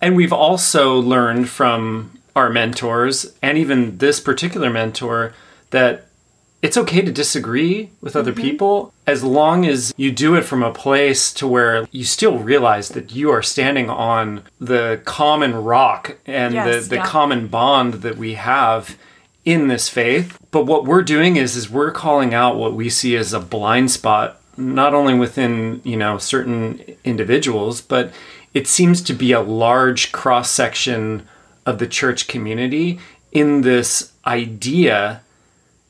and 0.00 0.16
we've 0.16 0.32
also 0.32 0.98
learned 0.98 1.48
from 1.48 2.18
our 2.34 2.50
mentors 2.50 3.32
and 3.42 3.56
even 3.56 3.98
this 3.98 4.20
particular 4.20 4.70
mentor 4.70 5.32
that 5.70 6.06
it's 6.62 6.76
okay 6.76 7.00
to 7.00 7.12
disagree 7.12 7.90
with 8.00 8.16
other 8.16 8.32
mm-hmm. 8.32 8.40
people 8.40 8.92
as 9.06 9.22
long 9.22 9.64
as 9.64 9.94
you 9.96 10.10
do 10.10 10.34
it 10.34 10.42
from 10.42 10.62
a 10.62 10.72
place 10.72 11.32
to 11.32 11.46
where 11.46 11.86
you 11.92 12.04
still 12.04 12.38
realize 12.38 12.90
that 12.90 13.12
you 13.14 13.30
are 13.30 13.42
standing 13.42 13.88
on 13.88 14.42
the 14.60 15.00
common 15.04 15.54
rock 15.54 16.18
and 16.26 16.54
yes, 16.54 16.84
the, 16.84 16.90
the 16.90 16.96
yeah. 16.96 17.06
common 17.06 17.46
bond 17.46 17.94
that 17.94 18.16
we 18.16 18.34
have 18.34 18.98
in 19.44 19.68
this 19.68 19.88
faith 19.88 20.38
but 20.50 20.66
what 20.66 20.84
we're 20.84 21.02
doing 21.02 21.36
is 21.36 21.56
is 21.56 21.70
we're 21.70 21.92
calling 21.92 22.34
out 22.34 22.56
what 22.56 22.74
we 22.74 22.90
see 22.90 23.16
as 23.16 23.32
a 23.32 23.40
blind 23.40 23.90
spot 23.90 24.40
not 24.56 24.92
only 24.92 25.14
within 25.14 25.80
you 25.84 25.96
know 25.96 26.18
certain 26.18 26.82
individuals 27.04 27.80
but 27.80 28.12
it 28.56 28.66
seems 28.66 29.02
to 29.02 29.12
be 29.12 29.32
a 29.32 29.40
large 29.42 30.12
cross 30.12 30.50
section 30.50 31.28
of 31.66 31.78
the 31.78 31.86
church 31.86 32.26
community 32.26 32.98
in 33.30 33.60
this 33.60 34.14
idea 34.26 35.20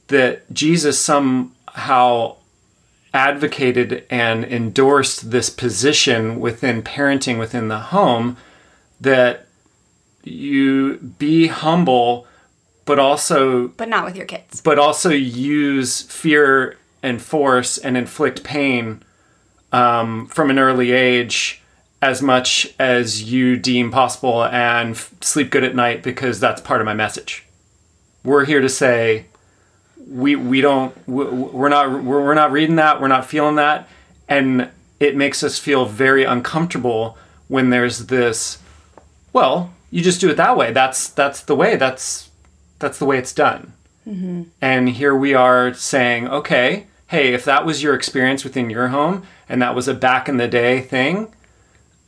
that 0.09 0.53
Jesus 0.53 0.99
somehow 0.99 2.35
advocated 3.15 4.05
and 4.11 4.45
endorsed 4.45 5.31
this 5.31 5.49
position 5.49 6.41
within 6.41 6.83
parenting 6.83 7.39
within 7.39 7.69
the 7.69 7.79
home 7.79 8.37
that 9.01 9.47
you 10.25 10.97
be 10.97 11.47
humble 11.47 12.27
but 12.85 12.99
also 12.99 13.69
but 13.69 13.89
not 13.89 14.05
with 14.05 14.17
your 14.17 14.27
kids. 14.27 14.61
but 14.61 14.77
also 14.77 15.11
use 15.11 16.03
fear 16.03 16.77
and 17.01 17.23
force 17.23 17.79
and 17.79 17.97
inflict 17.97 18.43
pain 18.43 19.05
um, 19.71 20.27
from 20.27 20.51
an 20.51 20.59
early 20.59 20.91
age 20.91 21.63
as 22.07 22.23
much 22.23 22.73
as 22.79 23.25
you 23.33 23.57
deem 23.57 23.91
possible 23.91 24.45
and 24.45 24.95
f- 24.95 25.13
sleep 25.21 25.51
good 25.51 25.65
at 25.65 25.75
night 25.75 26.05
because 26.05 26.39
that's 26.39 26.61
part 26.61 26.81
of 26.81 26.85
my 26.85 26.95
message. 26.95 27.45
We're 28.23 28.45
here 28.45 28.61
to 28.61 28.69
say 28.69 29.27
we 30.09 30.37
we 30.37 30.61
don't 30.61 30.97
we're 31.09 31.69
not 31.69 32.05
we're 32.05 32.35
not 32.35 32.53
reading 32.53 32.77
that 32.77 33.01
we're 33.01 33.09
not 33.09 33.27
feeling 33.27 33.57
that 33.57 33.89
and 34.29 34.71
it 35.01 35.17
makes 35.17 35.43
us 35.43 35.59
feel 35.59 35.85
very 35.85 36.23
uncomfortable 36.23 37.19
when 37.49 37.71
there's 37.71 38.07
this 38.07 38.59
well 39.33 39.73
you 39.91 40.01
just 40.01 40.21
do 40.21 40.31
it 40.31 40.37
that 40.37 40.57
way. 40.57 40.73
That's 40.73 41.09
that's 41.09 41.41
the 41.41 41.57
way 41.57 41.75
that's 41.75 42.31
that's 42.79 42.99
the 43.01 43.05
way 43.05 43.19
it's 43.19 43.33
done. 43.33 43.73
Mm-hmm. 44.07 44.43
and 44.63 44.89
here 44.89 45.17
we 45.17 45.35
are 45.35 45.75
saying 45.75 46.29
okay 46.29 46.87
hey 47.09 47.35
if 47.35 47.45
that 47.45 47.67
was 47.67 47.83
your 47.83 47.93
experience 47.93 48.45
within 48.45 48.71
your 48.71 48.89
home 48.89 49.25
and 49.49 49.61
that 49.61 49.75
was 49.75 49.89
a 49.89 49.95
back 49.95 50.29
in 50.29 50.37
the 50.37 50.47
day 50.47 50.81
thing 50.81 51.35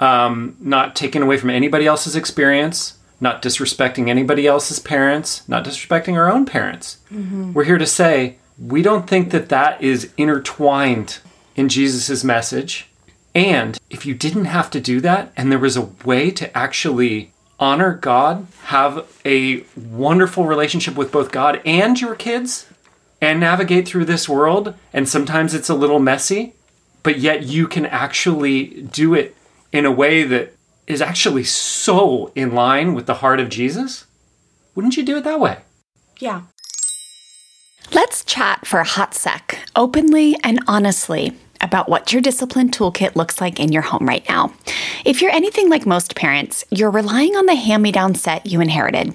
um, 0.00 0.56
not 0.60 0.94
taken 0.94 1.22
away 1.22 1.36
from 1.36 1.50
anybody 1.50 1.86
else's 1.86 2.16
experience 2.16 2.98
not 3.20 3.42
disrespecting 3.42 4.08
anybody 4.08 4.46
else's 4.46 4.78
parents, 4.78 5.46
not 5.48 5.64
disrespecting 5.64 6.14
our 6.14 6.30
own 6.30 6.46
parents. 6.46 6.98
Mm-hmm. 7.12 7.52
We're 7.52 7.64
here 7.64 7.78
to 7.78 7.86
say 7.86 8.36
we 8.58 8.82
don't 8.82 9.08
think 9.08 9.30
that 9.30 9.48
that 9.48 9.82
is 9.82 10.12
intertwined 10.16 11.18
in 11.56 11.68
Jesus' 11.68 12.22
message. 12.22 12.88
And 13.34 13.78
if 13.90 14.06
you 14.06 14.14
didn't 14.14 14.46
have 14.46 14.70
to 14.70 14.80
do 14.80 15.00
that 15.00 15.32
and 15.36 15.50
there 15.50 15.58
was 15.58 15.76
a 15.76 15.90
way 16.04 16.30
to 16.32 16.56
actually 16.56 17.32
honor 17.60 17.94
God, 17.94 18.46
have 18.64 19.06
a 19.24 19.64
wonderful 19.76 20.44
relationship 20.44 20.94
with 20.94 21.10
both 21.10 21.32
God 21.32 21.60
and 21.64 22.00
your 22.00 22.14
kids, 22.14 22.66
and 23.20 23.40
navigate 23.40 23.88
through 23.88 24.04
this 24.04 24.28
world, 24.28 24.74
and 24.92 25.08
sometimes 25.08 25.52
it's 25.52 25.68
a 25.68 25.74
little 25.74 25.98
messy, 25.98 26.54
but 27.02 27.18
yet 27.18 27.42
you 27.42 27.66
can 27.66 27.84
actually 27.84 28.82
do 28.82 29.12
it 29.12 29.34
in 29.72 29.84
a 29.84 29.90
way 29.90 30.22
that 30.22 30.54
is 30.86 31.02
actually 31.02 31.44
so 31.44 32.32
in 32.34 32.54
line 32.54 32.94
with 32.94 33.06
the 33.06 33.14
heart 33.14 33.40
of 33.40 33.48
Jesus, 33.48 34.06
wouldn't 34.74 34.96
you 34.96 35.04
do 35.04 35.16
it 35.16 35.24
that 35.24 35.40
way? 35.40 35.58
Yeah. 36.18 36.42
Let's 37.92 38.24
chat 38.24 38.66
for 38.66 38.80
a 38.80 38.84
hot 38.84 39.14
sec, 39.14 39.58
openly 39.76 40.36
and 40.42 40.60
honestly, 40.66 41.36
about 41.60 41.88
what 41.88 42.12
your 42.12 42.22
discipline 42.22 42.70
toolkit 42.70 43.16
looks 43.16 43.40
like 43.40 43.58
in 43.58 43.72
your 43.72 43.82
home 43.82 44.06
right 44.06 44.26
now. 44.28 44.52
If 45.04 45.20
you're 45.20 45.30
anything 45.30 45.68
like 45.68 45.86
most 45.86 46.14
parents, 46.14 46.64
you're 46.70 46.90
relying 46.90 47.34
on 47.36 47.46
the 47.46 47.54
hand 47.54 47.82
me 47.82 47.92
down 47.92 48.14
set 48.14 48.46
you 48.46 48.60
inherited 48.60 49.14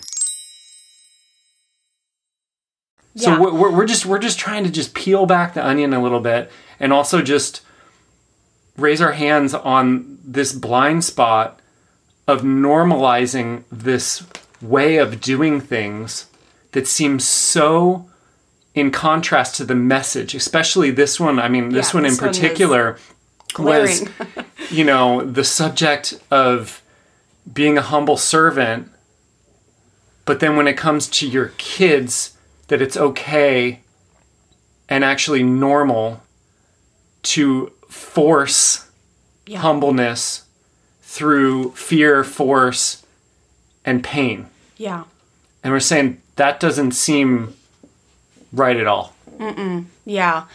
So 3.15 3.31
yeah. 3.31 3.39
we're, 3.39 3.71
we're 3.71 3.85
just 3.85 4.05
we're 4.05 4.19
just 4.19 4.39
trying 4.39 4.63
to 4.63 4.71
just 4.71 4.93
peel 4.93 5.25
back 5.25 5.53
the 5.53 5.65
onion 5.65 5.93
a 5.93 6.01
little 6.01 6.21
bit 6.21 6.51
and 6.79 6.93
also 6.93 7.21
just 7.21 7.61
raise 8.77 9.01
our 9.01 9.11
hands 9.11 9.53
on 9.53 10.17
this 10.23 10.53
blind 10.53 11.03
spot 11.03 11.59
of 12.27 12.41
normalizing 12.41 13.63
this 13.71 14.25
way 14.61 14.97
of 14.97 15.19
doing 15.19 15.59
things 15.59 16.27
that 16.71 16.87
seems 16.87 17.27
so 17.27 18.07
in 18.73 18.91
contrast 18.91 19.55
to 19.55 19.65
the 19.65 19.75
message, 19.75 20.33
especially 20.33 20.91
this 20.91 21.19
one. 21.19 21.39
I 21.39 21.49
mean, 21.49 21.69
this 21.69 21.93
yeah, 21.93 21.97
one 21.99 22.03
this 22.03 22.17
in 22.17 22.25
particular 22.25 22.97
was, 23.59 24.07
you 24.69 24.85
know, 24.85 25.23
the 25.23 25.43
subject 25.43 26.19
of 26.31 26.81
being 27.51 27.77
a 27.77 27.81
humble 27.81 28.17
servant. 28.17 28.89
But 30.25 30.39
then 30.39 30.55
when 30.55 30.67
it 30.67 30.77
comes 30.77 31.07
to 31.09 31.27
your 31.27 31.51
kids, 31.57 32.37
that 32.71 32.81
it's 32.81 32.95
okay 32.95 33.81
and 34.87 35.03
actually 35.03 35.43
normal 35.43 36.23
to 37.21 37.67
force 37.89 38.89
yeah. 39.45 39.59
humbleness 39.59 40.45
through 41.01 41.71
fear, 41.71 42.23
force, 42.23 43.05
and 43.83 44.01
pain. 44.01 44.47
Yeah. 44.77 45.03
And 45.61 45.73
we're 45.73 45.81
saying 45.81 46.21
that 46.37 46.61
doesn't 46.61 46.93
seem 46.93 47.55
right 48.53 48.77
at 48.77 48.87
all. 48.87 49.13
Mm-mm. 49.35 49.87
Yeah. 50.05 50.45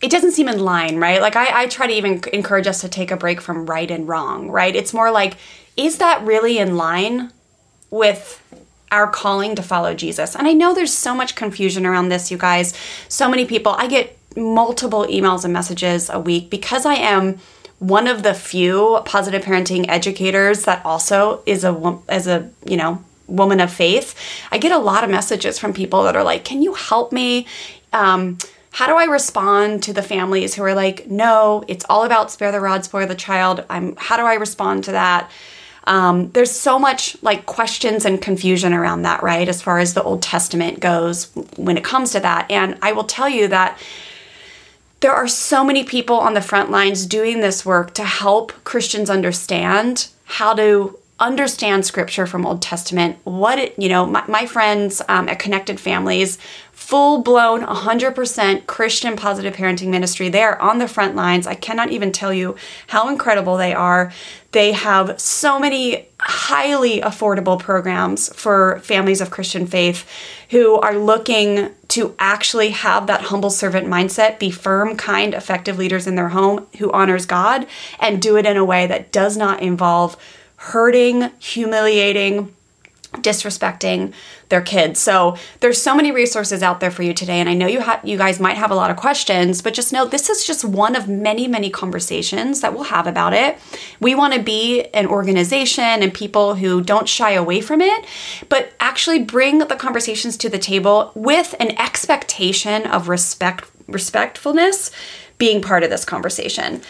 It 0.00 0.12
doesn't 0.12 0.30
seem 0.30 0.48
in 0.48 0.60
line, 0.60 0.98
right? 0.98 1.20
Like, 1.20 1.34
I, 1.34 1.62
I 1.62 1.66
try 1.66 1.88
to 1.88 1.92
even 1.92 2.22
encourage 2.32 2.68
us 2.68 2.82
to 2.82 2.88
take 2.88 3.10
a 3.10 3.16
break 3.16 3.40
from 3.40 3.66
right 3.66 3.90
and 3.90 4.06
wrong, 4.06 4.48
right? 4.48 4.76
It's 4.76 4.94
more 4.94 5.10
like, 5.10 5.38
is 5.76 5.98
that 5.98 6.22
really 6.22 6.58
in 6.58 6.76
line 6.76 7.32
with 7.90 8.43
our 8.94 9.08
calling 9.08 9.54
to 9.56 9.62
follow 9.62 9.94
Jesus. 9.94 10.34
And 10.36 10.46
I 10.46 10.52
know 10.52 10.72
there's 10.72 10.92
so 10.92 11.14
much 11.14 11.34
confusion 11.34 11.84
around 11.84 12.08
this, 12.08 12.30
you 12.30 12.38
guys. 12.38 12.72
So 13.08 13.28
many 13.28 13.44
people, 13.44 13.72
I 13.72 13.88
get 13.88 14.16
multiple 14.36 15.04
emails 15.06 15.44
and 15.44 15.52
messages 15.52 16.08
a 16.08 16.20
week 16.20 16.48
because 16.48 16.86
I 16.86 16.94
am 16.94 17.38
one 17.80 18.06
of 18.06 18.22
the 18.22 18.34
few 18.34 19.00
positive 19.04 19.42
parenting 19.42 19.86
educators 19.88 20.64
that 20.64 20.84
also 20.86 21.42
is 21.44 21.64
a 21.64 21.98
as 22.08 22.26
a, 22.26 22.48
you 22.64 22.76
know, 22.76 23.02
woman 23.26 23.60
of 23.60 23.70
faith. 23.72 24.14
I 24.52 24.58
get 24.58 24.72
a 24.72 24.78
lot 24.78 25.04
of 25.04 25.10
messages 25.10 25.58
from 25.58 25.72
people 25.72 26.04
that 26.04 26.16
are 26.16 26.24
like, 26.24 26.44
"Can 26.44 26.62
you 26.62 26.74
help 26.74 27.12
me?" 27.12 27.46
Um, 27.92 28.38
how 28.74 28.88
do 28.88 28.96
I 28.96 29.04
respond 29.04 29.84
to 29.84 29.92
the 29.92 30.02
families 30.02 30.56
who 30.56 30.64
are 30.64 30.74
like, 30.74 31.06
no, 31.08 31.62
it's 31.68 31.84
all 31.88 32.02
about 32.02 32.32
spare 32.32 32.50
the 32.50 32.60
rod, 32.60 32.84
spoil 32.84 33.06
the 33.06 33.14
child? 33.14 33.64
I'm 33.70 33.94
how 33.96 34.16
do 34.16 34.24
I 34.24 34.34
respond 34.34 34.82
to 34.84 34.92
that? 34.92 35.30
Um, 35.86 36.30
there's 36.30 36.50
so 36.50 36.78
much 36.78 37.16
like 37.22 37.46
questions 37.46 38.04
and 38.04 38.20
confusion 38.20 38.72
around 38.72 39.02
that, 39.02 39.22
right? 39.22 39.48
As 39.48 39.60
far 39.60 39.78
as 39.78 39.94
the 39.94 40.02
Old 40.02 40.22
Testament 40.22 40.80
goes 40.80 41.30
when 41.56 41.76
it 41.76 41.84
comes 41.84 42.12
to 42.12 42.20
that. 42.20 42.50
And 42.50 42.78
I 42.80 42.92
will 42.92 43.04
tell 43.04 43.28
you 43.28 43.48
that 43.48 43.78
there 45.00 45.12
are 45.12 45.28
so 45.28 45.62
many 45.62 45.84
people 45.84 46.16
on 46.16 46.32
the 46.32 46.40
front 46.40 46.70
lines 46.70 47.04
doing 47.04 47.40
this 47.40 47.66
work 47.66 47.92
to 47.94 48.04
help 48.04 48.52
Christians 48.64 49.10
understand 49.10 50.08
how 50.24 50.54
to 50.54 50.98
understand 51.24 51.86
scripture 51.86 52.26
from 52.26 52.44
Old 52.44 52.60
Testament, 52.60 53.16
what 53.24 53.58
it, 53.58 53.74
you 53.78 53.88
know, 53.88 54.04
my, 54.04 54.24
my 54.28 54.46
friends 54.46 55.00
um, 55.08 55.28
at 55.28 55.38
Connected 55.38 55.80
Families, 55.80 56.36
full 56.72 57.22
blown 57.22 57.62
100% 57.62 58.66
Christian 58.66 59.16
positive 59.16 59.54
parenting 59.54 59.88
ministry. 59.88 60.28
They 60.28 60.42
are 60.42 60.60
on 60.60 60.78
the 60.78 60.86
front 60.86 61.16
lines. 61.16 61.46
I 61.46 61.54
cannot 61.54 61.90
even 61.90 62.12
tell 62.12 62.32
you 62.32 62.56
how 62.88 63.08
incredible 63.08 63.56
they 63.56 63.72
are. 63.72 64.12
They 64.52 64.72
have 64.72 65.18
so 65.18 65.58
many 65.58 66.08
highly 66.20 67.00
affordable 67.00 67.58
programs 67.58 68.32
for 68.34 68.80
families 68.80 69.22
of 69.22 69.30
Christian 69.30 69.66
faith 69.66 70.06
who 70.50 70.74
are 70.76 70.96
looking 70.96 71.70
to 71.88 72.14
actually 72.18 72.70
have 72.70 73.06
that 73.06 73.22
humble 73.22 73.50
servant 73.50 73.86
mindset, 73.86 74.38
be 74.38 74.50
firm, 74.50 74.96
kind, 74.96 75.32
effective 75.32 75.78
leaders 75.78 76.06
in 76.06 76.16
their 76.16 76.28
home 76.28 76.66
who 76.78 76.92
honors 76.92 77.24
God, 77.24 77.66
and 77.98 78.20
do 78.20 78.36
it 78.36 78.44
in 78.44 78.58
a 78.58 78.64
way 78.64 78.86
that 78.86 79.10
does 79.10 79.36
not 79.38 79.62
involve 79.62 80.16
hurting, 80.64 81.30
humiliating, 81.38 82.54
disrespecting 83.16 84.12
their 84.48 84.62
kids. 84.62 84.98
So 84.98 85.36
there's 85.60 85.80
so 85.80 85.94
many 85.94 86.10
resources 86.10 86.62
out 86.62 86.80
there 86.80 86.90
for 86.90 87.02
you 87.02 87.12
today 87.12 87.38
and 87.38 87.48
I 87.48 87.54
know 87.54 87.66
you 87.66 87.80
have 87.80 88.00
you 88.04 88.16
guys 88.16 88.40
might 88.40 88.56
have 88.56 88.70
a 88.70 88.74
lot 88.74 88.90
of 88.90 88.96
questions, 88.96 89.60
but 89.60 89.74
just 89.74 89.92
know 89.92 90.06
this 90.06 90.30
is 90.30 90.44
just 90.44 90.64
one 90.64 90.96
of 90.96 91.06
many 91.06 91.46
many 91.46 91.70
conversations 91.70 92.60
that 92.62 92.72
we'll 92.72 92.84
have 92.84 93.06
about 93.06 93.34
it. 93.34 93.58
We 94.00 94.14
want 94.14 94.34
to 94.34 94.42
be 94.42 94.84
an 94.94 95.06
organization 95.06 95.84
and 95.84 96.12
people 96.12 96.54
who 96.54 96.80
don't 96.80 97.08
shy 97.08 97.32
away 97.32 97.60
from 97.60 97.80
it, 97.80 98.04
but 98.48 98.72
actually 98.80 99.22
bring 99.22 99.58
the 99.58 99.66
conversations 99.66 100.36
to 100.38 100.48
the 100.48 100.58
table 100.58 101.12
with 101.14 101.54
an 101.60 101.78
expectation 101.78 102.86
of 102.86 103.08
respect 103.08 103.70
respectfulness 103.86 104.90
being 105.36 105.60
part 105.60 105.82
of 105.82 105.90
this 105.90 106.04
conversation. 106.04 106.80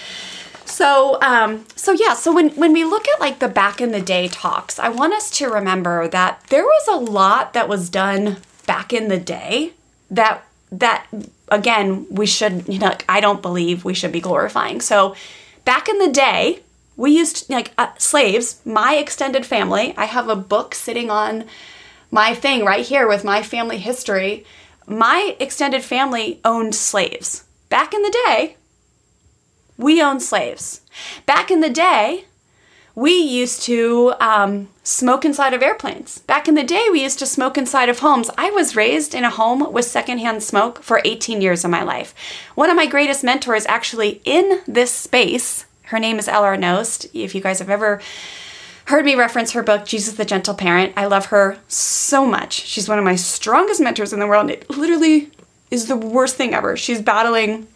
So, 0.66 1.18
um, 1.20 1.66
so 1.77 1.92
yeah, 1.92 2.14
so 2.14 2.35
when, 2.35 2.50
when 2.50 2.72
we 2.72 2.85
look 2.85 3.07
at 3.09 3.20
like 3.20 3.38
the 3.38 3.48
back 3.48 3.81
in 3.81 3.92
the 3.92 4.00
day 4.00 4.29
talks, 4.29 4.79
I 4.79 4.88
want 4.88 5.12
us 5.12 5.31
to 5.38 5.48
remember 5.48 6.09
that 6.09 6.42
there 6.48 6.64
was 6.64 6.88
a 6.88 7.11
lot 7.11 7.53
that 7.53 7.68
was 7.68 7.88
done 7.90 8.38
back 8.66 8.92
in 8.92 9.09
the 9.09 9.18
day 9.18 9.72
that, 10.11 10.44
that 10.72 11.07
again, 11.48 12.07
we 12.11 12.27
should, 12.27 12.66
you 12.68 12.79
know, 12.79 12.94
I 13.09 13.20
don't 13.20 13.42
believe 13.42 13.85
we 13.85 13.94
should 13.94 14.12
be 14.12 14.20
glorifying. 14.20 14.81
So 14.81 15.14
back 15.64 15.88
in 15.88 15.98
the 15.98 16.11
day, 16.11 16.61
we 16.96 17.16
used 17.16 17.50
like 17.50 17.72
uh, 17.77 17.88
slaves, 17.98 18.61
my 18.64 18.94
extended 18.96 19.44
family. 19.44 19.94
I 19.96 20.07
have 20.07 20.29
a 20.29 20.37
book 20.37 20.74
sitting 20.74 21.11
on 21.11 21.44
my 22.11 22.35
thing 22.35 22.64
right 22.64 22.87
here 22.87 23.09
with 23.09 23.24
my 23.24 23.42
family 23.42 23.79
history. 23.79 24.44
My 24.87 25.37
extended 25.40 25.83
family 25.83 26.40
owned 26.44 26.74
slaves. 26.74 27.44
Back 27.68 27.94
in 27.94 28.03
the 28.03 28.22
day, 28.27 28.57
we 29.77 30.03
owned 30.03 30.23
slaves. 30.23 30.81
Back 31.27 31.51
in 31.51 31.61
the 31.61 31.71
day, 31.71 32.25
we 32.95 33.17
used 33.17 33.63
to 33.63 34.15
um, 34.21 34.69
smoke 34.85 35.25
inside 35.25 35.53
of 35.53 35.63
airplanes. 35.63 36.19
Back 36.21 36.47
in 36.47 36.55
the 36.55 36.63
day, 36.63 36.87
we 36.93 37.03
used 37.03 37.19
to 37.19 37.27
smoke 37.27 37.59
inside 37.59 37.89
of 37.89 37.99
homes. 37.99 38.31
I 38.39 38.51
was 38.51 38.77
raised 38.77 39.15
in 39.15 39.25
a 39.25 39.31
home 39.31 39.73
with 39.73 39.85
secondhand 39.85 40.43
smoke 40.43 40.83
for 40.83 41.01
18 41.05 41.41
years 41.41 41.65
of 41.65 41.71
my 41.71 41.83
life. 41.83 42.15
One 42.55 42.71
of 42.71 42.77
my 42.77 42.87
greatest 42.87 43.25
mentors, 43.25 43.67
actually, 43.67 44.21
in 44.25 44.61
this 44.67 44.93
space, 44.93 45.67
her 45.85 45.99
name 45.99 46.19
is 46.19 46.29
L.R. 46.29 46.57
Knost. 46.57 47.11
If 47.13 47.35
you 47.35 47.41
guys 47.41 47.59
have 47.59 47.71
ever 47.71 48.01
heard 48.87 49.05
me 49.05 49.17
reference 49.17 49.53
her 49.53 49.63
book, 49.63 49.87
Jesus 49.87 50.15
the 50.15 50.25
Gentle 50.25 50.55
Parent, 50.55 50.93
I 50.97 51.07
love 51.07 51.27
her 51.27 51.59
so 51.67 52.25
much. 52.27 52.53
She's 52.53 52.89
one 52.89 52.99
of 52.99 53.05
my 53.05 53.17
strongest 53.17 53.81
mentors 53.81 54.13
in 54.13 54.21
the 54.21 54.27
world. 54.27 54.51
It 54.51 54.71
literally 54.71 55.31
is 55.71 55.89
the 55.89 55.97
worst 55.97 56.37
thing 56.37 56.55
ever. 56.55 56.77
She's 56.77 57.03
battling 57.03 57.67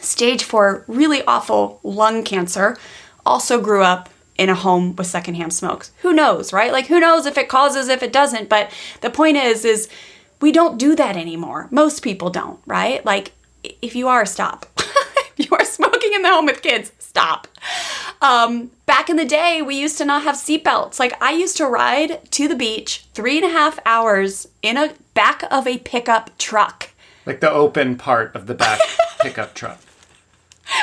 stage 0.00 0.44
four, 0.44 0.84
really 0.86 1.22
awful 1.24 1.80
lung 1.82 2.22
cancer, 2.22 2.76
also 3.24 3.60
grew 3.60 3.82
up 3.82 4.08
in 4.36 4.48
a 4.48 4.54
home 4.54 4.94
with 4.94 5.06
secondhand 5.06 5.52
smokes. 5.52 5.90
Who 6.02 6.12
knows, 6.12 6.52
right? 6.52 6.72
Like 6.72 6.86
who 6.86 7.00
knows 7.00 7.26
if 7.26 7.36
it 7.36 7.48
causes, 7.48 7.88
if 7.88 8.02
it 8.02 8.12
doesn't. 8.12 8.48
But 8.48 8.70
the 9.00 9.10
point 9.10 9.36
is, 9.36 9.64
is 9.64 9.88
we 10.40 10.52
don't 10.52 10.78
do 10.78 10.94
that 10.94 11.16
anymore. 11.16 11.66
Most 11.70 12.02
people 12.02 12.30
don't, 12.30 12.60
right? 12.64 13.04
Like 13.04 13.32
if 13.82 13.96
you 13.96 14.08
are, 14.08 14.24
stop. 14.24 14.66
if 14.78 15.50
you 15.50 15.56
are 15.56 15.64
smoking 15.64 16.14
in 16.14 16.22
the 16.22 16.28
home 16.28 16.46
with 16.46 16.62
kids, 16.62 16.92
stop. 16.98 17.48
Um, 18.22 18.70
back 18.86 19.10
in 19.10 19.16
the 19.16 19.24
day, 19.24 19.60
we 19.60 19.78
used 19.78 19.98
to 19.98 20.04
not 20.04 20.22
have 20.22 20.36
seatbelts. 20.36 21.00
Like 21.00 21.20
I 21.20 21.32
used 21.32 21.56
to 21.56 21.66
ride 21.66 22.30
to 22.32 22.46
the 22.46 22.56
beach 22.56 23.06
three 23.14 23.36
and 23.36 23.46
a 23.46 23.52
half 23.52 23.80
hours 23.84 24.46
in 24.62 24.76
a 24.76 24.94
back 25.14 25.42
of 25.50 25.66
a 25.66 25.78
pickup 25.78 26.36
truck 26.38 26.90
Like 27.28 27.40
the 27.40 27.50
open 27.50 27.96
part 27.96 28.34
of 28.34 28.46
the 28.46 28.54
back 28.54 28.80
pickup 29.20 29.54
truck. 29.54 29.78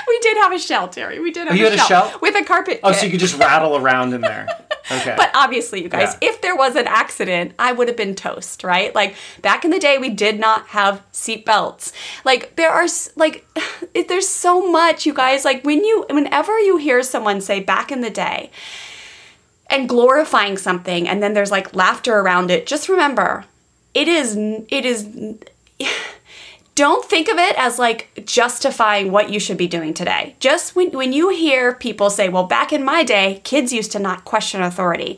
We 0.07 0.19
did 0.19 0.37
have 0.37 0.51
a 0.53 0.57
shell, 0.59 0.87
Terry. 0.87 1.19
We 1.19 1.31
did 1.31 1.47
have 1.47 1.53
Oh, 1.53 1.59
you 1.59 1.67
a, 1.67 1.69
had 1.71 1.79
a 1.79 1.81
shell, 1.83 2.09
shell? 2.09 2.19
with 2.21 2.35
a 2.35 2.43
carpet. 2.43 2.79
Oh, 2.83 2.89
kit. 2.91 2.99
so 2.99 3.05
you 3.05 3.11
could 3.11 3.19
just 3.19 3.37
rattle 3.37 3.75
around 3.77 4.13
in 4.13 4.21
there. 4.21 4.47
Okay. 4.91 5.15
But 5.17 5.31
obviously, 5.33 5.81
you 5.81 5.89
guys, 5.89 6.15
Yeah. 6.21 6.29
if 6.29 6.41
there 6.41 6.55
was 6.55 6.75
an 6.75 6.85
accident, 6.85 7.53
I 7.57 7.71
would 7.71 7.87
have 7.87 7.97
been 7.97 8.13
toast, 8.13 8.63
right? 8.63 8.93
Like 8.93 9.15
back 9.41 9.65
in 9.65 9.71
the 9.71 9.79
day, 9.79 9.97
we 9.97 10.11
did 10.11 10.39
not 10.39 10.67
have 10.67 11.01
seat 11.11 11.43
belts. 11.43 11.91
Like 12.23 12.55
there 12.55 12.69
are 12.69 12.85
like 13.15 13.47
it, 13.95 14.07
there's 14.09 14.29
so 14.29 14.69
much, 14.71 15.07
you 15.07 15.13
guys. 15.15 15.43
Like 15.43 15.63
when 15.63 15.83
you 15.83 16.05
whenever 16.11 16.59
you 16.59 16.77
hear 16.77 17.01
someone 17.01 17.41
say 17.41 17.61
back 17.61 17.91
in 17.91 18.01
the 18.01 18.11
day 18.11 18.51
and 19.71 19.89
glorifying 19.89 20.55
something, 20.55 21.07
and 21.09 21.23
then 21.23 21.33
there's 21.33 21.49
like 21.49 21.73
laughter 21.75 22.19
around 22.19 22.51
it, 22.51 22.67
just 22.67 22.87
remember, 22.87 23.45
it 23.95 24.07
is 24.07 24.35
it 24.37 24.85
is. 24.85 25.07
don't 26.75 27.05
think 27.05 27.29
of 27.29 27.37
it 27.37 27.57
as 27.57 27.79
like 27.79 28.09
justifying 28.25 29.09
what 29.09 29.29
you 29.29 29.39
should 29.39 29.55
be 29.57 29.67
doing 29.67 29.93
today. 29.93 30.35
Just 30.41 30.75
when, 30.75 30.91
when 30.91 31.13
you 31.13 31.29
hear 31.29 31.73
people 31.73 32.09
say, 32.09 32.27
well, 32.27 32.43
back 32.43 32.73
in 32.73 32.83
my 32.83 33.01
day, 33.03 33.41
kids 33.45 33.71
used 33.71 33.93
to 33.93 33.99
not 33.99 34.25
question 34.25 34.61
authority, 34.61 35.17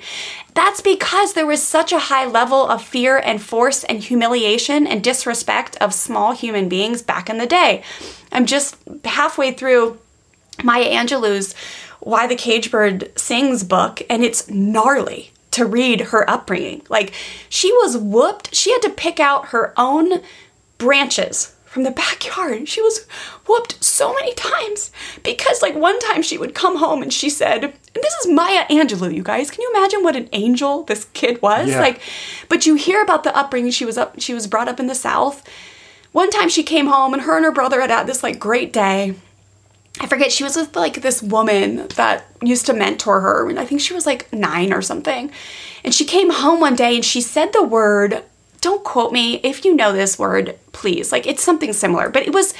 that's 0.53 0.81
because 0.81 1.33
there 1.33 1.47
was 1.47 1.63
such 1.63 1.91
a 1.91 1.99
high 1.99 2.25
level 2.25 2.67
of 2.67 2.83
fear 2.83 3.17
and 3.17 3.41
force 3.41 3.83
and 3.85 4.03
humiliation 4.03 4.85
and 4.85 5.03
disrespect 5.03 5.75
of 5.77 5.95
small 5.95 6.33
human 6.33 6.69
beings 6.69 7.01
back 7.01 7.27
in 7.27 7.39
the 7.39 7.47
day. 7.47 7.83
I'm 8.31 8.45
just 8.45 8.77
halfway 9.03 9.51
through 9.51 9.99
Maya 10.63 10.85
Angelou's 10.85 11.55
Why 11.99 12.27
the 12.27 12.35
Cage 12.35 12.69
Bird 12.69 13.11
Sings 13.17 13.63
book, 13.63 14.01
and 14.09 14.23
it's 14.23 14.47
gnarly 14.47 15.31
to 15.51 15.65
read 15.65 16.01
her 16.01 16.29
upbringing. 16.29 16.83
Like, 16.87 17.13
she 17.49 17.71
was 17.71 17.97
whooped. 17.97 18.53
She 18.53 18.71
had 18.71 18.81
to 18.83 18.91
pick 18.91 19.19
out 19.19 19.47
her 19.47 19.73
own 19.75 20.21
branches 20.77 21.55
from 21.65 21.83
the 21.83 21.91
backyard. 21.91 22.67
She 22.67 22.81
was 22.81 23.05
whooped 23.45 23.83
so 23.83 24.13
many 24.13 24.33
times 24.33 24.91
because, 25.21 25.61
like, 25.61 25.75
one 25.75 25.99
time 25.99 26.21
she 26.21 26.37
would 26.37 26.55
come 26.55 26.77
home 26.77 27.01
and 27.03 27.11
she 27.13 27.29
said, 27.29 27.63
and 27.63 27.73
this 27.93 28.13
is 28.15 28.31
Maya 28.31 28.65
Angelou, 28.69 29.13
you 29.13 29.21
guys. 29.21 29.51
Can 29.51 29.61
you 29.61 29.71
imagine 29.75 30.01
what 30.01 30.15
an 30.15 30.29
angel 30.31 30.83
this 30.83 31.05
kid 31.13 31.41
was? 31.41 31.69
Yeah. 31.69 31.79
Like, 31.79 32.01
but 32.49 32.65
you 32.65 32.75
hear 32.75 33.01
about 33.03 33.23
the 33.23 33.35
upbringing. 33.35 33.71
She 33.71 33.85
was 33.85 33.97
up, 33.97 34.19
she 34.19 34.33
was 34.33 34.47
brought 34.47 34.67
up 34.67 34.79
in 34.79 34.87
the 34.87 34.95
South. 34.95 35.47
One 36.13 36.31
time 36.31 36.49
she 36.49 36.63
came 36.63 36.87
home 36.87 37.13
and 37.13 37.23
her 37.23 37.35
and 37.35 37.45
her 37.45 37.51
brother 37.51 37.81
had 37.81 37.91
had 37.91 38.07
this 38.07 38.23
like 38.23 38.39
great 38.39 38.73
day. 38.73 39.15
I 39.99 40.07
forget, 40.07 40.31
she 40.31 40.43
was 40.43 40.55
with 40.55 40.75
like 40.75 41.01
this 41.01 41.21
woman 41.21 41.87
that 41.95 42.25
used 42.41 42.67
to 42.67 42.73
mentor 42.73 43.19
her, 43.21 43.49
and 43.49 43.59
I 43.59 43.65
think 43.65 43.81
she 43.81 43.93
was 43.93 44.05
like 44.05 44.31
nine 44.31 44.71
or 44.71 44.81
something. 44.81 45.31
And 45.83 45.93
she 45.93 46.05
came 46.05 46.29
home 46.29 46.59
one 46.59 46.75
day 46.75 46.95
and 46.95 47.05
she 47.05 47.19
said 47.19 47.51
the 47.51 47.63
word, 47.63 48.23
don't 48.61 48.83
quote 48.83 49.11
me, 49.11 49.35
if 49.43 49.65
you 49.65 49.75
know 49.75 49.91
this 49.91 50.17
word, 50.17 50.57
please. 50.71 51.11
Like 51.11 51.27
it's 51.27 51.43
something 51.43 51.73
similar, 51.73 52.09
but 52.09 52.23
it 52.23 52.33
was 52.33 52.53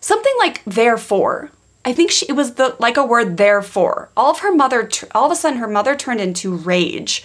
something 0.00 0.32
like 0.38 0.62
therefore. 0.64 1.50
I 1.84 1.92
think 1.92 2.10
she, 2.10 2.26
it 2.28 2.32
was 2.32 2.54
the 2.54 2.76
like 2.78 2.96
a 2.96 3.04
word 3.04 3.36
therefore. 3.36 4.10
All 4.16 4.30
of 4.30 4.40
her 4.40 4.54
mother, 4.54 4.88
all 5.14 5.26
of 5.26 5.32
a 5.32 5.36
sudden, 5.36 5.58
her 5.58 5.68
mother 5.68 5.96
turned 5.96 6.20
into 6.20 6.54
rage. 6.54 7.24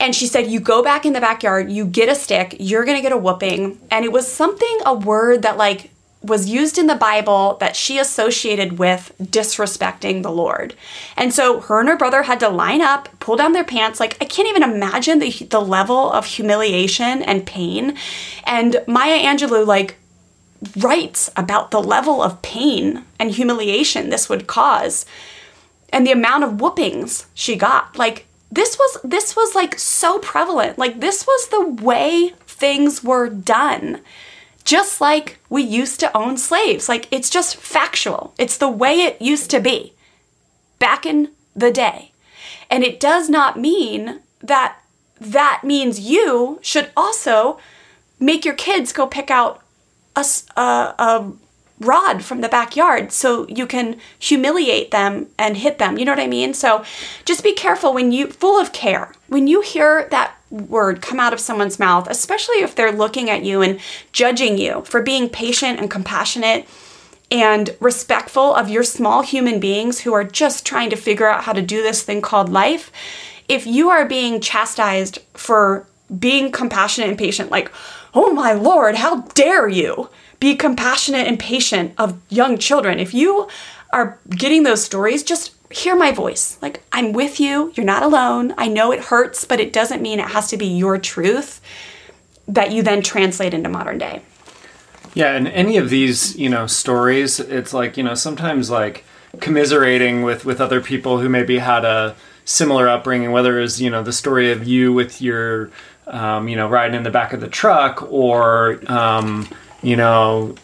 And 0.00 0.14
she 0.14 0.26
said, 0.26 0.50
You 0.50 0.60
go 0.60 0.82
back 0.82 1.04
in 1.04 1.12
the 1.12 1.20
backyard, 1.20 1.70
you 1.70 1.84
get 1.84 2.08
a 2.08 2.14
stick, 2.14 2.56
you're 2.58 2.84
gonna 2.84 3.02
get 3.02 3.12
a 3.12 3.18
whooping. 3.18 3.78
And 3.90 4.04
it 4.04 4.12
was 4.12 4.30
something, 4.30 4.78
a 4.84 4.94
word 4.94 5.42
that 5.42 5.56
like 5.56 5.90
was 6.22 6.50
used 6.50 6.76
in 6.76 6.86
the 6.86 6.94
Bible 6.94 7.56
that 7.60 7.74
she 7.74 7.98
associated 7.98 8.78
with 8.78 9.12
disrespecting 9.22 10.22
the 10.22 10.30
Lord. 10.30 10.74
And 11.16 11.32
so 11.32 11.60
her 11.60 11.80
and 11.80 11.88
her 11.88 11.96
brother 11.96 12.24
had 12.24 12.40
to 12.40 12.48
line 12.48 12.82
up, 12.82 13.08
pull 13.20 13.36
down 13.36 13.52
their 13.52 13.64
pants. 13.64 14.00
Like, 14.00 14.18
I 14.20 14.26
can't 14.26 14.48
even 14.48 14.62
imagine 14.62 15.18
the, 15.18 15.30
the 15.30 15.60
level 15.60 16.12
of 16.12 16.26
humiliation 16.26 17.22
and 17.22 17.46
pain. 17.46 17.96
And 18.44 18.82
Maya 18.86 19.18
Angelou, 19.18 19.66
like, 19.66 19.96
writes 20.76 21.30
about 21.36 21.70
the 21.70 21.82
level 21.82 22.22
of 22.22 22.42
pain 22.42 23.04
and 23.18 23.30
humiliation 23.30 24.10
this 24.10 24.28
would 24.28 24.46
cause 24.46 25.06
and 25.90 26.06
the 26.06 26.12
amount 26.12 26.44
of 26.44 26.60
whoopings 26.60 27.26
she 27.32 27.56
got 27.56 27.96
like 27.96 28.26
this 28.52 28.76
was 28.78 28.98
this 29.02 29.34
was 29.34 29.54
like 29.54 29.78
so 29.78 30.18
prevalent 30.18 30.78
like 30.78 31.00
this 31.00 31.26
was 31.26 31.48
the 31.48 31.66
way 31.82 32.34
things 32.46 33.02
were 33.02 33.28
done 33.28 34.00
just 34.70 35.00
like 35.00 35.38
we 35.48 35.62
used 35.62 35.98
to 35.98 36.16
own 36.16 36.36
slaves 36.36 36.88
like 36.88 37.08
it's 37.10 37.28
just 37.28 37.56
factual 37.56 38.32
it's 38.38 38.56
the 38.56 38.68
way 38.68 39.00
it 39.00 39.20
used 39.20 39.50
to 39.50 39.58
be 39.58 39.92
back 40.78 41.04
in 41.04 41.28
the 41.56 41.72
day 41.72 42.12
and 42.70 42.84
it 42.84 43.00
does 43.00 43.28
not 43.28 43.58
mean 43.58 44.20
that 44.40 44.76
that 45.20 45.62
means 45.64 45.98
you 45.98 46.60
should 46.62 46.88
also 46.96 47.58
make 48.20 48.44
your 48.44 48.54
kids 48.54 48.92
go 48.92 49.08
pick 49.08 49.28
out 49.28 49.60
a 50.14 50.24
a 50.56 51.32
rod 51.80 52.22
from 52.22 52.42
the 52.42 52.48
backyard 52.48 53.10
so 53.10 53.48
you 53.48 53.66
can 53.66 53.98
humiliate 54.18 54.90
them 54.90 55.26
and 55.38 55.56
hit 55.56 55.78
them. 55.78 55.98
You 55.98 56.04
know 56.04 56.12
what 56.12 56.20
I 56.20 56.26
mean? 56.26 56.52
So 56.52 56.84
just 57.24 57.42
be 57.42 57.54
careful 57.54 57.94
when 57.94 58.12
you, 58.12 58.26
full 58.26 58.60
of 58.60 58.72
care, 58.72 59.14
when 59.28 59.46
you 59.46 59.62
hear 59.62 60.06
that 60.10 60.36
word 60.50 61.00
come 61.00 61.20
out 61.20 61.32
of 61.32 61.40
someone's 61.40 61.78
mouth, 61.78 62.08
especially 62.10 62.56
if 62.56 62.74
they're 62.74 62.92
looking 62.92 63.30
at 63.30 63.44
you 63.44 63.62
and 63.62 63.80
judging 64.12 64.58
you 64.58 64.82
for 64.82 65.00
being 65.00 65.28
patient 65.28 65.78
and 65.78 65.90
compassionate 65.90 66.66
and 67.30 67.76
respectful 67.80 68.54
of 68.54 68.68
your 68.68 68.82
small 68.82 69.22
human 69.22 69.60
beings 69.60 70.00
who 70.00 70.12
are 70.12 70.24
just 70.24 70.66
trying 70.66 70.90
to 70.90 70.96
figure 70.96 71.28
out 71.28 71.44
how 71.44 71.52
to 71.52 71.62
do 71.62 71.82
this 71.82 72.02
thing 72.02 72.20
called 72.20 72.48
life. 72.48 72.90
If 73.48 73.66
you 73.66 73.88
are 73.90 74.04
being 74.06 74.40
chastised 74.40 75.18
for 75.34 75.86
being 76.18 76.50
compassionate 76.50 77.10
and 77.10 77.18
patient, 77.18 77.50
like, 77.50 77.70
oh 78.14 78.32
my 78.32 78.52
lord, 78.52 78.96
how 78.96 79.20
dare 79.34 79.68
you 79.68 80.10
be 80.40 80.56
compassionate 80.56 81.28
and 81.28 81.38
patient 81.38 81.94
of 81.98 82.20
young 82.28 82.58
children? 82.58 82.98
If 82.98 83.14
you 83.14 83.48
are 83.92 84.18
getting 84.30 84.64
those 84.64 84.82
stories, 84.82 85.22
just 85.22 85.52
hear 85.70 85.96
my 85.96 86.12
voice. 86.12 86.58
Like, 86.60 86.82
I'm 86.92 87.12
with 87.12 87.40
you. 87.40 87.72
You're 87.74 87.86
not 87.86 88.02
alone. 88.02 88.54
I 88.58 88.68
know 88.68 88.92
it 88.92 89.04
hurts, 89.04 89.44
but 89.44 89.60
it 89.60 89.72
doesn't 89.72 90.02
mean 90.02 90.18
it 90.18 90.28
has 90.28 90.48
to 90.48 90.56
be 90.56 90.66
your 90.66 90.98
truth 90.98 91.60
that 92.48 92.72
you 92.72 92.82
then 92.82 93.02
translate 93.02 93.54
into 93.54 93.68
modern 93.68 93.98
day. 93.98 94.22
Yeah, 95.14 95.34
and 95.34 95.48
any 95.48 95.76
of 95.76 95.90
these, 95.90 96.36
you 96.36 96.48
know, 96.48 96.66
stories, 96.66 97.40
it's 97.40 97.72
like, 97.72 97.96
you 97.96 98.02
know, 98.02 98.14
sometimes 98.14 98.70
like 98.70 99.04
commiserating 99.40 100.22
with 100.22 100.44
with 100.44 100.60
other 100.60 100.80
people 100.80 101.20
who 101.20 101.28
maybe 101.28 101.58
had 101.58 101.84
a 101.84 102.16
similar 102.44 102.88
upbringing, 102.88 103.30
whether 103.32 103.60
it's, 103.60 103.80
you 103.80 103.90
know, 103.90 104.02
the 104.02 104.12
story 104.12 104.50
of 104.50 104.66
you 104.66 104.92
with 104.92 105.22
your 105.22 105.70
um, 106.06 106.48
you 106.48 106.56
know, 106.56 106.68
riding 106.68 106.96
in 106.96 107.02
the 107.04 107.10
back 107.10 107.32
of 107.32 107.40
the 107.40 107.48
truck 107.48 108.02
or 108.10 108.80
um, 108.90 109.48
you 109.82 109.96
know, 109.96 110.54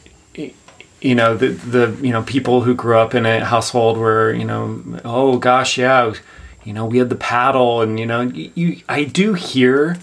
you 1.07 1.15
know, 1.15 1.37
the 1.37 1.49
the 1.49 1.97
you 2.05 2.13
know, 2.13 2.23
people 2.23 2.63
who 2.63 2.75
grew 2.75 2.99
up 2.99 3.15
in 3.15 3.27
a 3.27 3.45
household 3.45 3.99
where, 3.99 4.33
you 4.35 4.45
know, 4.45 4.83
oh 5.05 5.39
gosh, 5.39 5.79
yeah, 5.79 6.13
you 6.65 6.73
know, 6.73 6.85
we 6.85 6.99
had 6.99 7.11
the 7.11 7.17
paddle 7.17 7.81
and 7.81 7.99
you 8.01 8.07
know, 8.07 8.23
you, 8.23 8.51
you 8.55 8.83
I 8.89 9.05
do 9.05 9.35
hear 9.35 9.97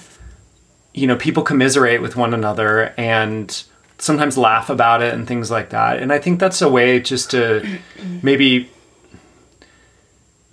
you 0.94 1.08
know 1.08 1.16
people 1.16 1.44
commiserate 1.44 2.02
with 2.02 2.16
one 2.16 2.34
another 2.34 2.94
and 2.98 3.63
sometimes 3.98 4.38
laugh 4.38 4.70
about 4.70 5.02
it 5.02 5.13
and 5.13 5.28
things 5.28 5.50
like 5.50 5.70
that. 5.72 6.00
And 6.00 6.13
i 6.13 6.20
think 6.20 6.39
that's 6.39 6.62
a 6.62 6.70
way 6.70 7.00
just 7.00 7.32
to 7.32 7.80
maybe 8.22 8.70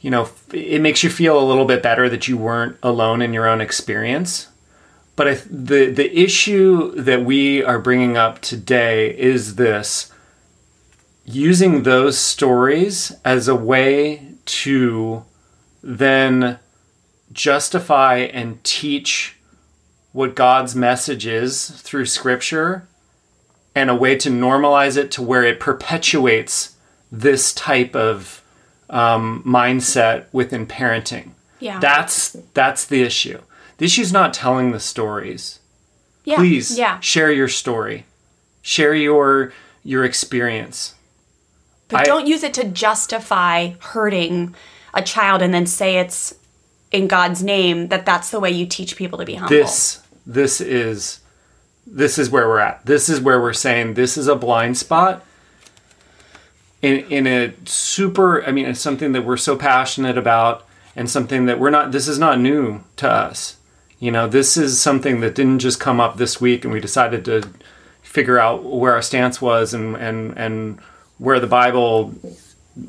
you 0.00 0.10
know 0.10 0.28
it 0.52 0.80
makes 0.80 1.02
you 1.02 1.10
feel 1.10 1.38
a 1.38 1.44
little 1.44 1.66
bit 1.66 1.82
better 1.82 2.08
that 2.08 2.26
you 2.26 2.36
weren't 2.36 2.76
alone 2.82 3.22
in 3.22 3.32
your 3.32 3.46
own 3.46 3.60
experience. 3.60 4.48
But 5.16 5.28
I, 5.28 5.34
the 5.50 5.90
the 5.90 6.18
issue 6.18 6.92
that 6.94 7.24
we 7.24 7.62
are 7.62 7.78
bringing 7.78 8.16
up 8.16 8.40
today 8.40 9.14
is 9.18 9.56
this 9.56 10.09
using 11.34 11.82
those 11.82 12.18
stories 12.18 13.12
as 13.24 13.48
a 13.48 13.54
way 13.54 14.26
to 14.46 15.24
then 15.82 16.58
justify 17.32 18.16
and 18.16 18.62
teach 18.64 19.36
what 20.12 20.34
God's 20.34 20.74
message 20.74 21.26
is 21.26 21.70
through 21.70 22.06
scripture 22.06 22.86
and 23.74 23.88
a 23.88 23.94
way 23.94 24.16
to 24.16 24.28
normalize 24.28 24.96
it 24.96 25.10
to 25.12 25.22
where 25.22 25.44
it 25.44 25.60
perpetuates 25.60 26.76
this 27.12 27.52
type 27.54 27.94
of 27.94 28.42
um, 28.88 29.42
mindset 29.46 30.26
within 30.32 30.66
parenting. 30.66 31.30
Yeah. 31.60 31.78
That's 31.78 32.32
that's 32.54 32.84
the 32.86 33.02
issue. 33.02 33.40
The 33.78 33.84
issue 33.84 34.02
is 34.02 34.12
not 34.12 34.34
telling 34.34 34.72
the 34.72 34.80
stories. 34.80 35.60
Yeah. 36.24 36.36
Please 36.36 36.76
Yeah. 36.76 36.98
share 37.00 37.30
your 37.30 37.48
story. 37.48 38.06
Share 38.62 38.94
your 38.94 39.52
your 39.84 40.04
experience. 40.04 40.94
But 41.90 42.00
I- 42.02 42.04
don't 42.04 42.26
use 42.26 42.42
it 42.42 42.54
to 42.54 42.64
justify 42.64 43.72
hurting 43.80 44.54
a 44.94 45.02
child 45.02 45.42
and 45.42 45.52
then 45.54 45.66
say 45.66 45.98
it's 45.98 46.34
in 46.90 47.06
God's 47.06 47.42
name 47.42 47.88
that 47.88 48.04
that's 48.04 48.30
the 48.30 48.40
way 48.40 48.50
you 48.50 48.66
teach 48.66 48.96
people 48.96 49.18
to 49.18 49.24
be 49.24 49.34
humble. 49.34 49.56
This 49.56 50.00
this 50.26 50.60
is 50.60 51.20
this 51.86 52.18
is 52.18 52.30
where 52.30 52.48
we're 52.48 52.58
at. 52.58 52.84
This 52.86 53.08
is 53.08 53.20
where 53.20 53.40
we're 53.40 53.52
saying 53.52 53.94
this 53.94 54.16
is 54.16 54.28
a 54.28 54.36
blind 54.36 54.76
spot. 54.76 55.24
In 56.82 56.98
in 57.10 57.26
a 57.26 57.52
super 57.66 58.44
I 58.44 58.50
mean 58.52 58.66
it's 58.66 58.80
something 58.80 59.12
that 59.12 59.24
we're 59.24 59.36
so 59.36 59.56
passionate 59.56 60.18
about 60.18 60.66
and 60.96 61.08
something 61.08 61.46
that 61.46 61.60
we're 61.60 61.70
not 61.70 61.92
this 61.92 62.08
is 62.08 62.18
not 62.18 62.40
new 62.40 62.82
to 62.96 63.08
us. 63.08 63.56
You 63.98 64.10
know, 64.10 64.26
this 64.26 64.56
is 64.56 64.80
something 64.80 65.20
that 65.20 65.34
didn't 65.34 65.58
just 65.58 65.78
come 65.78 66.00
up 66.00 66.16
this 66.16 66.40
week 66.40 66.64
and 66.64 66.72
we 66.72 66.80
decided 66.80 67.24
to 67.26 67.42
figure 68.02 68.38
out 68.38 68.64
where 68.64 68.94
our 68.94 69.02
stance 69.02 69.40
was 69.40 69.74
and 69.74 69.94
and 69.96 70.36
and 70.38 70.78
where 71.20 71.38
the 71.38 71.46
Bible 71.46 72.12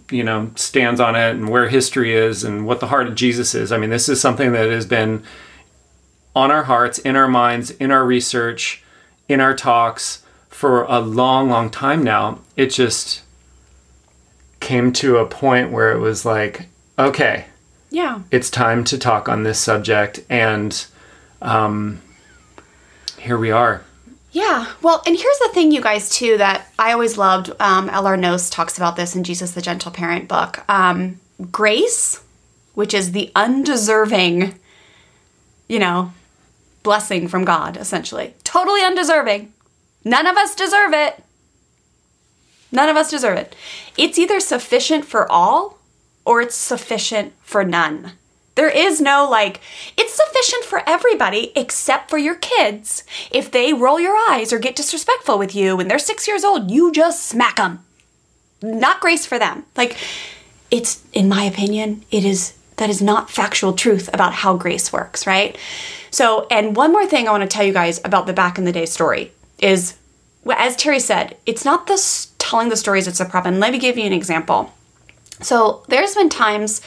you 0.09 0.23
know 0.23 0.49
stands 0.55 0.99
on 1.01 1.15
it 1.15 1.31
and 1.31 1.49
where 1.49 1.67
history 1.67 2.15
is 2.15 2.43
and 2.43 2.65
what 2.65 2.79
the 2.79 2.87
heart 2.87 3.07
of 3.07 3.13
Jesus 3.15 3.53
is. 3.53 3.71
I 3.71 3.77
mean, 3.77 3.89
this 3.91 4.07
is 4.09 4.19
something 4.21 4.53
that 4.53 4.69
has 4.71 4.85
been 4.85 5.23
on 6.33 6.49
our 6.49 6.63
hearts, 6.63 6.97
in 6.99 7.15
our 7.17 7.27
minds, 7.27 7.71
in 7.71 7.91
our 7.91 8.05
research, 8.05 8.81
in 9.27 9.41
our 9.41 9.53
talks 9.53 10.23
for 10.49 10.83
a 10.83 10.99
long, 10.99 11.49
long 11.49 11.69
time 11.69 12.03
now. 12.03 12.39
It 12.55 12.67
just 12.67 13.21
came 14.61 14.93
to 14.93 15.17
a 15.17 15.25
point 15.25 15.71
where 15.71 15.91
it 15.91 15.99
was 15.99 16.23
like, 16.23 16.67
okay, 16.97 17.45
Yeah. 17.89 18.21
it's 18.31 18.49
time 18.49 18.83
to 18.85 18.97
talk 18.97 19.27
on 19.27 19.43
this 19.43 19.59
subject, 19.59 20.21
and 20.29 20.85
um, 21.41 22.01
here 23.17 23.37
we 23.37 23.51
are. 23.51 23.83
Yeah. 24.31 24.71
Well, 24.81 25.01
and 25.05 25.17
here's 25.17 25.39
the 25.39 25.49
thing, 25.53 25.71
you 25.71 25.81
guys, 25.81 26.09
too, 26.09 26.37
that 26.37 26.67
I 26.79 26.93
always 26.93 27.17
loved. 27.17 27.51
Um, 27.59 27.89
L.R. 27.89 28.15
Knost 28.17 28.51
talks 28.51 28.77
about 28.77 28.95
this 28.95 29.15
in 29.15 29.23
Jesus 29.23 29.51
the 29.51 29.61
Gentle 29.61 29.91
Parent 29.91 30.27
book. 30.27 30.63
Um, 30.69 31.19
grace, 31.51 32.23
which 32.73 32.93
is 32.93 33.11
the 33.11 33.31
undeserving, 33.35 34.57
you 35.67 35.79
know, 35.79 36.13
blessing 36.83 37.27
from 37.27 37.43
God, 37.43 37.75
essentially. 37.75 38.33
Totally 38.43 38.83
undeserving. 38.83 39.51
None 40.05 40.25
of 40.25 40.37
us 40.37 40.55
deserve 40.55 40.93
it. 40.93 41.21
None 42.71 42.87
of 42.89 42.95
us 42.95 43.09
deserve 43.11 43.37
it. 43.37 43.55
It's 43.97 44.17
either 44.17 44.39
sufficient 44.39 45.03
for 45.05 45.29
all 45.29 45.77
or 46.25 46.41
it's 46.41 46.55
sufficient 46.55 47.33
for 47.41 47.65
none. 47.65 48.13
There 48.55 48.69
is 48.69 48.99
no 48.99 49.27
like, 49.29 49.61
it's 49.97 50.13
sufficient 50.13 50.65
for 50.65 50.87
everybody 50.87 51.51
except 51.55 52.09
for 52.09 52.17
your 52.17 52.35
kids. 52.35 53.03
If 53.31 53.49
they 53.49 53.73
roll 53.73 53.99
your 53.99 54.15
eyes 54.29 54.51
or 54.51 54.59
get 54.59 54.75
disrespectful 54.75 55.37
with 55.37 55.55
you 55.55 55.77
when 55.77 55.87
they're 55.87 55.99
six 55.99 56.27
years 56.27 56.43
old, 56.43 56.69
you 56.69 56.91
just 56.91 57.25
smack 57.25 57.55
them. 57.55 57.83
Not 58.61 58.99
grace 58.99 59.25
for 59.25 59.39
them. 59.39 59.65
Like, 59.77 59.97
it's, 60.69 61.03
in 61.13 61.29
my 61.29 61.43
opinion, 61.43 62.03
it 62.11 62.25
is, 62.25 62.53
that 62.75 62.89
is 62.89 63.01
not 63.01 63.31
factual 63.31 63.73
truth 63.73 64.09
about 64.13 64.33
how 64.33 64.55
grace 64.57 64.91
works, 64.91 65.25
right? 65.25 65.57
So, 66.11 66.45
and 66.51 66.75
one 66.75 66.91
more 66.91 67.05
thing 67.05 67.27
I 67.27 67.31
want 67.31 67.43
to 67.43 67.47
tell 67.47 67.65
you 67.65 67.73
guys 67.73 68.01
about 68.03 68.27
the 68.27 68.33
back 68.33 68.57
in 68.57 68.65
the 68.65 68.71
day 68.71 68.85
story 68.85 69.31
is, 69.59 69.95
as 70.45 70.75
Terry 70.75 70.99
said, 70.99 71.37
it's 71.45 71.63
not 71.63 71.87
the 71.87 72.27
telling 72.37 72.69
the 72.69 72.75
stories 72.75 73.05
that's 73.05 73.19
a 73.19 73.25
problem. 73.25 73.59
Let 73.59 73.71
me 73.71 73.79
give 73.79 73.97
you 73.97 74.03
an 74.03 74.13
example. 74.13 74.73
So 75.41 75.83
there's 75.87 76.15
been 76.15 76.29
times 76.29 76.81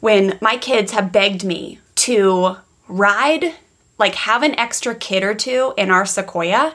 when 0.00 0.38
my 0.40 0.56
kids 0.56 0.92
have 0.92 1.12
begged 1.12 1.44
me 1.44 1.78
to 1.96 2.56
ride, 2.86 3.54
like 3.98 4.14
have 4.14 4.42
an 4.42 4.58
extra 4.58 4.94
kid 4.94 5.22
or 5.22 5.34
two 5.34 5.74
in 5.76 5.90
our 5.90 6.06
Sequoia 6.06 6.74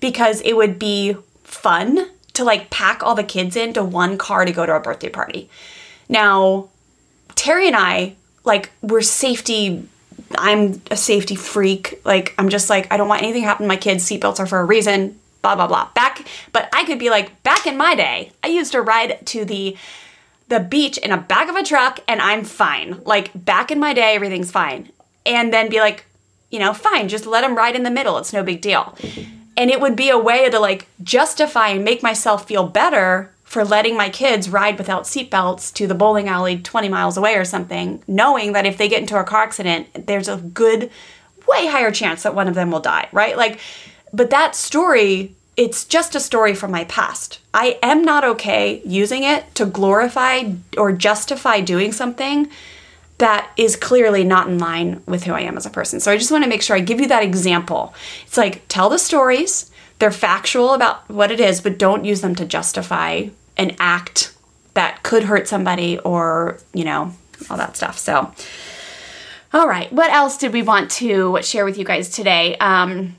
because 0.00 0.40
it 0.42 0.56
would 0.56 0.78
be 0.78 1.16
fun 1.44 2.08
to 2.32 2.44
like 2.44 2.70
pack 2.70 3.02
all 3.02 3.14
the 3.14 3.24
kids 3.24 3.56
into 3.56 3.84
one 3.84 4.16
car 4.16 4.44
to 4.44 4.52
go 4.52 4.64
to 4.64 4.72
our 4.72 4.80
birthday 4.80 5.10
party. 5.10 5.50
Now, 6.08 6.68
Terry 7.34 7.66
and 7.66 7.76
I, 7.76 8.16
like, 8.44 8.70
we're 8.82 9.02
safety. 9.02 9.88
I'm 10.36 10.82
a 10.90 10.96
safety 10.96 11.34
freak. 11.34 12.00
Like, 12.04 12.34
I'm 12.38 12.48
just 12.48 12.68
like, 12.70 12.92
I 12.92 12.96
don't 12.96 13.08
want 13.08 13.22
anything 13.22 13.42
to 13.42 13.48
happen 13.48 13.64
to 13.64 13.68
my 13.68 13.76
kids. 13.76 14.08
Seatbelts 14.08 14.40
are 14.40 14.46
for 14.46 14.60
a 14.60 14.64
reason. 14.64 15.18
Blah 15.42 15.56
blah 15.56 15.66
blah. 15.66 15.88
Back, 15.94 16.26
but 16.52 16.68
I 16.72 16.84
could 16.84 16.98
be 16.98 17.10
like, 17.10 17.42
back 17.42 17.66
in 17.66 17.76
my 17.76 17.94
day, 17.94 18.30
I 18.44 18.48
used 18.48 18.72
to 18.72 18.80
ride 18.80 19.26
to 19.26 19.44
the 19.44 19.76
the 20.48 20.60
beach 20.60 20.98
in 20.98 21.12
a 21.12 21.16
back 21.16 21.48
of 21.48 21.56
a 21.56 21.62
truck 21.62 22.00
and 22.06 22.20
I'm 22.20 22.44
fine. 22.44 23.00
Like 23.04 23.30
back 23.34 23.70
in 23.70 23.78
my 23.78 23.94
day, 23.94 24.14
everything's 24.14 24.50
fine. 24.50 24.90
And 25.24 25.52
then 25.52 25.68
be 25.68 25.80
like, 25.80 26.06
you 26.50 26.58
know, 26.58 26.74
fine, 26.74 27.08
just 27.08 27.26
let 27.26 27.42
them 27.42 27.56
ride 27.56 27.76
in 27.76 27.82
the 27.82 27.90
middle. 27.90 28.18
It's 28.18 28.32
no 28.32 28.42
big 28.42 28.60
deal. 28.60 28.96
And 29.56 29.70
it 29.70 29.80
would 29.80 29.96
be 29.96 30.10
a 30.10 30.18
way 30.18 30.48
to 30.50 30.58
like 30.58 30.86
justify 31.02 31.68
and 31.68 31.84
make 31.84 32.02
myself 32.02 32.46
feel 32.46 32.66
better 32.66 33.32
for 33.44 33.64
letting 33.64 33.96
my 33.96 34.08
kids 34.08 34.48
ride 34.48 34.78
without 34.78 35.04
seatbelts 35.04 35.72
to 35.74 35.86
the 35.86 35.94
bowling 35.94 36.28
alley 36.28 36.58
20 36.58 36.88
miles 36.88 37.18
away 37.18 37.34
or 37.36 37.44
something, 37.44 38.02
knowing 38.06 38.54
that 38.54 38.64
if 38.64 38.78
they 38.78 38.88
get 38.88 39.02
into 39.02 39.18
a 39.18 39.24
car 39.24 39.42
accident, 39.42 40.06
there's 40.06 40.28
a 40.28 40.38
good, 40.38 40.90
way 41.46 41.66
higher 41.66 41.90
chance 41.90 42.22
that 42.22 42.34
one 42.34 42.48
of 42.48 42.54
them 42.54 42.70
will 42.70 42.80
die, 42.80 43.08
right? 43.12 43.36
Like, 43.36 43.60
but 44.12 44.30
that 44.30 44.54
story 44.54 45.34
it's 45.56 45.84
just 45.84 46.14
a 46.14 46.20
story 46.20 46.54
from 46.54 46.70
my 46.70 46.84
past. 46.84 47.38
I 47.52 47.78
am 47.82 48.04
not 48.04 48.24
okay 48.24 48.80
using 48.84 49.22
it 49.22 49.54
to 49.56 49.66
glorify 49.66 50.52
or 50.76 50.92
justify 50.92 51.60
doing 51.60 51.92
something 51.92 52.48
that 53.18 53.50
is 53.56 53.76
clearly 53.76 54.24
not 54.24 54.48
in 54.48 54.58
line 54.58 55.02
with 55.06 55.24
who 55.24 55.32
I 55.32 55.42
am 55.42 55.56
as 55.56 55.66
a 55.66 55.70
person. 55.70 56.00
So 56.00 56.10
I 56.10 56.16
just 56.16 56.32
want 56.32 56.42
to 56.44 56.50
make 56.50 56.62
sure 56.62 56.74
I 56.74 56.80
give 56.80 57.00
you 57.00 57.06
that 57.08 57.22
example. 57.22 57.94
It's 58.26 58.36
like 58.36 58.66
tell 58.68 58.88
the 58.88 58.98
stories, 58.98 59.70
they're 59.98 60.10
factual 60.10 60.74
about 60.74 61.08
what 61.08 61.30
it 61.30 61.38
is, 61.38 61.60
but 61.60 61.78
don't 61.78 62.04
use 62.04 62.22
them 62.22 62.34
to 62.36 62.44
justify 62.44 63.28
an 63.56 63.76
act 63.78 64.34
that 64.74 65.02
could 65.02 65.24
hurt 65.24 65.46
somebody 65.46 65.98
or, 66.00 66.58
you 66.72 66.84
know, 66.84 67.12
all 67.50 67.56
that 67.58 67.76
stuff. 67.76 67.98
So, 67.98 68.32
all 69.52 69.68
right, 69.68 69.92
what 69.92 70.10
else 70.10 70.38
did 70.38 70.52
we 70.52 70.62
want 70.62 70.90
to 70.92 71.38
share 71.42 71.64
with 71.64 71.78
you 71.78 71.84
guys 71.84 72.08
today? 72.08 72.56
Um, 72.56 73.14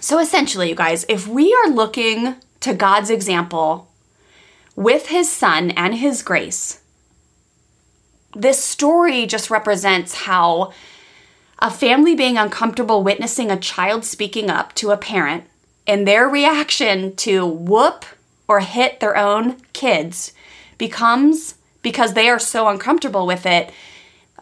so 0.00 0.18
essentially, 0.18 0.68
you 0.70 0.74
guys, 0.74 1.04
if 1.08 1.26
we 1.28 1.54
are 1.54 1.70
looking 1.70 2.36
to 2.60 2.74
God's 2.74 3.10
example 3.10 3.90
with 4.74 5.08
his 5.08 5.30
son 5.30 5.70
and 5.72 5.94
his 5.94 6.22
grace, 6.22 6.80
this 8.34 8.62
story 8.62 9.26
just 9.26 9.50
represents 9.50 10.14
how 10.14 10.72
a 11.58 11.70
family 11.70 12.14
being 12.14 12.38
uncomfortable 12.38 13.02
witnessing 13.02 13.50
a 13.50 13.58
child 13.58 14.04
speaking 14.04 14.50
up 14.50 14.74
to 14.74 14.90
a 14.90 14.96
parent 14.96 15.44
and 15.86 16.06
their 16.06 16.28
reaction 16.28 17.14
to 17.16 17.46
whoop 17.46 18.04
or 18.48 18.60
hit 18.60 19.00
their 19.00 19.16
own 19.16 19.56
kids 19.72 20.32
becomes 20.78 21.56
because 21.82 22.14
they 22.14 22.28
are 22.28 22.38
so 22.38 22.68
uncomfortable 22.68 23.26
with 23.26 23.46
it 23.46 23.70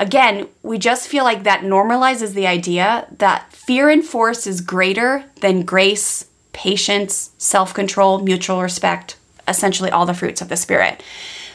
again, 0.00 0.48
we 0.62 0.78
just 0.78 1.06
feel 1.06 1.22
like 1.22 1.44
that 1.44 1.60
normalizes 1.60 2.32
the 2.32 2.46
idea 2.46 3.06
that 3.18 3.52
fear 3.52 3.88
and 3.88 4.04
force 4.04 4.46
is 4.46 4.60
greater 4.60 5.24
than 5.40 5.62
grace, 5.62 6.26
patience, 6.52 7.30
self 7.38 7.72
control, 7.72 8.18
mutual 8.18 8.62
respect, 8.62 9.16
essentially 9.46 9.90
all 9.90 10.06
the 10.06 10.14
fruits 10.14 10.40
of 10.40 10.48
the 10.48 10.56
Spirit. 10.56 11.02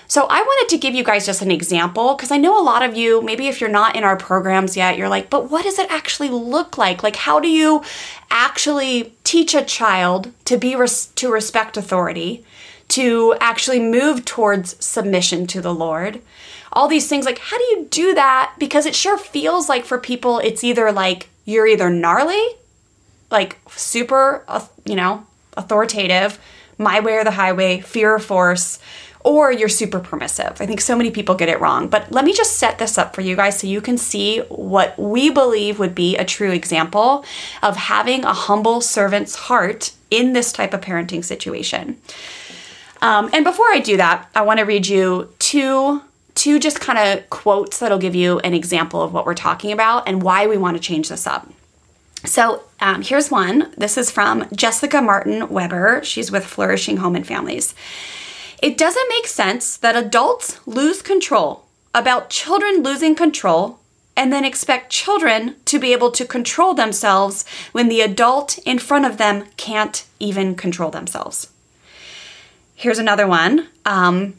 So, 0.07 0.27
I 0.29 0.39
wanted 0.39 0.69
to 0.69 0.77
give 0.77 0.93
you 0.93 1.03
guys 1.03 1.25
just 1.25 1.41
an 1.41 1.49
example 1.49 2.13
because 2.13 2.31
I 2.31 2.37
know 2.37 2.61
a 2.61 2.63
lot 2.63 2.83
of 2.83 2.95
you, 2.95 3.23
maybe 3.23 3.47
if 3.47 3.59
you're 3.59 3.69
not 3.69 3.95
in 3.95 4.03
our 4.03 4.15
programs 4.15 4.77
yet, 4.77 4.97
you're 4.97 5.09
like, 5.09 5.31
but 5.31 5.49
what 5.49 5.63
does 5.63 5.79
it 5.79 5.91
actually 5.91 6.29
look 6.29 6.77
like? 6.77 7.01
Like, 7.01 7.15
how 7.15 7.39
do 7.39 7.49
you 7.49 7.83
actually 8.29 9.15
teach 9.23 9.55
a 9.55 9.65
child 9.65 10.31
to 10.45 10.57
be 10.57 10.75
res- 10.75 11.07
to 11.07 11.31
respect 11.31 11.75
authority, 11.75 12.45
to 12.89 13.35
actually 13.41 13.79
move 13.79 14.23
towards 14.23 14.83
submission 14.85 15.47
to 15.47 15.59
the 15.59 15.73
Lord? 15.73 16.21
All 16.75 16.87
these 16.87 17.07
things 17.07 17.25
like 17.25 17.39
how 17.39 17.57
do 17.57 17.63
you 17.63 17.87
do 17.89 18.13
that? 18.13 18.53
Because 18.59 18.85
it 18.85 18.95
sure 18.95 19.17
feels 19.17 19.69
like 19.69 19.85
for 19.85 19.97
people 19.97 20.39
it's 20.39 20.63
either 20.63 20.91
like 20.91 21.29
you're 21.45 21.67
either 21.67 21.89
gnarly 21.89 22.45
like 23.31 23.57
super 23.69 24.43
you 24.85 24.95
know 24.95 25.25
authoritative 25.57 26.37
my 26.77 26.99
way 26.99 27.13
or 27.13 27.23
the 27.23 27.31
highway 27.31 27.79
fear 27.79 28.13
or 28.13 28.19
force 28.19 28.79
or 29.21 29.51
you're 29.51 29.67
super 29.67 29.99
permissive. 29.99 30.61
I 30.61 30.67
think 30.67 30.79
so 30.81 30.95
many 30.95 31.09
people 31.09 31.33
get 31.33 31.49
it 31.49 31.59
wrong. 31.59 31.87
But 31.87 32.11
let 32.11 32.25
me 32.25 32.31
just 32.31 32.57
set 32.57 32.77
this 32.77 32.95
up 32.95 33.15
for 33.15 33.21
you 33.21 33.35
guys 33.35 33.57
so 33.57 33.65
you 33.65 33.81
can 33.81 33.97
see 33.97 34.41
what 34.49 34.95
we 34.99 35.31
believe 35.31 35.79
would 35.79 35.95
be 35.95 36.15
a 36.15 36.23
true 36.23 36.51
example 36.51 37.25
of 37.63 37.75
having 37.75 38.23
a 38.23 38.33
humble 38.33 38.81
servant's 38.81 39.33
heart 39.35 39.93
in 40.11 40.33
this 40.33 40.51
type 40.51 40.75
of 40.75 40.81
parenting 40.81 41.23
situation. 41.23 41.99
Um, 43.01 43.29
and 43.33 43.43
before 43.43 43.67
i 43.67 43.79
do 43.79 43.97
that 43.97 44.29
i 44.33 44.41
want 44.41 44.59
to 44.59 44.65
read 44.65 44.87
you 44.87 45.29
two 45.37 46.01
two 46.35 46.59
just 46.59 46.79
kind 46.79 46.99
of 46.99 47.29
quotes 47.29 47.79
that'll 47.79 47.97
give 47.97 48.15
you 48.15 48.39
an 48.39 48.53
example 48.53 49.01
of 49.01 49.13
what 49.13 49.25
we're 49.25 49.33
talking 49.33 49.71
about 49.71 50.07
and 50.07 50.21
why 50.21 50.45
we 50.45 50.57
want 50.57 50.77
to 50.77 50.83
change 50.83 51.09
this 51.09 51.25
up. 51.25 51.49
So 52.25 52.63
um, 52.79 53.01
here's 53.01 53.31
one. 53.31 53.71
This 53.77 53.97
is 53.97 54.11
from 54.11 54.47
Jessica 54.53 55.01
Martin 55.01 55.49
Weber. 55.49 56.03
She's 56.03 56.31
with 56.31 56.45
Flourishing 56.45 56.97
Home 56.97 57.15
and 57.15 57.25
Families. 57.25 57.73
It 58.61 58.77
doesn't 58.77 59.09
make 59.09 59.27
sense 59.27 59.77
that 59.77 59.95
adults 59.95 60.59
lose 60.67 61.01
control 61.01 61.65
about 61.93 62.29
children 62.29 62.83
losing 62.83 63.15
control 63.15 63.79
and 64.17 64.31
then 64.31 64.45
expect 64.45 64.91
children 64.91 65.55
to 65.65 65.77
be 65.77 65.91
able 65.91 66.09
to 66.11 66.25
control 66.25 66.73
themselves 66.73 67.45
when 67.73 67.89
the 67.89 68.01
adult 68.01 68.57
in 68.59 68.79
front 68.79 69.05
of 69.05 69.17
them 69.17 69.45
can't 69.57 70.05
even 70.19 70.55
control 70.55 70.89
themselves. 70.89 71.51
Here's 72.75 72.99
another 72.99 73.27
one. 73.27 73.67
Um, 73.85 74.35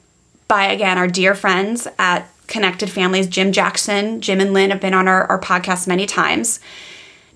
by 0.49 0.67
again 0.67 0.99
our 0.99 1.09
dear 1.09 1.35
friends 1.35 1.89
at 1.99 2.29
Connected 2.47 2.89
Families, 2.91 3.27
Jim 3.27 3.51
Jackson. 3.53 4.21
Jim 4.21 4.41
and 4.41 4.53
Lynn 4.53 4.71
have 4.71 4.81
been 4.81 4.95
on 4.95 5.09
our, 5.09 5.25
our 5.25 5.41
podcast 5.41 5.87
many 5.89 6.07
times. 6.07 6.61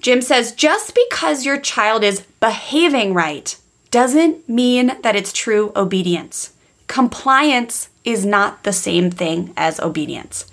Jim 0.00 0.22
says, 0.22 0.52
just 0.52 0.94
because 0.94 1.44
your 1.44 1.58
child 1.58 2.04
is 2.04 2.20
behaving 2.38 3.12
right 3.12 3.56
doesn't 3.90 4.48
mean 4.48 4.96
that 5.02 5.16
it's 5.16 5.32
true 5.32 5.72
obedience. 5.74 6.52
Compliance 6.86 7.88
is 8.04 8.24
not 8.24 8.62
the 8.62 8.72
same 8.72 9.10
thing 9.10 9.52
as 9.56 9.80
obedience. 9.80 10.50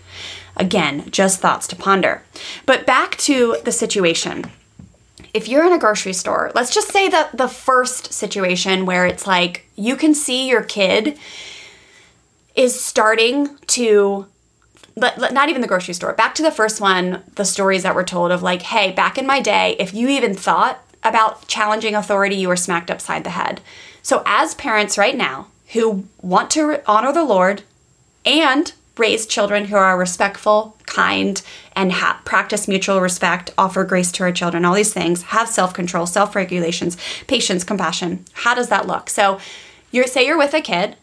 Again, 0.56 1.10
just 1.12 1.40
thoughts 1.40 1.68
to 1.68 1.76
ponder. 1.76 2.24
But 2.66 2.86
back 2.88 3.16
to 3.20 3.58
the 3.64 3.72
situation. 3.72 4.46
if 5.34 5.48
you're 5.48 5.66
in 5.66 5.74
a 5.74 5.78
grocery 5.78 6.14
store, 6.14 6.52
let's 6.56 6.74
just 6.74 6.92
say 6.92 7.08
that 7.10 7.38
the 7.38 7.48
first 7.48 8.12
situation 8.12 8.86
where 8.88 9.06
it's 9.06 9.28
like 9.28 9.66
you 9.76 9.96
can 9.96 10.16
see 10.16 10.48
your 10.50 10.64
kid 10.64 11.18
is 12.58 12.78
starting 12.80 13.58
to 13.68 14.26
but 15.00 15.32
not 15.32 15.48
even 15.48 15.62
the 15.62 15.68
grocery 15.68 15.94
store. 15.94 16.14
Back 16.14 16.34
to 16.36 16.42
the 16.42 16.52
first 16.52 16.82
one, 16.82 17.22
the 17.36 17.46
stories 17.46 17.84
that 17.84 17.94
were 17.94 18.04
told 18.04 18.32
of 18.32 18.42
like, 18.42 18.64
hey, 18.64 18.92
back 18.92 19.20
in 19.20 19.28
my 19.28 19.40
day, 19.40 19.76
if 19.78 19.94
you 19.94 20.10
even 20.10 20.34
thought 20.34 20.84
about 21.04 21.48
challenging 21.48 21.94
authority, 21.94 22.36
you 22.36 22.48
were 22.48 22.56
smacked 22.56 22.90
upside 22.90 23.24
the 23.24 23.30
head. 23.30 23.62
So, 24.02 24.24
as 24.26 24.56
parents 24.56 24.98
right 24.98 25.16
now 25.16 25.48
who 25.74 26.08
want 26.22 26.50
to 26.52 26.82
honor 26.90 27.14
the 27.14 27.24
Lord 27.24 27.62
and 28.26 28.74
raise 28.98 29.28
children 29.28 29.66
who 29.66 29.76
are 29.76 29.96
respectful, 29.98 30.76
kind, 30.88 31.44
and 31.76 31.92
ha- 31.92 32.20
practice 32.26 32.68
mutual 32.68 33.00
respect, 33.00 33.52
offer 33.56 33.84
grace 33.84 34.12
to 34.14 34.24
our 34.24 34.32
children, 34.32 34.66
all 34.66 34.74
these 34.74 34.94
things, 34.94 35.22
have 35.24 35.48
self 35.48 35.76
control, 35.76 36.08
self 36.08 36.36
regulations, 36.36 36.98
patience, 37.28 37.64
compassion. 37.64 38.26
How 38.34 38.56
does 38.56 38.70
that 38.70 38.88
look? 38.88 39.12
So, 39.12 39.40
you 39.92 40.08
say 40.08 40.26
you're 40.26 40.40
with 40.40 40.56
a 40.56 40.62
kid 40.62 40.96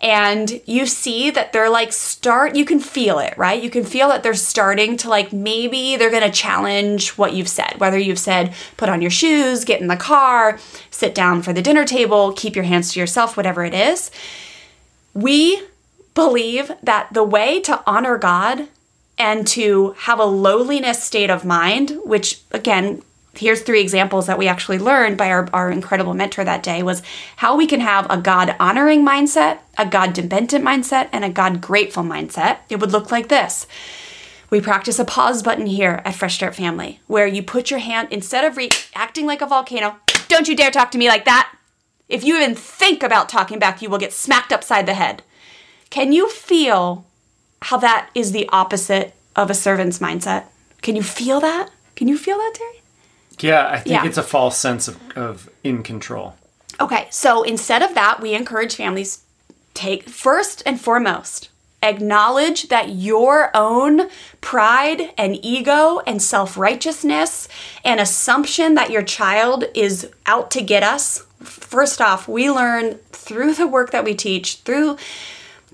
and 0.00 0.60
you 0.66 0.86
see 0.86 1.30
that 1.30 1.52
they're 1.52 1.70
like 1.70 1.92
start 1.92 2.54
you 2.54 2.64
can 2.64 2.80
feel 2.80 3.18
it 3.18 3.36
right? 3.36 3.62
You 3.62 3.70
can 3.70 3.84
feel 3.84 4.08
that 4.08 4.22
they're 4.22 4.34
starting 4.34 4.96
to 4.98 5.08
like 5.08 5.32
maybe 5.32 5.96
they're 5.96 6.10
going 6.10 6.22
to 6.22 6.30
challenge 6.30 7.10
what 7.10 7.32
you've 7.32 7.48
said. 7.48 7.74
Whether 7.78 7.98
you've 7.98 8.18
said 8.18 8.54
put 8.76 8.88
on 8.88 9.00
your 9.00 9.10
shoes 9.10 9.64
get 9.64 9.80
in 9.80 9.88
the 9.88 9.96
car 9.96 10.58
sit 10.90 11.14
down 11.14 11.42
for 11.42 11.52
the 11.52 11.62
dinner 11.62 11.84
table 11.84 12.32
keep 12.32 12.54
your 12.54 12.64
hands 12.64 12.92
to 12.92 13.00
yourself 13.00 13.36
whatever 13.36 13.64
it 13.64 13.74
is 13.74 14.10
we 15.14 15.62
believe 16.14 16.70
that 16.82 17.12
the 17.12 17.24
way 17.24 17.60
to 17.60 17.82
honor 17.86 18.18
god 18.18 18.68
and 19.18 19.46
to 19.46 19.92
have 19.98 20.18
a 20.18 20.24
lowliness 20.24 21.02
state 21.02 21.30
of 21.30 21.44
mind 21.44 21.98
which 22.04 22.40
again 22.52 23.02
here's 23.38 23.62
three 23.62 23.80
examples 23.80 24.26
that 24.26 24.38
we 24.38 24.48
actually 24.48 24.78
learned 24.78 25.16
by 25.16 25.30
our, 25.30 25.48
our 25.52 25.70
incredible 25.70 26.14
mentor 26.14 26.44
that 26.44 26.62
day 26.62 26.82
was 26.82 27.02
how 27.36 27.56
we 27.56 27.66
can 27.66 27.80
have 27.80 28.06
a 28.10 28.18
God 28.18 28.54
honoring 28.58 29.04
mindset, 29.04 29.58
a 29.76 29.86
God 29.86 30.12
dependent 30.12 30.64
mindset, 30.64 31.08
and 31.12 31.24
a 31.24 31.30
God 31.30 31.60
grateful 31.60 32.02
mindset. 32.02 32.58
It 32.68 32.80
would 32.80 32.92
look 32.92 33.10
like 33.10 33.28
this. 33.28 33.66
We 34.48 34.60
practice 34.60 34.98
a 34.98 35.04
pause 35.04 35.42
button 35.42 35.66
here 35.66 36.02
at 36.04 36.14
Fresh 36.14 36.36
Start 36.36 36.54
Family, 36.54 37.00
where 37.06 37.26
you 37.26 37.42
put 37.42 37.70
your 37.70 37.80
hand, 37.80 38.08
instead 38.10 38.44
of 38.44 38.56
re- 38.56 38.70
acting 38.94 39.26
like 39.26 39.42
a 39.42 39.46
volcano, 39.46 39.96
don't 40.28 40.46
you 40.48 40.56
dare 40.56 40.70
talk 40.70 40.90
to 40.92 40.98
me 40.98 41.08
like 41.08 41.24
that. 41.24 41.52
If 42.08 42.22
you 42.22 42.36
even 42.36 42.54
think 42.54 43.02
about 43.02 43.28
talking 43.28 43.58
back, 43.58 43.82
you 43.82 43.90
will 43.90 43.98
get 43.98 44.12
smacked 44.12 44.52
upside 44.52 44.86
the 44.86 44.94
head. 44.94 45.22
Can 45.90 46.12
you 46.12 46.28
feel 46.28 47.04
how 47.62 47.76
that 47.78 48.10
is 48.14 48.30
the 48.30 48.48
opposite 48.50 49.14
of 49.34 49.50
a 49.50 49.54
servant's 49.54 49.98
mindset? 49.98 50.44
Can 50.82 50.94
you 50.94 51.02
feel 51.02 51.40
that? 51.40 51.70
Can 51.96 52.06
you 52.06 52.16
feel 52.16 52.38
that, 52.38 52.52
Terry? 52.54 52.82
Yeah, 53.40 53.68
I 53.68 53.78
think 53.78 53.86
Yeah. 54.02 54.06
it's 54.06 54.18
a 54.18 54.22
false 54.22 54.58
sense 54.58 54.88
of, 54.88 54.98
of 55.16 55.50
in 55.62 55.82
control. 55.82 56.34
Okay, 56.80 57.06
so 57.10 57.42
instead 57.42 57.82
of 57.82 57.94
that, 57.94 58.20
we 58.20 58.34
encourage 58.34 58.74
families 58.76 59.20
take 59.74 60.08
first 60.08 60.62
and 60.64 60.80
foremost 60.80 61.50
acknowledge 61.82 62.68
that 62.68 62.90
your 62.90 63.50
own 63.54 64.08
pride 64.40 65.12
and 65.16 65.38
ego 65.44 66.00
and 66.06 66.20
self-righteousness 66.20 67.48
and 67.84 68.00
assumption 68.00 68.74
that 68.74 68.90
your 68.90 69.02
child 69.02 69.64
is 69.74 70.10
out 70.26 70.50
to 70.50 70.62
get 70.62 70.82
us. 70.82 71.24
First 71.42 72.00
off, 72.00 72.26
we 72.26 72.50
learn 72.50 72.94
through 73.12 73.54
the 73.54 73.66
work 73.66 73.90
that 73.92 74.04
we 74.04 74.14
teach, 74.14 74.56
through 74.56 74.96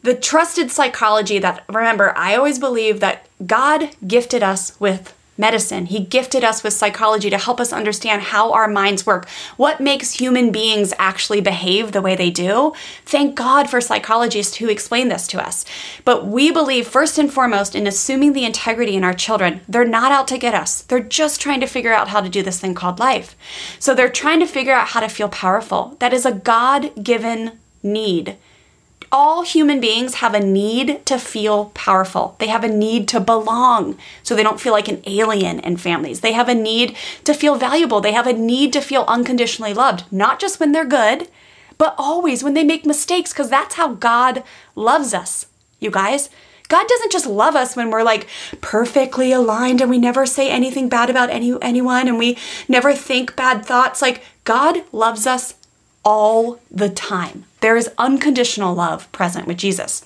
the 0.02 0.14
trusted 0.14 0.70
psychology 0.70 1.38
that 1.38 1.64
remember, 1.68 2.12
I 2.16 2.34
always 2.34 2.58
believe 2.58 3.00
that 3.00 3.26
God 3.46 3.90
gifted 4.06 4.42
us 4.42 4.78
with 4.80 5.14
medicine. 5.36 5.86
He 5.86 6.00
gifted 6.00 6.44
us 6.44 6.62
with 6.62 6.72
psychology 6.72 7.30
to 7.30 7.38
help 7.38 7.60
us 7.60 7.72
understand 7.72 8.22
how 8.22 8.52
our 8.52 8.68
minds 8.68 9.06
work, 9.06 9.28
what 9.56 9.80
makes 9.80 10.12
human 10.12 10.52
beings 10.52 10.92
actually 10.98 11.40
behave 11.40 11.92
the 11.92 12.02
way 12.02 12.14
they 12.14 12.30
do. 12.30 12.72
Thank 13.04 13.34
God 13.34 13.68
for 13.70 13.80
psychologists 13.80 14.56
who 14.56 14.68
explain 14.68 15.08
this 15.08 15.26
to 15.28 15.44
us. 15.44 15.64
But 16.04 16.26
we 16.26 16.50
believe, 16.50 16.86
first 16.86 17.18
and 17.18 17.32
foremost, 17.32 17.74
in 17.74 17.86
assuming 17.86 18.32
the 18.32 18.44
integrity 18.44 18.94
in 18.94 19.04
our 19.04 19.14
children. 19.14 19.62
They're 19.68 19.84
not 19.84 20.12
out 20.12 20.28
to 20.28 20.38
get 20.38 20.54
us, 20.54 20.82
they're 20.82 21.00
just 21.00 21.40
trying 21.40 21.60
to 21.60 21.66
figure 21.66 21.92
out 21.92 22.08
how 22.08 22.20
to 22.20 22.28
do 22.28 22.42
this 22.42 22.60
thing 22.60 22.74
called 22.74 22.98
life. 22.98 23.36
So 23.78 23.94
they're 23.94 24.08
trying 24.08 24.40
to 24.40 24.46
figure 24.46 24.74
out 24.74 24.88
how 24.88 25.00
to 25.00 25.08
feel 25.08 25.28
powerful. 25.28 25.96
That 25.98 26.12
is 26.12 26.26
a 26.26 26.32
God 26.32 27.02
given 27.02 27.58
need 27.82 28.36
all 29.12 29.42
human 29.42 29.78
beings 29.78 30.14
have 30.14 30.32
a 30.32 30.40
need 30.40 31.04
to 31.04 31.18
feel 31.18 31.66
powerful. 31.74 32.34
They 32.38 32.48
have 32.48 32.64
a 32.64 32.68
need 32.68 33.06
to 33.08 33.20
belong 33.20 33.98
so 34.22 34.34
they 34.34 34.42
don't 34.42 34.60
feel 34.60 34.72
like 34.72 34.88
an 34.88 35.02
alien 35.06 35.60
in 35.60 35.76
families. 35.76 36.20
They 36.20 36.32
have 36.32 36.48
a 36.48 36.54
need 36.54 36.96
to 37.24 37.34
feel 37.34 37.56
valuable. 37.56 38.00
They 38.00 38.12
have 38.12 38.26
a 38.26 38.32
need 38.32 38.72
to 38.72 38.80
feel 38.80 39.04
unconditionally 39.06 39.74
loved, 39.74 40.10
not 40.10 40.40
just 40.40 40.58
when 40.58 40.72
they're 40.72 40.86
good, 40.86 41.28
but 41.76 41.94
always 41.98 42.42
when 42.42 42.54
they 42.54 42.64
make 42.64 42.86
mistakes, 42.86 43.32
because 43.32 43.50
that's 43.50 43.74
how 43.74 43.94
God 43.94 44.42
loves 44.74 45.12
us, 45.12 45.46
you 45.78 45.90
guys. 45.90 46.30
God 46.68 46.88
doesn't 46.88 47.12
just 47.12 47.26
love 47.26 47.54
us 47.54 47.76
when 47.76 47.90
we're 47.90 48.02
like 48.02 48.26
perfectly 48.62 49.30
aligned 49.30 49.82
and 49.82 49.90
we 49.90 49.98
never 49.98 50.24
say 50.24 50.48
anything 50.48 50.88
bad 50.88 51.10
about 51.10 51.28
any 51.28 51.54
anyone 51.60 52.08
and 52.08 52.18
we 52.18 52.38
never 52.66 52.94
think 52.94 53.36
bad 53.36 53.66
thoughts. 53.66 54.00
Like 54.00 54.22
God 54.44 54.84
loves 54.90 55.26
us 55.26 55.54
all 56.02 56.60
the 56.70 56.88
time. 56.88 57.44
There 57.62 57.76
is 57.76 57.90
unconditional 57.96 58.74
love 58.74 59.10
present 59.12 59.46
with 59.46 59.56
Jesus. 59.56 60.04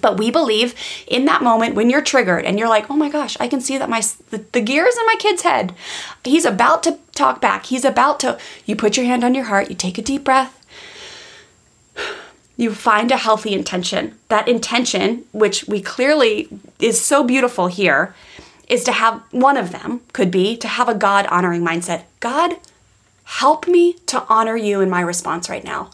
But 0.00 0.18
we 0.18 0.30
believe 0.30 0.74
in 1.06 1.24
that 1.26 1.42
moment 1.42 1.74
when 1.74 1.90
you're 1.90 2.02
triggered 2.02 2.44
and 2.44 2.58
you're 2.58 2.68
like, 2.68 2.88
oh 2.90 2.96
my 2.96 3.08
gosh, 3.08 3.36
I 3.40 3.48
can 3.48 3.60
see 3.60 3.76
that 3.76 3.90
my 3.90 4.00
the, 4.30 4.38
the 4.52 4.60
gears 4.60 4.96
in 4.96 5.06
my 5.06 5.16
kid's 5.18 5.42
head. 5.42 5.74
He's 6.24 6.44
about 6.44 6.82
to 6.84 6.98
talk 7.12 7.40
back. 7.40 7.66
He's 7.66 7.84
about 7.84 8.18
to. 8.20 8.38
You 8.66 8.76
put 8.76 8.96
your 8.96 9.06
hand 9.06 9.24
on 9.24 9.34
your 9.34 9.44
heart. 9.44 9.68
You 9.68 9.76
take 9.76 9.98
a 9.98 10.02
deep 10.02 10.24
breath. 10.24 10.56
You 12.56 12.74
find 12.74 13.10
a 13.10 13.16
healthy 13.16 13.52
intention. 13.52 14.16
That 14.28 14.48
intention, 14.48 15.24
which 15.32 15.66
we 15.66 15.80
clearly 15.82 16.48
is 16.78 17.00
so 17.00 17.24
beautiful 17.24 17.66
here, 17.66 18.14
is 18.68 18.84
to 18.84 18.92
have 18.92 19.22
one 19.32 19.56
of 19.56 19.72
them 19.72 20.02
could 20.12 20.30
be 20.30 20.56
to 20.58 20.68
have 20.68 20.88
a 20.88 20.94
God 20.94 21.26
honoring 21.26 21.62
mindset. 21.62 22.04
God, 22.20 22.56
help 23.24 23.66
me 23.66 23.94
to 24.06 24.24
honor 24.28 24.56
you 24.56 24.80
in 24.80 24.88
my 24.88 25.00
response 25.00 25.50
right 25.50 25.64
now. 25.64 25.90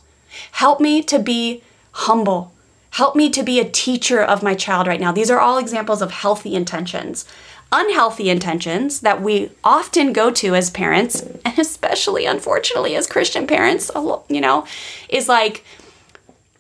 Help 0.53 0.81
me 0.81 1.03
to 1.03 1.19
be 1.19 1.63
humble. 1.93 2.53
Help 2.91 3.15
me 3.15 3.29
to 3.31 3.43
be 3.43 3.61
a 3.61 3.69
teacher 3.69 4.23
of 4.23 4.43
my 4.43 4.55
child 4.55 4.87
right 4.87 5.01
now. 5.01 5.13
These 5.13 5.31
are 5.31 5.41
all 5.41 5.59
examples 5.59 6.01
of 6.01 6.11
healthy 6.11 6.55
intentions. 6.55 7.25
Unhealthy 7.73 8.31
intentions 8.31 9.01
that 9.01 9.21
we 9.21 9.51
often 9.65 10.13
go 10.13 10.31
to 10.31 10.55
as 10.55 10.71
parents, 10.71 11.21
and 11.45 11.59
especially 11.59 12.25
unfortunately 12.25 12.95
as 12.95 13.07
Christian 13.07 13.47
parents, 13.47 13.91
you 14.29 14.41
know, 14.41 14.65
is 15.09 15.29
like 15.29 15.65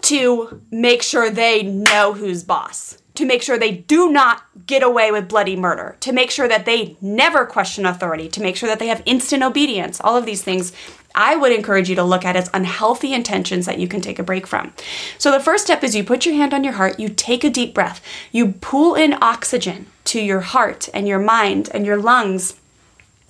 to 0.02 0.60
make 0.70 1.02
sure 1.02 1.30
they 1.30 1.62
know 1.62 2.12
who's 2.12 2.42
boss, 2.42 2.98
to 3.16 3.26
make 3.26 3.42
sure 3.42 3.58
they 3.58 3.72
do 3.72 4.10
not 4.10 4.44
get 4.66 4.82
away 4.82 5.10
with 5.10 5.28
bloody 5.28 5.56
murder, 5.56 5.96
to 6.00 6.12
make 6.12 6.30
sure 6.30 6.48
that 6.48 6.66
they 6.66 6.96
never 7.00 7.44
question 7.44 7.86
authority, 7.86 8.28
to 8.28 8.40
make 8.40 8.56
sure 8.56 8.68
that 8.68 8.78
they 8.78 8.88
have 8.88 9.02
instant 9.06 9.42
obedience, 9.42 10.00
all 10.00 10.16
of 10.16 10.26
these 10.26 10.42
things. 10.42 10.72
I 11.14 11.34
would 11.34 11.52
encourage 11.52 11.88
you 11.88 11.96
to 11.96 12.04
look 12.04 12.24
at 12.24 12.36
as 12.36 12.50
unhealthy 12.52 13.14
intentions 13.14 13.64
that 13.66 13.78
you 13.78 13.88
can 13.88 14.00
take 14.02 14.18
a 14.18 14.22
break 14.22 14.46
from. 14.46 14.72
So, 15.16 15.30
the 15.30 15.40
first 15.40 15.64
step 15.64 15.82
is 15.82 15.94
you 15.94 16.04
put 16.04 16.26
your 16.26 16.34
hand 16.34 16.52
on 16.52 16.62
your 16.62 16.74
heart, 16.74 17.00
you 17.00 17.08
take 17.08 17.42
a 17.42 17.50
deep 17.50 17.72
breath, 17.72 18.02
you 18.32 18.52
pull 18.52 18.94
in 18.94 19.16
oxygen 19.22 19.86
to 20.04 20.20
your 20.20 20.40
heart 20.40 20.88
and 20.92 21.08
your 21.08 21.18
mind 21.18 21.70
and 21.72 21.86
your 21.86 21.96
lungs 21.96 22.54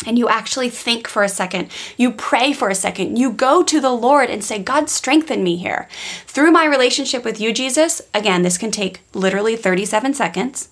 and 0.05 0.19
you 0.19 0.29
actually 0.29 0.69
think 0.69 1.09
for 1.09 1.23
a 1.23 1.29
second, 1.29 1.71
you 1.97 2.13
pray 2.13 2.53
for 2.53 2.69
a 2.69 2.75
second, 2.75 3.17
you 3.17 3.33
go 3.33 3.63
to 3.63 3.81
the 3.81 3.93
Lord 3.93 4.29
and 4.29 4.45
say, 4.45 4.63
God, 4.63 4.91
strengthen 4.91 5.43
me 5.43 5.57
here. 5.57 5.89
Through 6.27 6.51
my 6.51 6.67
relationship 6.67 7.25
with 7.25 7.41
you, 7.41 7.53
Jesus, 7.53 8.03
again, 8.13 8.43
this 8.43 8.59
can 8.59 8.71
take 8.71 9.01
literally 9.15 9.57
37 9.57 10.13
seconds. 10.15 10.69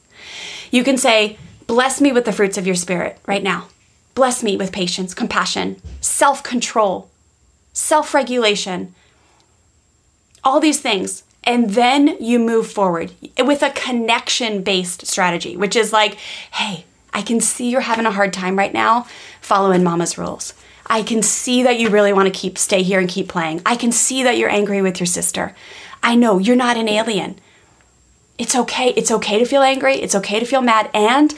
You 0.70 0.84
can 0.84 0.98
say, 0.98 1.38
Bless 1.66 1.98
me 1.98 2.12
with 2.12 2.26
the 2.26 2.32
fruits 2.32 2.58
of 2.58 2.66
your 2.66 2.74
spirit 2.74 3.18
right 3.26 3.42
now. 3.42 3.68
Bless 4.14 4.42
me 4.42 4.56
with 4.56 4.70
patience, 4.70 5.14
compassion, 5.14 5.80
self 6.00 6.42
control, 6.42 7.10
self 7.72 8.12
regulation, 8.12 8.94
all 10.42 10.60
these 10.60 10.80
things. 10.80 11.22
And 11.42 11.70
then 11.70 12.16
you 12.20 12.38
move 12.38 12.70
forward 12.70 13.12
with 13.38 13.62
a 13.62 13.70
connection 13.70 14.62
based 14.62 15.06
strategy, 15.06 15.56
which 15.56 15.76
is 15.76 15.92
like, 15.92 16.14
hey, 16.52 16.84
I 17.14 17.22
can 17.22 17.40
see 17.40 17.70
you're 17.70 17.80
having 17.80 18.06
a 18.06 18.10
hard 18.10 18.32
time 18.32 18.58
right 18.58 18.74
now 18.74 19.06
following 19.40 19.84
mama's 19.84 20.18
rules. 20.18 20.52
I 20.86 21.02
can 21.02 21.22
see 21.22 21.62
that 21.62 21.78
you 21.78 21.88
really 21.88 22.12
want 22.12 22.26
to 22.26 22.38
keep 22.38 22.58
stay 22.58 22.82
here 22.82 22.98
and 22.98 23.08
keep 23.08 23.28
playing. 23.28 23.62
I 23.64 23.76
can 23.76 23.92
see 23.92 24.22
that 24.24 24.36
you're 24.36 24.50
angry 24.50 24.82
with 24.82 25.00
your 25.00 25.06
sister. 25.06 25.54
I 26.02 26.16
know 26.16 26.38
you're 26.38 26.56
not 26.56 26.76
an 26.76 26.88
alien. 26.88 27.38
It's 28.36 28.54
okay. 28.54 28.90
It's 28.90 29.10
okay 29.10 29.38
to 29.38 29.46
feel 29.46 29.62
angry. 29.62 29.94
It's 29.94 30.14
okay 30.16 30.40
to 30.40 30.44
feel 30.44 30.60
mad. 30.60 30.90
And 30.92 31.32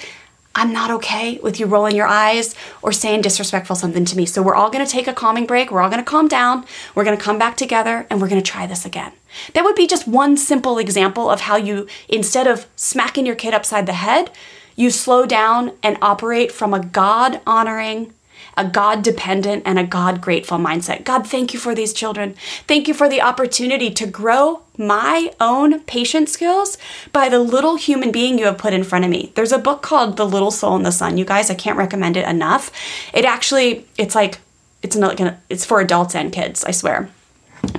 I'm 0.54 0.72
not 0.72 0.90
okay 0.90 1.38
with 1.42 1.60
you 1.60 1.66
rolling 1.66 1.94
your 1.94 2.06
eyes 2.06 2.54
or 2.80 2.90
saying 2.90 3.20
disrespectful 3.20 3.76
something 3.76 4.06
to 4.06 4.16
me. 4.16 4.24
So 4.24 4.42
we're 4.42 4.54
all 4.54 4.70
going 4.70 4.84
to 4.84 4.90
take 4.90 5.06
a 5.06 5.12
calming 5.12 5.44
break. 5.44 5.70
We're 5.70 5.82
all 5.82 5.90
going 5.90 6.02
to 6.02 6.10
calm 6.10 6.28
down. 6.28 6.64
We're 6.94 7.04
going 7.04 7.16
to 7.16 7.22
come 7.22 7.38
back 7.38 7.58
together 7.58 8.06
and 8.08 8.20
we're 8.20 8.30
going 8.30 8.42
to 8.42 8.50
try 8.50 8.66
this 8.66 8.86
again. 8.86 9.12
That 9.52 9.64
would 9.64 9.76
be 9.76 9.86
just 9.86 10.08
one 10.08 10.38
simple 10.38 10.78
example 10.78 11.30
of 11.30 11.42
how 11.42 11.56
you, 11.56 11.86
instead 12.08 12.46
of 12.46 12.66
smacking 12.74 13.26
your 13.26 13.36
kid 13.36 13.52
upside 13.52 13.84
the 13.84 13.92
head, 13.92 14.30
you 14.76 14.90
slow 14.90 15.26
down 15.26 15.72
and 15.82 15.98
operate 16.00 16.52
from 16.52 16.72
a 16.72 16.80
God 16.80 17.40
honoring 17.46 18.12
a 18.56 18.64
God 18.64 19.02
dependent 19.02 19.62
and 19.66 19.78
a 19.78 19.84
God 19.84 20.20
grateful 20.20 20.58
mindset. 20.58 21.04
God, 21.04 21.26
thank 21.26 21.52
you 21.52 21.60
for 21.60 21.74
these 21.74 21.92
children. 21.92 22.34
Thank 22.66 22.88
you 22.88 22.94
for 22.94 23.08
the 23.08 23.20
opportunity 23.20 23.90
to 23.90 24.06
grow 24.06 24.62
my 24.78 25.32
own 25.40 25.80
patient 25.80 26.28
skills 26.28 26.78
by 27.12 27.28
the 27.28 27.38
little 27.38 27.76
human 27.76 28.10
being 28.10 28.38
you 28.38 28.46
have 28.46 28.58
put 28.58 28.72
in 28.72 28.84
front 28.84 29.04
of 29.04 29.10
me. 29.10 29.32
There's 29.34 29.52
a 29.52 29.58
book 29.58 29.82
called 29.82 30.16
The 30.16 30.26
Little 30.26 30.50
Soul 30.50 30.76
and 30.76 30.86
the 30.86 30.92
Sun. 30.92 31.18
You 31.18 31.24
guys, 31.24 31.50
I 31.50 31.54
can't 31.54 31.78
recommend 31.78 32.16
it 32.16 32.26
enough. 32.26 32.70
It 33.12 33.24
actually, 33.24 33.86
it's 33.98 34.14
like, 34.14 34.38
it's 34.82 34.96
not 34.96 35.16
gonna, 35.16 35.40
it's 35.50 35.64
for 35.64 35.80
adults 35.80 36.14
and 36.14 36.32
kids, 36.32 36.64
I 36.64 36.70
swear. 36.70 37.10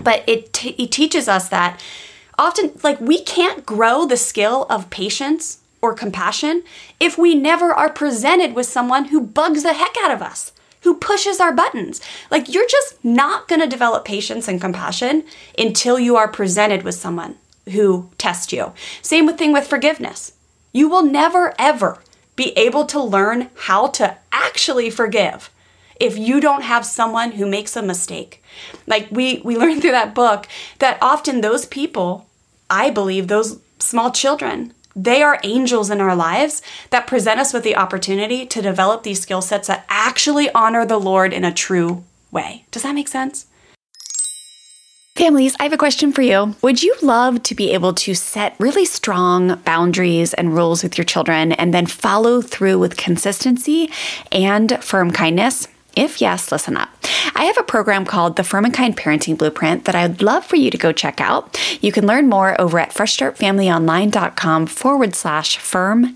But 0.04 0.24
it, 0.28 0.54
t- 0.54 0.76
it 0.78 0.92
teaches 0.92 1.28
us 1.28 1.50
that 1.50 1.82
often, 2.38 2.72
like, 2.84 3.00
we 3.00 3.22
can't 3.22 3.66
grow 3.66 4.06
the 4.06 4.18
skill 4.18 4.66
of 4.70 4.90
patience 4.90 5.60
or 5.82 5.94
compassion 5.94 6.64
if 7.00 7.18
we 7.18 7.36
never 7.36 7.74
are 7.74 7.90
presented 7.90 8.54
with 8.54 8.66
someone 8.66 9.06
who 9.06 9.22
bugs 9.22 9.64
the 9.64 9.74
heck 9.74 9.96
out 9.98 10.12
of 10.12 10.22
us 10.22 10.52
who 10.82 10.96
pushes 10.96 11.40
our 11.40 11.52
buttons. 11.52 12.00
Like, 12.32 12.54
you're 12.54 12.68
just 12.68 13.04
not 13.04 13.48
going 13.48 13.62
to 13.62 13.68
develop 13.68 14.06
patience 14.06 14.48
and 14.48 14.62
compassion 14.62 15.24
until 15.58 16.00
you 16.00 16.16
are 16.16 16.28
presented 16.28 16.84
with 16.84 16.96
someone 16.96 17.36
who 17.72 18.10
tests 18.18 18.54
you. 18.54 18.74
Same 19.02 19.26
with 19.26 19.38
thing 19.38 19.52
with 19.52 19.68
forgiveness. 19.68 20.34
You 20.72 20.88
will 20.88 21.04
never, 21.04 21.54
ever 21.60 22.00
be 22.36 22.52
able 22.58 22.86
to 22.86 23.02
learn 23.02 23.50
how 23.56 23.88
to 23.88 24.18
actually 24.32 24.90
forgive 24.90 25.50
if 26.00 26.18
you 26.18 26.40
don't 26.40 26.62
have 26.62 26.86
someone 26.86 27.32
who 27.34 27.48
makes 27.48 27.76
a 27.76 27.82
mistake. 27.82 28.44
Like 28.86 29.08
we 29.12 29.42
we 29.44 29.58
learned 29.58 29.82
through 29.82 29.92
that 29.92 30.14
book 30.14 30.48
that 30.80 31.00
often 31.02 31.42
those 31.42 31.66
people, 31.66 32.28
I 32.70 32.92
believe 32.92 33.28
those 33.28 33.60
small 33.80 34.12
children 34.12 34.74
they 34.98 35.22
are 35.22 35.40
angels 35.44 35.92
in 35.92 36.02
our 36.02 36.16
lives 36.16 36.62
that 36.90 37.08
present 37.08 37.40
us 37.40 37.54
with 37.54 37.64
the 37.64 37.76
opportunity 37.76 38.46
to 38.48 38.62
develop 38.62 39.04
these 39.04 39.22
skill 39.22 39.42
sets 39.42 39.68
that 39.68 39.86
actually 39.88 40.52
honor 40.52 40.86
the 40.86 41.00
Lord 41.00 41.34
in 41.34 41.46
a 41.46 41.54
true 41.54 42.04
way. 42.32 42.66
Does 42.72 42.84
that 42.84 42.96
make 42.96 43.08
sense? 43.08 43.46
Families, 45.16 45.56
I 45.60 45.64
have 45.64 45.74
a 45.74 45.78
question 45.78 46.12
for 46.12 46.22
you. 46.22 46.56
Would 46.62 46.84
you 46.84 46.96
love 47.02 47.42
to 47.44 47.56
be 47.56 47.72
able 47.72 47.94
to 47.94 48.14
set 48.14 48.56
really 48.60 48.86
strong 48.86 49.56
boundaries 49.66 50.34
and 50.34 50.54
rules 50.54 50.84
with 50.84 50.98
your 50.98 51.06
children 51.06 51.54
and 51.54 51.74
then 51.74 51.88
follow 51.88 52.42
through 52.42 52.78
with 52.78 52.98
consistency 52.98 53.90
and 54.32 54.84
firm 54.84 55.12
kindness? 55.12 55.68
If 55.98 56.22
yes, 56.22 56.52
listen 56.52 56.78
up. 56.78 56.90
I 57.34 57.46
have 57.46 57.58
a 57.58 57.64
program 57.64 58.06
called 58.06 58.36
the 58.36 58.44
Firm 58.44 58.66
and 58.66 58.74
Kind 58.74 58.96
Parenting 58.96 59.36
Blueprint 59.36 59.86
that 59.86 59.96
I'd 59.96 60.22
love 60.22 60.46
for 60.46 60.56
you 60.56 60.70
to 60.70 60.78
go 60.78 60.92
check 60.92 61.20
out. 61.20 61.60
You 61.82 61.92
can 61.92 62.06
learn 62.06 62.30
more 62.30 62.60
over 62.62 62.78
at 62.78 62.92
freshstartfamilyonline.com 62.92 64.68
forward 64.68 65.16
slash 65.16 65.58
firm 65.58 66.16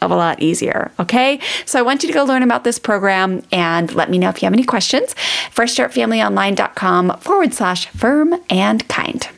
of 0.00 0.10
a 0.10 0.16
lot 0.16 0.42
easier. 0.42 0.90
Okay. 0.98 1.40
So 1.66 1.78
I 1.78 1.82
want 1.82 2.02
you 2.02 2.08
to 2.08 2.12
go 2.12 2.24
learn 2.24 2.42
about 2.42 2.64
this 2.64 2.78
program 2.78 3.42
and 3.52 3.94
let 3.94 4.10
me 4.10 4.18
know 4.18 4.28
if 4.28 4.42
you 4.42 4.46
have 4.46 4.52
any 4.52 4.64
questions. 4.64 5.14
FreshStartFamilyOnline.com 5.54 7.18
forward 7.20 7.54
slash 7.54 7.86
firm 7.88 8.40
and 8.50 8.86
kind. 8.88 9.28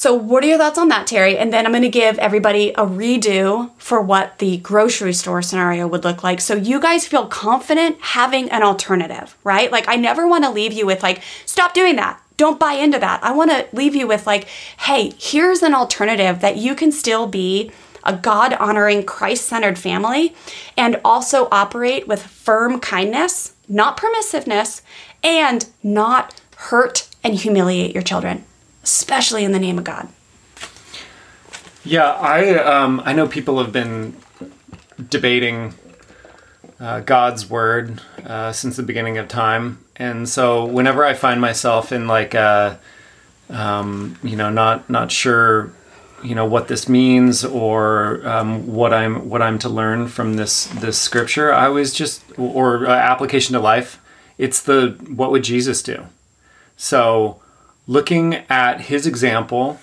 So, 0.00 0.14
what 0.14 0.42
are 0.42 0.46
your 0.46 0.56
thoughts 0.56 0.78
on 0.78 0.88
that, 0.88 1.06
Terry? 1.06 1.36
And 1.36 1.52
then 1.52 1.66
I'm 1.66 1.72
going 1.72 1.82
to 1.82 1.90
give 1.90 2.18
everybody 2.18 2.70
a 2.70 2.86
redo 2.86 3.70
for 3.76 4.00
what 4.00 4.38
the 4.38 4.56
grocery 4.56 5.12
store 5.12 5.42
scenario 5.42 5.86
would 5.86 6.04
look 6.04 6.22
like. 6.24 6.40
So, 6.40 6.54
you 6.54 6.80
guys 6.80 7.06
feel 7.06 7.26
confident 7.26 7.98
having 8.00 8.50
an 8.50 8.62
alternative, 8.62 9.36
right? 9.44 9.70
Like, 9.70 9.86
I 9.88 9.96
never 9.96 10.26
want 10.26 10.44
to 10.44 10.50
leave 10.50 10.72
you 10.72 10.86
with, 10.86 11.02
like, 11.02 11.20
stop 11.44 11.74
doing 11.74 11.96
that. 11.96 12.19
Don't 12.40 12.58
buy 12.58 12.72
into 12.72 12.98
that. 12.98 13.22
I 13.22 13.32
want 13.32 13.50
to 13.50 13.68
leave 13.76 13.94
you 13.94 14.06
with, 14.06 14.26
like, 14.26 14.48
hey, 14.78 15.12
here's 15.18 15.62
an 15.62 15.74
alternative 15.74 16.40
that 16.40 16.56
you 16.56 16.74
can 16.74 16.90
still 16.90 17.26
be 17.26 17.70
a 18.02 18.16
God 18.16 18.54
honoring, 18.54 19.04
Christ 19.04 19.44
centered 19.44 19.78
family, 19.78 20.34
and 20.74 20.98
also 21.04 21.48
operate 21.52 22.08
with 22.08 22.22
firm 22.22 22.80
kindness, 22.80 23.52
not 23.68 23.98
permissiveness, 23.98 24.80
and 25.22 25.68
not 25.82 26.40
hurt 26.56 27.10
and 27.22 27.34
humiliate 27.34 27.92
your 27.92 28.02
children, 28.02 28.46
especially 28.82 29.44
in 29.44 29.52
the 29.52 29.58
name 29.58 29.76
of 29.76 29.84
God. 29.84 30.08
Yeah, 31.84 32.10
I 32.10 32.54
um, 32.54 33.02
I 33.04 33.12
know 33.12 33.28
people 33.28 33.62
have 33.62 33.70
been 33.70 34.16
debating 35.10 35.74
uh, 36.80 37.00
God's 37.00 37.50
word 37.50 38.00
uh, 38.24 38.52
since 38.52 38.76
the 38.76 38.82
beginning 38.82 39.18
of 39.18 39.28
time, 39.28 39.84
and 40.00 40.26
so 40.26 40.64
whenever 40.64 41.04
I 41.04 41.12
find 41.12 41.42
myself 41.42 41.92
in 41.92 42.06
like 42.06 42.32
a, 42.32 42.80
um, 43.50 44.18
you 44.22 44.34
know, 44.34 44.48
not 44.48 44.88
not 44.88 45.12
sure 45.12 45.72
you 46.22 46.34
know 46.34 46.46
what 46.46 46.68
this 46.68 46.88
means 46.88 47.44
or 47.44 48.26
um, 48.26 48.66
what 48.66 48.94
I'm 48.94 49.28
what 49.28 49.42
I'm 49.42 49.58
to 49.58 49.68
learn 49.68 50.08
from 50.08 50.36
this 50.36 50.64
this 50.66 50.98
scripture. 50.98 51.52
I 51.52 51.68
was 51.68 51.92
just 51.92 52.22
or 52.38 52.86
uh, 52.86 52.90
application 52.90 53.52
to 53.52 53.60
life. 53.60 54.00
It's 54.38 54.62
the 54.62 54.96
what 55.14 55.30
would 55.32 55.44
Jesus 55.44 55.82
do? 55.82 56.06
So 56.78 57.42
looking 57.86 58.36
at 58.48 58.80
his 58.82 59.06
example, 59.06 59.80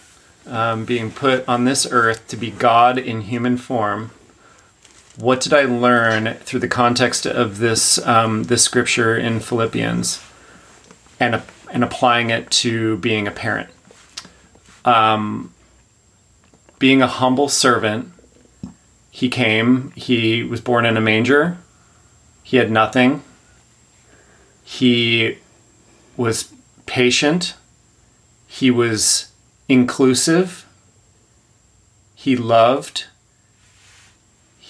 um, 0.48 0.84
being 0.84 1.12
put 1.12 1.48
on 1.48 1.66
this 1.66 1.88
earth 1.92 2.28
to 2.30 2.38
be 2.38 2.50
God 2.50 2.98
in 2.98 3.22
human 3.22 3.56
form. 3.56 4.10
What 5.18 5.42
did 5.42 5.54
I 5.54 5.64
learn 5.64 6.36
through 6.36 6.60
the 6.60 6.68
context 6.68 7.26
of 7.26 7.58
this 7.58 7.98
um, 8.06 8.44
this 8.44 8.64
scripture 8.64 9.18
in 9.18 9.40
Philippians, 9.40 10.22
and 11.20 11.42
and 11.72 11.84
applying 11.84 12.30
it 12.30 12.50
to 12.52 12.98
being 12.98 13.28
a 13.28 13.32
parent? 13.32 13.70
Um, 14.86 15.54
being 16.80 17.02
a 17.02 17.08
humble 17.08 17.50
servant, 17.50 18.12
he 19.10 19.28
came, 19.28 19.92
he 19.96 20.44
was 20.44 20.62
born 20.62 20.86
in 20.86 20.96
a 20.96 21.02
manger, 21.02 21.58
he 22.44 22.58
had 22.58 22.72
nothing, 22.72 23.24
he 24.64 25.40
was 26.16 26.54
patient, 26.86 27.56
He 28.48 28.72
was 28.72 29.32
inclusive. 29.70 30.66
He 32.16 32.36
loved. 32.36 33.06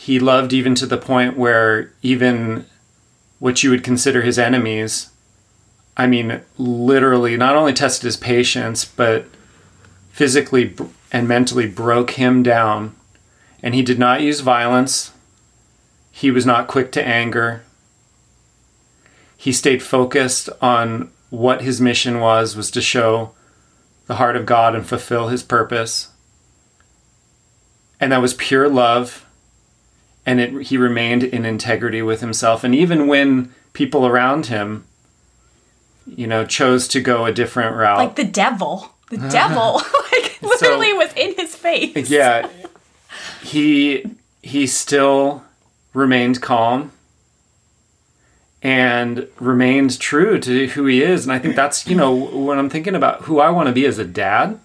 He 0.07 0.21
loved 0.21 0.53
even 0.53 0.73
to 0.75 0.85
the 0.85 0.97
point 0.97 1.35
where 1.35 1.91
even 2.01 2.65
what 3.39 3.61
you 3.61 3.71
would 3.71 3.83
consider 3.83 4.21
his 4.21 4.39
enemies, 4.39 5.09
I 5.97 6.07
mean, 6.07 6.43
literally 6.57 7.35
not 7.35 7.57
only 7.57 7.73
tested 7.73 8.05
his 8.05 8.15
patience, 8.15 8.85
but 8.85 9.25
physically 10.09 10.73
and 11.11 11.27
mentally 11.27 11.67
broke 11.67 12.11
him 12.11 12.41
down. 12.41 12.95
And 13.61 13.75
he 13.75 13.81
did 13.81 13.99
not 13.99 14.21
use 14.21 14.39
violence. 14.39 15.11
He 16.09 16.31
was 16.31 16.45
not 16.45 16.69
quick 16.69 16.93
to 16.93 17.05
anger. 17.05 17.63
He 19.35 19.51
stayed 19.51 19.83
focused 19.83 20.47
on 20.61 21.11
what 21.31 21.63
his 21.63 21.81
mission 21.81 22.21
was 22.21 22.55
was 22.55 22.71
to 22.71 22.81
show 22.81 23.31
the 24.05 24.15
heart 24.15 24.37
of 24.37 24.45
God 24.45 24.73
and 24.73 24.87
fulfill 24.87 25.27
his 25.27 25.43
purpose. 25.43 26.11
And 27.99 28.13
that 28.13 28.21
was 28.21 28.33
pure 28.35 28.69
love. 28.69 29.25
And 30.27 30.39
it, 30.39 30.61
he 30.67 30.77
remained 30.77 31.23
in 31.23 31.45
integrity 31.45 32.01
with 32.03 32.21
himself. 32.21 32.63
And 32.63 32.75
even 32.75 33.07
when 33.07 33.53
people 33.73 34.05
around 34.05 34.47
him, 34.47 34.85
you 36.05 36.27
know, 36.27 36.45
chose 36.45 36.87
to 36.89 37.01
go 37.01 37.25
a 37.25 37.31
different 37.31 37.75
route. 37.75 37.97
Like 37.97 38.15
the 38.15 38.23
devil. 38.25 38.91
The 39.09 39.17
devil, 39.29 39.75
like, 40.11 40.41
literally 40.41 40.89
So- 40.91 40.97
was 40.97 41.13
in 41.13 41.33
his 41.35 41.55
face. 41.55 42.09
yeah 42.09 42.49
he 43.41 44.03
he 44.43 44.67
still 44.67 45.43
remained 45.93 46.41
calm 46.41 46.91
and 48.61 49.27
remained 49.39 49.99
true 49.99 50.39
to 50.39 50.67
who 50.67 50.85
he 50.85 51.01
is 51.01 51.23
and 51.23 51.31
i 51.31 51.39
think 51.39 51.55
that's 51.55 51.87
you 51.87 51.95
know 51.95 52.13
when 52.13 52.57
i'm 52.59 52.69
thinking 52.69 52.95
about 52.95 53.23
who 53.23 53.39
i 53.39 53.49
want 53.49 53.67
to 53.67 53.73
be 53.73 53.85
as 53.85 53.97
a 53.99 54.03
dad 54.05 54.59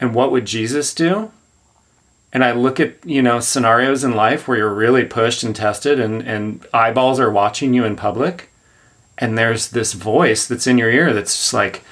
and 0.00 0.14
what 0.14 0.30
would 0.30 0.44
jesus 0.44 0.92
do 0.94 1.30
and 2.36 2.44
i 2.44 2.52
look 2.52 2.78
at 2.78 3.02
you 3.02 3.22
know 3.22 3.40
scenarios 3.40 4.04
in 4.04 4.14
life 4.14 4.46
where 4.46 4.58
you're 4.58 4.74
really 4.74 5.06
pushed 5.06 5.42
and 5.42 5.56
tested 5.56 5.98
and 5.98 6.20
and 6.20 6.66
eyeballs 6.74 7.18
are 7.18 7.30
watching 7.30 7.72
you 7.72 7.82
in 7.82 7.96
public. 7.96 8.50
And 9.16 9.38
there's 9.38 9.70
this 9.70 9.94
voice 9.94 10.46
that's 10.46 10.66
in 10.66 10.76
your 10.76 10.90
ear 10.90 11.14
that's 11.14 11.34
just 11.34 11.54
like 11.54 11.82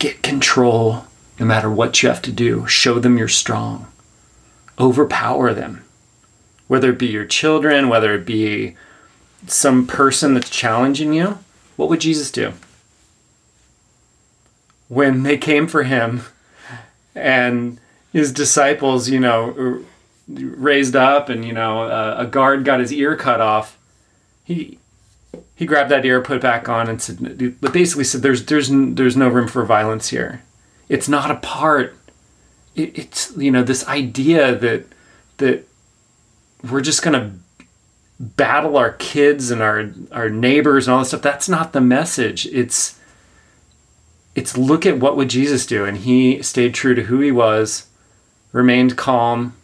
get 0.00 0.20
control 0.20 1.04
no 1.38 1.46
matter 1.46 1.70
what 1.70 2.02
you 2.02 2.08
have 2.08 2.22
to 2.22 2.32
do. 2.32 2.66
Show 2.66 2.98
them 2.98 3.16
you're 3.16 3.28
strong. 3.28 3.86
Overpower 4.80 5.54
them. 5.54 5.84
Whether 6.66 6.90
it 6.90 6.98
be 6.98 7.06
your 7.06 7.24
children 7.24 7.88
whether 7.88 8.12
it 8.14 8.26
be 8.26 8.74
some 9.46 9.86
person 9.86 10.34
that's 10.34 10.50
challenging 10.50 11.12
you 11.12 11.38
what 11.76 11.88
would 11.88 12.00
jesus 12.00 12.32
do? 12.32 12.52
When 14.88 15.22
they 15.22 15.38
came 15.38 15.68
for 15.68 15.84
him 15.84 16.22
and 17.14 17.78
his 18.14 18.32
disciples 18.32 19.10
you 19.10 19.20
know 19.20 19.84
raised 20.28 20.96
up 20.96 21.28
and 21.28 21.44
you 21.44 21.52
know 21.52 21.82
uh, 21.82 22.14
a 22.16 22.26
guard 22.26 22.64
got 22.64 22.80
his 22.80 22.92
ear 22.92 23.14
cut 23.16 23.42
off. 23.42 23.76
He 24.44 24.78
he 25.54 25.66
grabbed 25.66 25.90
that 25.90 26.06
ear 26.06 26.22
put 26.22 26.36
it 26.36 26.42
back 26.42 26.68
on 26.68 26.88
and 26.88 27.02
said 27.02 27.60
but 27.60 27.72
basically 27.74 28.04
said 28.04 28.22
there's 28.22 28.46
there's 28.46 28.70
there's 28.70 29.16
no 29.16 29.28
room 29.28 29.48
for 29.48 29.64
violence 29.64 30.08
here. 30.08 30.42
It's 30.88 31.08
not 31.08 31.30
a 31.30 31.36
part. 31.36 31.98
It, 32.74 32.96
it's 32.96 33.36
you 33.36 33.50
know 33.50 33.64
this 33.64 33.86
idea 33.88 34.54
that 34.54 34.86
that 35.38 35.66
we're 36.62 36.80
just 36.80 37.02
gonna 37.02 37.32
battle 38.20 38.76
our 38.76 38.92
kids 38.92 39.50
and 39.50 39.60
our 39.60 39.90
our 40.12 40.30
neighbors 40.30 40.86
and 40.86 40.94
all 40.94 41.00
this 41.00 41.08
stuff. 41.08 41.22
That's 41.22 41.48
not 41.48 41.72
the 41.72 41.80
message. 41.80 42.46
It's 42.46 42.98
it's 44.36 44.56
look 44.56 44.86
at 44.86 45.00
what 45.00 45.16
would 45.16 45.30
jesus 45.30 45.66
do? 45.66 45.84
And 45.84 45.98
he 45.98 46.42
stayed 46.42 46.74
true 46.74 46.94
to 46.94 47.02
who 47.02 47.18
he 47.18 47.32
was 47.32 47.88
remained 48.54 48.96
calm 48.96 49.54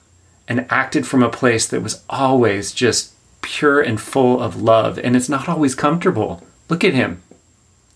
and 0.48 0.66
acted 0.68 1.06
from 1.06 1.22
a 1.22 1.30
place 1.30 1.66
that 1.68 1.80
was 1.80 2.02
always 2.10 2.72
just 2.72 3.14
pure 3.40 3.80
and 3.80 4.00
full 4.00 4.42
of 4.42 4.60
love 4.60 4.98
and 4.98 5.16
it's 5.16 5.28
not 5.28 5.48
always 5.48 5.74
comfortable. 5.74 6.42
Look 6.68 6.84
at 6.84 6.92
him. 6.92 7.22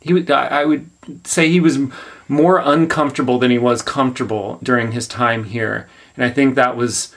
He 0.00 0.12
would 0.12 0.30
I 0.30 0.64
would 0.64 0.88
say 1.26 1.50
he 1.50 1.60
was 1.60 1.78
more 2.28 2.58
uncomfortable 2.58 3.38
than 3.38 3.50
he 3.50 3.58
was 3.58 3.82
comfortable 3.82 4.58
during 4.62 4.92
his 4.92 5.06
time 5.06 5.44
here 5.44 5.88
and 6.16 6.24
i 6.24 6.30
think 6.30 6.54
that 6.54 6.76
was 6.76 7.14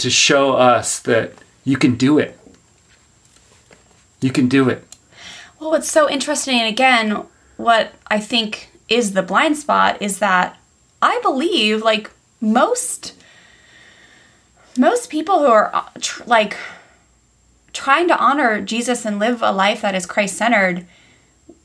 to 0.00 0.10
show 0.10 0.54
us 0.54 0.98
that 0.98 1.32
you 1.64 1.76
can 1.76 1.94
do 1.94 2.18
it. 2.18 2.38
You 4.20 4.32
can 4.32 4.48
do 4.48 4.68
it. 4.68 4.84
Well, 5.58 5.70
what's 5.70 5.90
so 5.90 6.08
interesting, 6.08 6.58
and 6.58 6.68
again, 6.68 7.24
what 7.56 7.92
I 8.08 8.18
think 8.18 8.70
is 8.88 9.12
the 9.12 9.22
blind 9.22 9.56
spot 9.58 10.00
is 10.00 10.18
that 10.18 10.58
I 11.02 11.20
believe, 11.22 11.82
like 11.82 12.10
most 12.40 13.14
most 14.78 15.10
people 15.10 15.40
who 15.40 15.46
are 15.46 15.74
uh, 15.74 15.88
tr- 16.00 16.24
like 16.26 16.56
trying 17.72 18.08
to 18.08 18.18
honor 18.18 18.60
Jesus 18.60 19.04
and 19.04 19.18
live 19.18 19.42
a 19.42 19.52
life 19.52 19.82
that 19.82 19.94
is 19.94 20.06
Christ 20.06 20.36
centered, 20.36 20.86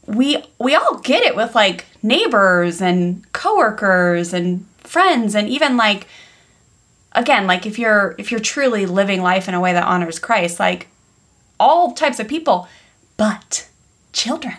we 0.05 0.43
we 0.59 0.75
all 0.75 0.99
get 0.99 1.23
it 1.23 1.35
with 1.35 1.55
like 1.55 1.85
neighbors 2.03 2.81
and 2.81 3.31
coworkers 3.33 4.33
and 4.33 4.65
friends, 4.77 5.35
and 5.35 5.49
even 5.49 5.77
like 5.77 6.07
again, 7.11 7.47
like 7.47 7.65
if 7.65 7.79
you're 7.79 8.15
if 8.17 8.31
you're 8.31 8.39
truly 8.39 8.85
living 8.85 9.21
life 9.21 9.47
in 9.47 9.53
a 9.53 9.59
way 9.59 9.73
that 9.73 9.83
honors 9.83 10.19
Christ, 10.19 10.59
like 10.59 10.87
all 11.59 11.93
types 11.93 12.19
of 12.19 12.27
people, 12.27 12.67
but 13.17 13.67
children. 14.13 14.57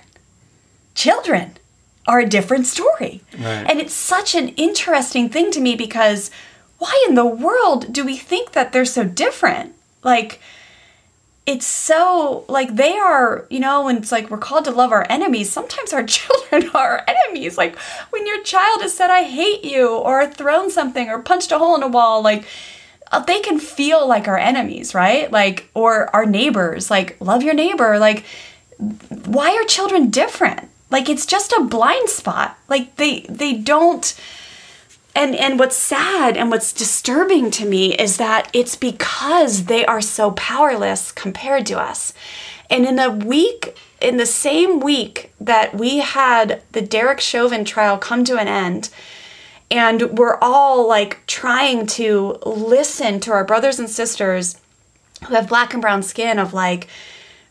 Children 0.95 1.59
are 2.07 2.21
a 2.21 2.27
different 2.27 2.67
story. 2.67 3.23
Right. 3.35 3.67
And 3.69 3.81
it's 3.81 3.93
such 3.93 4.35
an 4.35 4.49
interesting 4.51 5.29
thing 5.29 5.51
to 5.51 5.61
me 5.61 5.77
because 5.77 6.31
why 6.79 7.07
in 7.09 7.15
the 7.15 7.27
world 7.27 7.93
do 7.93 8.05
we 8.05 8.17
think 8.17 8.53
that 8.53 8.73
they're 8.73 8.85
so 8.85 9.05
different? 9.05 9.75
Like, 10.03 10.41
it's 11.47 11.67
so, 11.67 12.45
like, 12.49 12.75
they 12.75 12.99
are, 12.99 13.47
you 13.51 13.61
know, 13.61 13.85
when 13.85 13.97
it's 13.99 14.11
like 14.11 14.31
we're 14.31 14.39
called 14.39 14.65
to 14.65 14.73
love 14.73 14.91
our 14.91 15.07
enemies, 15.09 15.51
sometimes 15.51 15.93
our 15.93 16.03
children 16.07 16.69
are 16.75 16.99
our 16.99 17.05
enemies. 17.07 17.57
Like, 17.57 17.79
when 18.11 18.27
your 18.27 18.43
child 18.43 18.83
has 18.83 18.95
said, 18.95 19.11
I 19.11 19.23
hate 19.23 19.65
you, 19.65 19.97
or 19.97 20.27
thrown 20.27 20.71
something, 20.71 21.09
or 21.09 21.21
punched 21.21 21.53
a 21.53 21.59
hole 21.59 21.77
in 21.77 21.83
a 21.83 21.89
wall, 21.89 22.21
like, 22.21 22.45
uh, 23.13 23.21
they 23.21 23.41
can 23.41 23.59
feel 23.61 24.07
like 24.07 24.27
our 24.27 24.37
enemies, 24.37 24.95
right? 24.95 25.31
Like, 25.31 25.71
or 25.75 26.15
our 26.15 26.27
neighbors, 26.27 26.91
like, 26.91 27.17
love 27.21 27.43
your 27.43 27.55
neighbor. 27.55 27.99
Like, 27.99 28.25
why 28.79 29.55
are 29.55 29.65
children 29.65 30.11
different? 30.11 30.69
Like, 30.91 31.09
it's 31.09 31.27
just 31.27 31.53
a 31.53 31.63
blind 31.63 32.09
spot. 32.09 32.59
Like, 32.69 32.97
they, 32.97 33.21
they 33.29 33.55
don't, 33.55 34.19
and 35.17 35.35
and 35.35 35.59
what's 35.59 35.77
sad 35.77 36.37
and 36.37 36.51
what's 36.51 36.73
disturbing 36.73 37.51
to 37.53 37.65
me 37.65 37.95
is 37.95 38.19
that 38.19 38.51
it's 38.53 38.77
because 38.77 39.65
they 39.65 39.85
are 39.87 40.03
so 40.03 40.33
powerless 40.33 41.11
compared 41.11 41.67
to 41.67 41.81
us. 41.81 42.13
And 42.69 42.85
in 42.85 42.99
a 42.99 43.11
week, 43.11 43.77
in 44.01 44.19
the 44.19 44.27
same 44.27 44.79
week 44.79 45.33
that 45.41 45.75
we 45.75 45.99
had 45.99 46.63
the 46.73 46.83
Derek 46.83 47.21
Chauvin 47.21 47.65
trial 47.65 47.97
come 47.97 48.25
to 48.25 48.37
an 48.37 48.47
end, 48.47 48.91
and 49.71 50.19
we're 50.19 50.39
all 50.43 50.87
like 50.87 51.25
trying 51.27 51.87
to 51.87 52.39
listen 52.45 53.19
to 53.21 53.33
our 53.33 53.45
brothers 53.45 53.79
and 53.79 53.89
sisters 53.89 54.61
who 55.27 55.35
have 55.35 55.49
black 55.49 55.73
and 55.73 55.81
brown 55.81 56.03
skin 56.03 56.39
of 56.39 56.53
like 56.53 56.89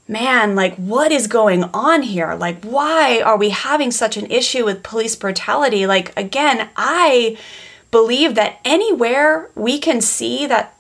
man 0.08 0.56
like 0.56 0.76
what 0.76 1.12
is 1.12 1.28
going 1.28 1.64
on 1.66 2.03
here 2.03 2.36
like 2.36 2.64
why 2.64 3.20
are 3.22 3.38
we 3.38 3.49
having 3.49 3.89
such 3.89 4.18
an 4.18 4.26
issue 4.28 4.64
with 4.64 4.84
police 4.84 5.16
brutality 5.16 5.88
like 5.88 6.16
again 6.18 6.70
i 6.78 7.36
believe 7.89 8.36
that 8.36 8.60
anywhere 8.64 9.49
we 9.56 9.80
can 9.80 9.99
see 9.99 10.45
that 10.45 10.76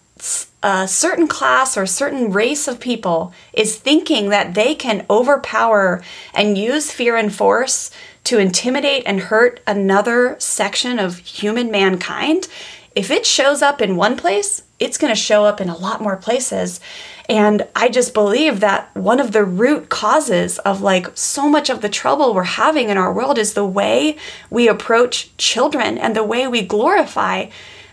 a 0.63 0.87
certain 0.87 1.27
class 1.27 1.77
or 1.77 1.85
certain 1.85 2.31
race 2.31 2.67
of 2.67 2.79
people 2.79 3.33
is 3.53 3.77
thinking 3.77 4.29
that 4.29 4.53
they 4.53 4.73
can 4.73 5.05
overpower 5.09 6.03
and 6.33 6.57
use 6.57 6.91
fear 6.91 7.15
and 7.15 7.33
force 7.33 7.91
to 8.25 8.39
intimidate 8.39 9.03
and 9.05 9.19
hurt 9.19 9.61
another 9.67 10.35
section 10.39 10.97
of 10.97 11.19
human 11.19 11.69
mankind, 11.69 12.47
if 12.95 13.11
it 13.11 13.25
shows 13.25 13.61
up 13.61 13.81
in 13.81 13.95
one 13.95 14.17
place, 14.17 14.63
it's 14.79 14.97
going 14.97 15.13
to 15.13 15.19
show 15.19 15.45
up 15.45 15.61
in 15.61 15.69
a 15.69 15.77
lot 15.77 16.01
more 16.01 16.17
places. 16.17 16.79
And 17.27 17.67
I 17.75 17.89
just 17.89 18.13
believe 18.13 18.59
that 18.59 18.95
one 18.95 19.19
of 19.19 19.31
the 19.31 19.43
root 19.43 19.89
causes 19.89 20.59
of 20.59 20.81
like 20.81 21.07
so 21.17 21.49
much 21.49 21.69
of 21.69 21.81
the 21.81 21.89
trouble 21.89 22.33
we're 22.33 22.43
having 22.43 22.89
in 22.89 22.97
our 22.97 23.11
world 23.11 23.37
is 23.37 23.53
the 23.53 23.65
way 23.65 24.17
we 24.49 24.67
approach 24.67 25.35
children 25.37 25.97
and 25.97 26.15
the 26.15 26.23
way 26.23 26.47
we 26.47 26.61
glorify 26.61 27.47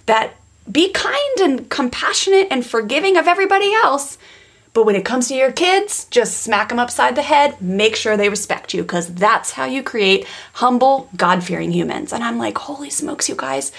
that 0.07 0.35
be 0.71 0.93
kind 0.93 1.41
and 1.41 1.71
compassionate 1.71 2.49
and 2.51 2.65
forgiving 2.65 3.17
of 3.17 3.27
everybody 3.27 3.73
else. 3.73 4.19
But 4.75 4.87
when 4.87 4.97
it 4.97 5.05
comes 5.05 5.29
to 5.29 5.35
your 5.35 5.53
kids, 5.53 6.07
just 6.11 6.39
smack 6.39 6.71
them 6.71 6.79
upside 6.79 7.15
the 7.15 7.23
head, 7.23 7.61
make 7.61 7.95
sure 7.95 8.17
they 8.17 8.31
respect 8.31 8.73
you, 8.73 8.83
because 8.83 9.13
that's 9.15 9.51
how 9.53 9.67
you 9.67 9.83
create 9.83 10.27
humble, 10.55 11.11
God 11.15 11.45
fearing 11.45 11.73
humans. 11.73 12.13
And 12.13 12.25
I'm 12.25 12.39
like, 12.39 12.57
holy 12.57 12.89
smokes, 12.89 13.29
you 13.29 13.35
guys, 13.35 13.71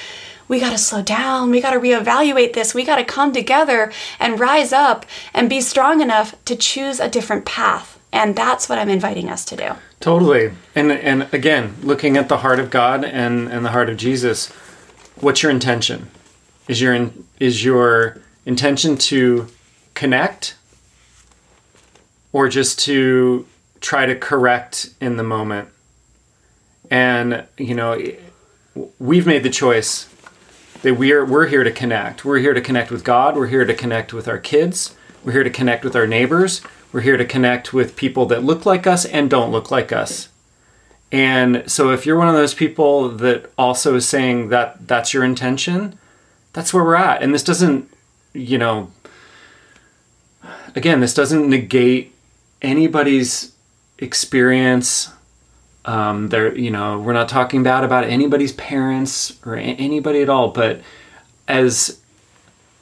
we 0.48 0.60
got 0.60 0.72
to 0.72 0.78
slow 0.78 1.02
down. 1.02 1.52
We 1.52 1.62
got 1.62 1.72
to 1.72 1.80
reevaluate 1.80 2.54
this. 2.54 2.74
We 2.74 2.84
got 2.84 2.98
to 2.98 3.04
come 3.04 3.32
together 3.32 3.92
and 4.20 4.40
rise 4.40 4.74
up 4.74 5.06
and 5.34 5.50
be 5.50 5.62
strong 5.62 6.02
enough 6.02 6.36
to 6.46 6.56
choose 6.56 7.00
a 7.00 7.10
different 7.10 7.46
path. 7.46 8.00
And 8.12 8.36
that's 8.36 8.70
what 8.70 8.78
I'm 8.78 8.90
inviting 8.90 9.30
us 9.30 9.44
to 9.46 9.56
do. 9.56 9.72
Totally. 10.00 10.52
And 10.76 10.92
and 10.92 11.28
again, 11.34 11.76
looking 11.82 12.16
at 12.16 12.30
the 12.30 12.38
heart 12.38 12.60
of 12.60 12.70
God 12.70 13.04
and 13.04 13.48
and 13.48 13.66
the 13.66 13.72
heart 13.72 13.90
of 13.90 13.98
Jesus, 13.98 14.50
what's 15.16 15.42
your 15.42 15.52
intention? 15.52 16.12
Is 16.68 16.80
your 16.80 16.94
in, 16.94 17.26
is 17.40 17.66
your 17.66 18.20
intention 18.46 18.98
to 18.98 19.48
connect 19.96 20.56
or 22.32 22.50
just 22.50 22.80
to 22.80 23.48
try 23.82 24.06
to 24.06 24.16
correct 24.16 24.94
in 25.02 25.18
the 25.18 25.24
moment? 25.24 25.70
And 26.92 27.48
you 27.58 27.74
know, 27.74 28.00
we've 29.00 29.26
made 29.26 29.42
the 29.42 29.50
choice 29.50 30.13
that 30.84 30.96
we're 30.96 31.26
we're 31.26 31.48
here 31.48 31.64
to 31.64 31.72
connect. 31.72 32.24
We're 32.24 32.40
here 32.40 32.54
to 32.54 32.62
connect 32.62 32.92
with 32.92 33.04
God, 33.04 33.36
we're 33.36 33.48
here 33.48 33.66
to 33.66 33.74
connect 33.74 34.14
with 34.14 34.28
our 34.28 34.38
kids, 34.38 34.96
we're 35.24 35.32
here 35.32 35.44
to 35.44 35.50
connect 35.50 35.84
with 35.84 35.96
our 35.96 36.06
neighbors, 36.06 36.62
we're 36.92 37.02
here 37.02 37.18
to 37.18 37.26
connect 37.26 37.74
with 37.74 37.96
people 37.96 38.26
that 38.28 38.44
look 38.44 38.66
like 38.66 38.86
us 38.86 39.06
and 39.06 39.30
don't 39.30 39.52
look 39.52 39.72
like 39.72 39.92
us. 39.92 40.30
And 41.12 41.64
so 41.68 41.92
if 41.92 42.06
you're 42.06 42.18
one 42.18 42.28
of 42.28 42.36
those 42.36 42.54
people 42.54 43.10
that 43.10 43.52
also 43.58 43.96
is 43.96 44.08
saying 44.08 44.50
that 44.50 44.88
that's 44.88 45.14
your 45.14 45.24
intention, 45.24 45.98
that's 46.54 46.74
where 46.74 46.84
we're 46.84 46.96
at. 46.96 47.24
And 47.24 47.34
this 47.34 47.44
doesn't, 47.44 47.90
you 48.34 48.58
know, 48.58 48.92
again, 50.76 51.00
this 51.00 51.14
doesn't 51.14 51.50
negate 51.50 52.14
anybody's 52.62 53.54
experience. 54.00 55.12
Um, 55.86 56.30
there, 56.30 56.58
you 56.58 56.72
know, 56.72 57.00
we're 57.00 57.14
not 57.14 57.28
talking 57.28 57.64
bad 57.64 57.84
about 57.84 58.06
anybody's 58.06 58.54
parents 58.54 59.38
or 59.46 59.56
a- 59.56 59.62
anybody 59.62 60.22
at 60.22 60.30
all, 60.30 60.50
but 60.50 60.82
as 61.48 62.00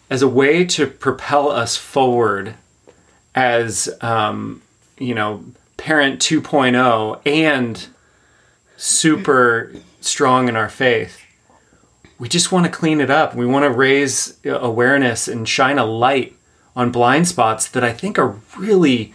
as 0.10 0.22
a 0.22 0.28
way 0.28 0.66
to 0.66 0.86
propel 0.86 1.50
us 1.50 1.78
forward 1.78 2.56
as 3.34 3.90
um, 4.02 4.62
you 4.98 5.16
know 5.16 5.44
parent 5.78 6.20
2.0 6.20 7.22
and 7.26 7.88
super 8.78 9.74
strong 10.00 10.48
in 10.48 10.56
our 10.56 10.70
faith 10.70 11.22
we 12.20 12.30
just 12.30 12.52
want 12.52 12.68
to 12.68 12.72
clean 12.72 13.02
it 13.02 13.10
up. 13.10 13.34
We 13.34 13.48
want 13.48 13.64
to 13.64 13.72
raise 13.72 14.38
awareness 14.46 15.28
and 15.28 15.50
shine 15.50 15.80
a 15.80 15.86
light 15.86 16.36
on 16.76 16.92
blind 16.92 17.28
spots 17.28 17.68
that 17.68 17.84
i 17.84 17.92
think 17.92 18.18
are 18.18 18.36
really 18.58 19.14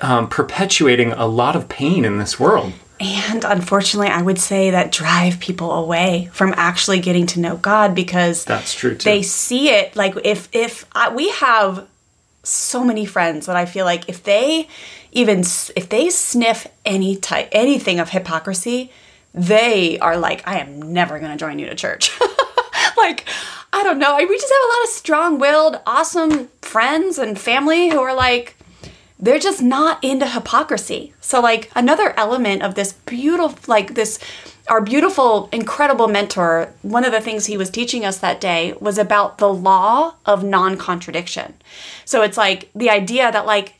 um, 0.00 0.28
perpetuating 0.28 1.12
a 1.12 1.26
lot 1.26 1.54
of 1.54 1.68
pain 1.68 2.04
in 2.04 2.18
this 2.18 2.40
world 2.40 2.72
and 3.00 3.44
unfortunately, 3.44 4.08
I 4.08 4.20
would 4.20 4.38
say 4.38 4.70
that 4.70 4.92
drive 4.92 5.40
people 5.40 5.72
away 5.72 6.28
from 6.32 6.52
actually 6.56 7.00
getting 7.00 7.26
to 7.28 7.40
know 7.40 7.56
God 7.56 7.94
because 7.94 8.44
that's 8.44 8.74
true 8.74 8.94
too. 8.94 9.04
They 9.04 9.22
see 9.22 9.70
it 9.70 9.96
like 9.96 10.14
if 10.22 10.48
if 10.52 10.84
I, 10.92 11.12
we 11.12 11.30
have 11.30 11.88
so 12.42 12.84
many 12.84 13.06
friends 13.06 13.46
that 13.46 13.56
I 13.56 13.64
feel 13.64 13.86
like 13.86 14.08
if 14.08 14.22
they 14.22 14.68
even 15.12 15.40
if 15.40 15.88
they 15.88 16.10
sniff 16.10 16.66
any 16.84 17.16
type 17.16 17.48
anything 17.52 18.00
of 18.00 18.10
hypocrisy, 18.10 18.92
they 19.32 19.98
are 19.98 20.18
like, 20.18 20.46
I 20.46 20.58
am 20.58 20.92
never 20.92 21.18
going 21.18 21.30
to 21.30 21.38
join 21.38 21.58
you 21.58 21.66
to 21.66 21.74
church. 21.74 22.10
like, 22.96 23.26
I 23.72 23.82
don't 23.82 23.98
know. 23.98 24.16
We 24.16 24.36
just 24.36 24.52
have 24.52 24.62
a 24.64 24.72
lot 24.76 24.84
of 24.84 24.90
strong-willed, 24.90 25.80
awesome 25.86 26.48
friends 26.60 27.18
and 27.18 27.38
family 27.38 27.88
who 27.88 28.00
are 28.00 28.14
like 28.14 28.56
they're 29.20 29.38
just 29.38 29.62
not 29.62 30.02
into 30.02 30.26
hypocrisy. 30.26 31.12
So 31.20 31.40
like 31.40 31.70
another 31.76 32.14
element 32.16 32.62
of 32.62 32.74
this 32.74 32.92
beautiful 32.92 33.58
like 33.66 33.94
this 33.94 34.18
our 34.68 34.80
beautiful 34.80 35.48
incredible 35.52 36.06
mentor, 36.06 36.72
one 36.82 37.04
of 37.04 37.12
the 37.12 37.20
things 37.20 37.46
he 37.46 37.56
was 37.56 37.70
teaching 37.70 38.04
us 38.04 38.18
that 38.18 38.40
day 38.40 38.74
was 38.80 38.98
about 38.98 39.38
the 39.38 39.52
law 39.52 40.14
of 40.24 40.44
non-contradiction. 40.44 41.54
So 42.04 42.22
it's 42.22 42.36
like 42.36 42.70
the 42.74 42.88
idea 42.88 43.32
that 43.32 43.46
like 43.46 43.74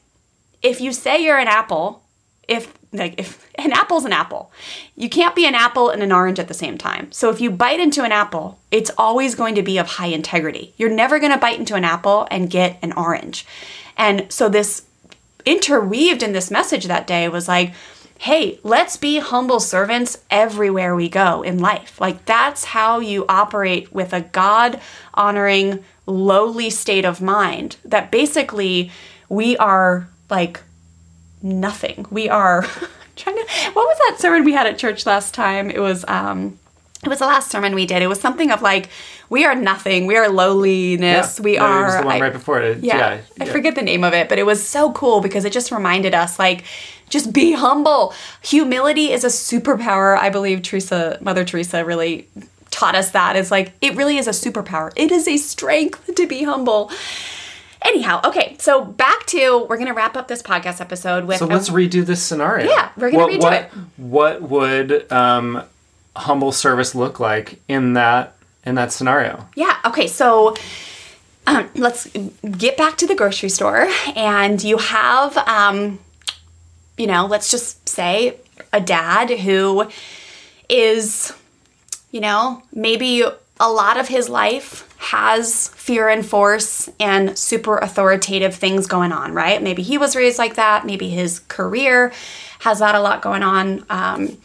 if 0.62 0.80
you 0.80 0.93
say 0.93 1.22
you're 1.22 1.38
an 1.38 1.49
apple, 1.49 2.03
if 2.49 2.74
like 2.93 3.14
if 3.18 3.49
an 3.59 3.72
apple's 3.72 4.05
an 4.05 4.12
apple, 4.12 4.51
you 4.97 5.09
can't 5.09 5.36
be 5.36 5.47
an 5.47 5.55
apple 5.55 5.91
and 5.91 6.03
an 6.03 6.12
orange 6.12 6.38
at 6.38 6.49
the 6.49 6.55
same 6.55 6.76
time. 6.76 7.11
So 7.12 7.30
if 7.30 7.41
you 7.41 7.51
bite 7.51 7.80
into 7.80 8.03
an 8.03 8.12
apple, 8.12 8.59
it's 8.70 8.91
always 8.99 9.34
going 9.34 9.55
to 9.55 9.62
be 9.62 9.78
of 9.78 9.86
high 9.86 10.07
integrity. 10.07 10.74
You're 10.76 10.91
never 10.91 11.18
going 11.18 11.32
to 11.32 11.38
bite 11.38 11.59
into 11.59 11.76
an 11.76 11.84
apple 11.84 12.26
and 12.30 12.51
get 12.51 12.78
an 12.82 12.93
orange. 12.93 13.47
And 13.97 14.30
so 14.32 14.49
this 14.49 14.82
interweaved 15.45 16.22
in 16.22 16.32
this 16.32 16.51
message 16.51 16.86
that 16.86 17.07
day 17.07 17.28
was 17.28 17.49
like, 17.49 17.72
hey, 18.20 18.61
let's 18.62 18.99
be 18.99 19.18
humble 19.18 19.61
servants 19.61 20.18
everywhere 20.30 20.95
we 20.95 21.09
go 21.09 21.41
in 21.41 21.59
life. 21.59 21.99
Like, 21.99 22.26
that's 22.26 22.64
how 22.64 23.01
you 23.01 23.24
operate 23.30 23.93
with 23.95 24.12
a 24.12 24.20
God 24.20 24.78
honoring, 25.14 25.82
lowly 26.05 26.68
state 26.68 27.07
of 27.07 27.22
mind. 27.22 27.76
That 27.82 28.11
basically 28.11 28.91
we 29.30 29.57
are 29.57 30.07
like 30.28 30.61
nothing. 31.43 32.05
We 32.11 32.28
are 32.28 32.62
trying 33.16 33.36
to, 33.36 33.47
what 33.72 33.86
was 33.86 33.99
that 33.99 34.20
sermon 34.20 34.45
we 34.45 34.53
had 34.53 34.66
at 34.66 34.76
church 34.76 35.07
last 35.07 35.32
time? 35.32 35.70
It 35.70 35.80
was, 35.80 36.05
um, 36.07 36.59
it 37.03 37.09
was 37.09 37.18
the 37.18 37.26
last 37.26 37.51
sermon 37.51 37.74
we 37.74 37.86
did. 37.86 38.03
It 38.03 38.09
was 38.09 38.20
something 38.20 38.51
of 38.51 38.61
like, 38.62 38.88
we 39.30 39.44
are 39.44 39.55
nothing. 39.55 40.07
We 40.07 40.16
are 40.16 40.28
lowliness. 40.28 41.38
Yeah. 41.38 41.42
We 41.44 41.57
No, 41.57 41.64
it 41.64 41.68
are. 41.68 41.84
was 41.86 41.96
the 41.96 42.03
one 42.07 42.16
I- 42.16 42.20
right 42.20 42.32
before 42.32 42.61
it. 42.61 42.82
yeah, 42.84 42.96
Yeah, 42.98 43.20
I 43.40 43.44
forget 43.46 43.74
the 43.74 43.82
name 43.82 44.05
of 44.05 44.12
it, 44.12 44.28
but 44.28 44.38
it 44.38 44.44
was 44.44 44.66
so 44.66 44.92
cool 44.92 45.20
because 45.20 45.44
it 45.44 45.53
just 45.53 45.70
reminded 45.72 46.14
us 46.14 46.38
like 46.38 46.64
just 47.09 47.32
be 47.32 47.53
humble. 47.66 48.12
Humility 48.42 49.12
is 49.12 49.24
a 49.24 49.28
superpower. 49.28 50.16
I 50.18 50.30
believe 50.30 50.62
Teresa, 50.62 51.16
Mother 51.20 51.44
Teresa 51.44 51.84
really 51.84 52.28
taught 52.70 52.94
us 52.94 53.11
that. 53.12 53.34
It's 53.34 53.51
like 53.51 53.72
it 53.80 53.96
really 53.96 54.18
is 54.18 54.26
a 54.26 54.30
superpower. 54.30 54.92
It 54.94 55.11
is 55.11 55.26
a 55.26 55.36
strength 55.38 56.14
to 56.14 56.26
be 56.26 56.44
humble. 56.44 56.90
Anyhow, 57.82 58.20
okay, 58.24 58.57
so 58.59 58.84
back 58.84 59.24
to 59.28 59.64
we're 59.68 59.78
gonna 59.78 59.94
wrap 59.94 60.14
up 60.16 60.28
this 60.28 60.42
podcast 60.42 60.82
episode 60.82 61.24
with 61.24 61.38
So 61.38 61.46
let's 61.46 61.70
redo 61.70 62.05
this 62.05 62.22
scenario. 62.22 62.68
Yeah, 62.68 62.90
we're 62.96 63.11
gonna 63.11 63.24
what, 63.24 63.32
redo 63.32 63.42
what, 63.42 63.53
it. 63.55 63.70
What 63.96 64.42
would 64.42 65.11
um, 65.12 65.62
humble 66.16 66.52
service 66.52 66.94
look 66.94 67.20
like 67.20 67.61
in 67.68 67.94
that 67.94 68.36
in 68.64 68.74
that 68.74 68.92
scenario? 68.92 69.46
Yeah. 69.54 69.76
Okay. 69.84 70.06
So 70.06 70.56
um, 71.46 71.70
let's 71.74 72.08
get 72.58 72.76
back 72.76 72.96
to 72.98 73.06
the 73.06 73.14
grocery 73.14 73.48
store, 73.48 73.88
and 74.14 74.62
you 74.62 74.78
have, 74.78 75.36
um, 75.38 75.98
you 76.96 77.06
know, 77.06 77.26
let's 77.26 77.50
just 77.50 77.88
say 77.88 78.36
a 78.72 78.80
dad 78.80 79.30
who 79.30 79.88
is, 80.68 81.32
you 82.11 82.20
know, 82.20 82.62
maybe 82.72 83.24
a 83.58 83.70
lot 83.70 83.98
of 83.98 84.08
his 84.08 84.28
life 84.28 84.86
has 84.98 85.68
fear 85.68 86.08
and 86.08 86.24
force 86.26 86.88
and 87.00 87.38
super 87.38 87.78
authoritative 87.78 88.54
things 88.54 88.86
going 88.86 89.12
on, 89.12 89.32
right? 89.32 89.62
Maybe 89.62 89.82
he 89.82 89.98
was 89.98 90.14
raised 90.14 90.38
like 90.38 90.56
that. 90.56 90.84
Maybe 90.84 91.08
his 91.08 91.40
career 91.40 92.12
has 92.61 92.80
that 92.80 92.94
a 92.94 93.00
lot 93.00 93.22
going 93.22 93.42
on. 93.42 93.84
Um, 93.88 94.36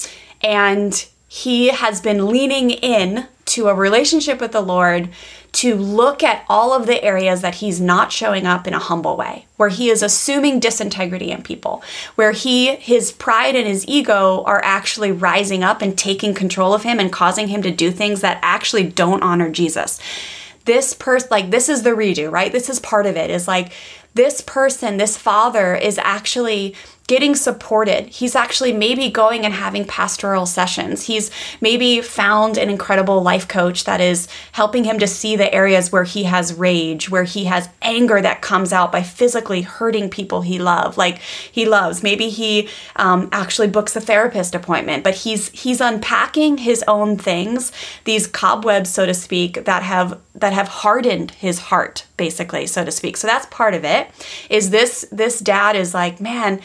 and 0.41 1.07
he 1.35 1.67
has 1.67 1.99
been 1.99 2.27
leaning 2.27 2.71
in 2.71 3.27
to 3.43 3.67
a 3.67 3.75
relationship 3.75 4.39
with 4.39 4.53
the 4.53 4.61
Lord 4.61 5.09
to 5.51 5.75
look 5.75 6.23
at 6.23 6.45
all 6.47 6.71
of 6.71 6.87
the 6.87 7.03
areas 7.03 7.41
that 7.41 7.55
he's 7.55 7.81
not 7.81 8.13
showing 8.13 8.45
up 8.45 8.65
in 8.65 8.73
a 8.73 8.79
humble 8.79 9.17
way, 9.17 9.45
where 9.57 9.67
he 9.67 9.89
is 9.89 10.01
assuming 10.01 10.61
disintegrity 10.61 11.31
in 11.31 11.43
people, 11.43 11.83
where 12.15 12.31
he 12.31 12.75
his 12.75 13.11
pride 13.11 13.53
and 13.53 13.67
his 13.67 13.85
ego 13.85 14.45
are 14.45 14.61
actually 14.63 15.11
rising 15.11 15.61
up 15.61 15.81
and 15.81 15.97
taking 15.97 16.33
control 16.33 16.73
of 16.73 16.83
him 16.83 17.01
and 17.01 17.11
causing 17.11 17.49
him 17.49 17.61
to 17.61 17.69
do 17.69 17.91
things 17.91 18.21
that 18.21 18.39
actually 18.41 18.83
don't 18.83 19.21
honor 19.21 19.49
Jesus. 19.49 19.99
This 20.63 20.93
person 20.93 21.27
like 21.31 21.51
this 21.51 21.67
is 21.67 21.83
the 21.83 21.89
redo, 21.89 22.31
right? 22.31 22.53
This 22.53 22.69
is 22.69 22.79
part 22.79 23.05
of 23.05 23.17
it. 23.17 23.29
Is 23.29 23.45
like 23.45 23.73
this 24.13 24.39
person, 24.39 24.95
this 24.95 25.17
father 25.17 25.75
is 25.75 25.97
actually 25.97 26.75
getting 27.07 27.35
supported. 27.35 28.07
He's 28.07 28.35
actually 28.35 28.73
maybe 28.73 29.09
going 29.09 29.45
and 29.45 29.53
having 29.53 29.85
pastoral 29.85 30.47
sessions. 30.47 31.03
He's 31.03 31.29
maybe 31.61 32.01
found 32.01 32.57
an 32.57 32.69
incredible 32.69 33.21
life 33.21 33.47
coach 33.47 33.83
that 33.83 34.01
is 34.01 34.27
helping 34.53 34.85
him 34.85 34.97
to 34.99 35.07
see 35.07 35.35
the 35.35 35.53
areas 35.53 35.91
where 35.91 36.03
he 36.03 36.23
has 36.23 36.53
rage, 36.53 37.09
where 37.09 37.23
he 37.23 37.45
has 37.45 37.69
anger 37.83 38.21
that 38.21 38.41
comes 38.41 38.73
out 38.73 38.91
by 38.91 39.03
physically 39.03 39.61
hurting 39.61 40.09
people 40.09 40.41
he 40.41 40.57
love, 40.57 40.97
like 40.97 41.19
he 41.51 41.65
loves. 41.65 42.01
Maybe 42.01 42.29
he 42.29 42.69
um, 42.95 43.29
actually 43.31 43.67
books 43.67 43.95
a 43.95 44.01
therapist 44.01 44.55
appointment, 44.55 45.03
but 45.03 45.15
he's 45.15 45.49
he's 45.49 45.81
unpacking 45.81 46.57
his 46.57 46.83
own 46.87 47.17
things, 47.17 47.71
these 48.05 48.25
cobwebs, 48.25 48.89
so 48.89 49.05
to 49.05 49.13
speak, 49.13 49.65
that 49.65 49.83
have 49.83 50.19
that 50.33 50.53
have 50.53 50.67
hardened 50.67 51.31
his 51.31 51.59
heart, 51.59 52.07
basically, 52.17 52.65
so 52.65 52.83
to 52.83 52.91
speak. 52.91 53.15
So 53.15 53.27
that's 53.27 53.45
part 53.47 53.75
of 53.75 53.85
it. 53.85 54.09
Is 54.49 54.71
this 54.71 55.05
this 55.11 55.39
dad 55.39 55.75
is 55.75 55.93
like, 55.93 56.19
man 56.19 56.61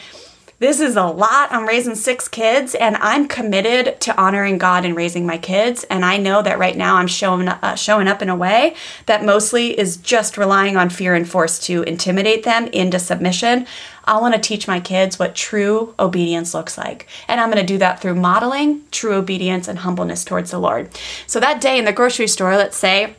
this 0.61 0.79
is 0.79 0.95
a 0.95 1.05
lot. 1.05 1.51
I'm 1.51 1.67
raising 1.67 1.95
six 1.95 2.27
kids 2.27 2.75
and 2.75 2.95
I'm 2.97 3.27
committed 3.27 3.99
to 4.01 4.15
honoring 4.15 4.59
God 4.59 4.85
and 4.85 4.95
raising 4.95 5.25
my 5.25 5.39
kids. 5.39 5.83
And 5.85 6.05
I 6.05 6.17
know 6.17 6.43
that 6.43 6.59
right 6.59 6.77
now 6.77 6.97
I'm 6.97 7.07
showing, 7.07 7.47
uh, 7.47 7.73
showing 7.73 8.07
up 8.07 8.21
in 8.21 8.29
a 8.29 8.35
way 8.35 8.75
that 9.07 9.25
mostly 9.25 9.77
is 9.77 9.97
just 9.97 10.37
relying 10.37 10.77
on 10.77 10.91
fear 10.91 11.15
and 11.15 11.27
force 11.27 11.57
to 11.65 11.81
intimidate 11.81 12.43
them 12.43 12.67
into 12.67 12.99
submission. 12.99 13.65
I 14.05 14.21
want 14.21 14.35
to 14.35 14.39
teach 14.39 14.67
my 14.67 14.79
kids 14.79 15.17
what 15.17 15.33
true 15.33 15.95
obedience 15.97 16.53
looks 16.53 16.77
like. 16.77 17.07
And 17.27 17.41
I'm 17.41 17.49
going 17.49 17.65
to 17.65 17.73
do 17.73 17.79
that 17.79 17.99
through 17.99 18.15
modeling 18.15 18.83
true 18.91 19.15
obedience 19.15 19.67
and 19.67 19.79
humbleness 19.79 20.23
towards 20.23 20.51
the 20.51 20.59
Lord. 20.59 20.91
So 21.25 21.39
that 21.39 21.59
day 21.59 21.79
in 21.79 21.85
the 21.85 21.91
grocery 21.91 22.27
store, 22.27 22.55
let's 22.55 22.77
say, 22.77 23.15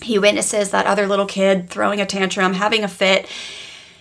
he 0.00 0.18
witnesses 0.18 0.70
that 0.70 0.86
other 0.86 1.06
little 1.06 1.26
kid 1.26 1.68
throwing 1.68 2.00
a 2.00 2.06
tantrum, 2.06 2.54
having 2.54 2.84
a 2.84 2.88
fit. 2.88 3.28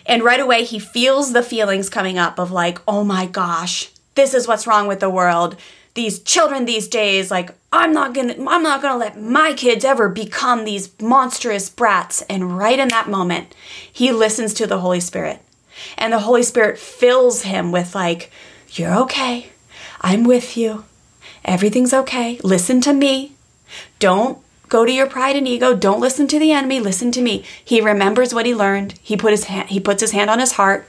And 0.09 0.23
right 0.23 0.39
away, 0.39 0.63
he 0.63 0.79
feels 0.79 1.33
the 1.33 1.43
feelings 1.43 1.87
coming 1.87 2.17
up 2.17 2.39
of 2.39 2.51
like, 2.51 2.79
oh 2.87 3.03
my 3.03 3.27
gosh, 3.27 3.91
this 4.15 4.33
is 4.33 4.47
what's 4.47 4.65
wrong 4.65 4.87
with 4.87 5.01
the 5.01 5.09
world. 5.09 5.55
These 5.93 6.19
children 6.19 6.65
these 6.65 6.87
days, 6.87 7.29
like, 7.29 7.51
I'm 7.71 7.93
not 7.93 8.15
gonna 8.15 8.33
I'm 8.47 8.63
not 8.63 8.81
gonna 8.81 8.97
let 8.97 9.21
my 9.21 9.53
kids 9.53 9.85
ever 9.85 10.09
become 10.09 10.65
these 10.65 10.99
monstrous 10.99 11.69
brats. 11.69 12.23
And 12.23 12.57
right 12.57 12.79
in 12.79 12.87
that 12.87 13.07
moment, 13.07 13.53
he 13.91 14.11
listens 14.11 14.55
to 14.55 14.65
the 14.65 14.79
Holy 14.79 14.99
Spirit. 14.99 15.43
And 15.95 16.11
the 16.11 16.19
Holy 16.19 16.41
Spirit 16.41 16.79
fills 16.79 17.43
him 17.43 17.71
with 17.71 17.93
like, 17.93 18.31
You're 18.71 18.95
okay. 19.01 19.51
I'm 20.01 20.23
with 20.23 20.57
you. 20.57 20.85
Everything's 21.45 21.93
okay. 21.93 22.39
Listen 22.43 22.81
to 22.81 22.93
me. 22.93 23.33
Don't 23.99 24.39
go 24.69 24.85
to 24.85 24.91
your 24.91 25.07
pride 25.07 25.35
and 25.35 25.47
ego. 25.47 25.75
Don't 25.75 25.99
listen 25.99 26.27
to 26.27 26.39
the 26.39 26.51
enemy. 26.51 26.79
Listen 26.79 27.11
to 27.11 27.21
me. 27.21 27.43
He 27.63 27.81
remembers 27.81 28.33
what 28.33 28.45
he 28.45 28.55
learned. 28.55 28.93
He 29.01 29.17
put 29.17 29.31
his 29.31 29.45
hand, 29.45 29.69
he 29.69 29.79
puts 29.79 30.01
his 30.01 30.11
hand 30.11 30.29
on 30.29 30.39
his 30.39 30.53
heart. 30.53 30.87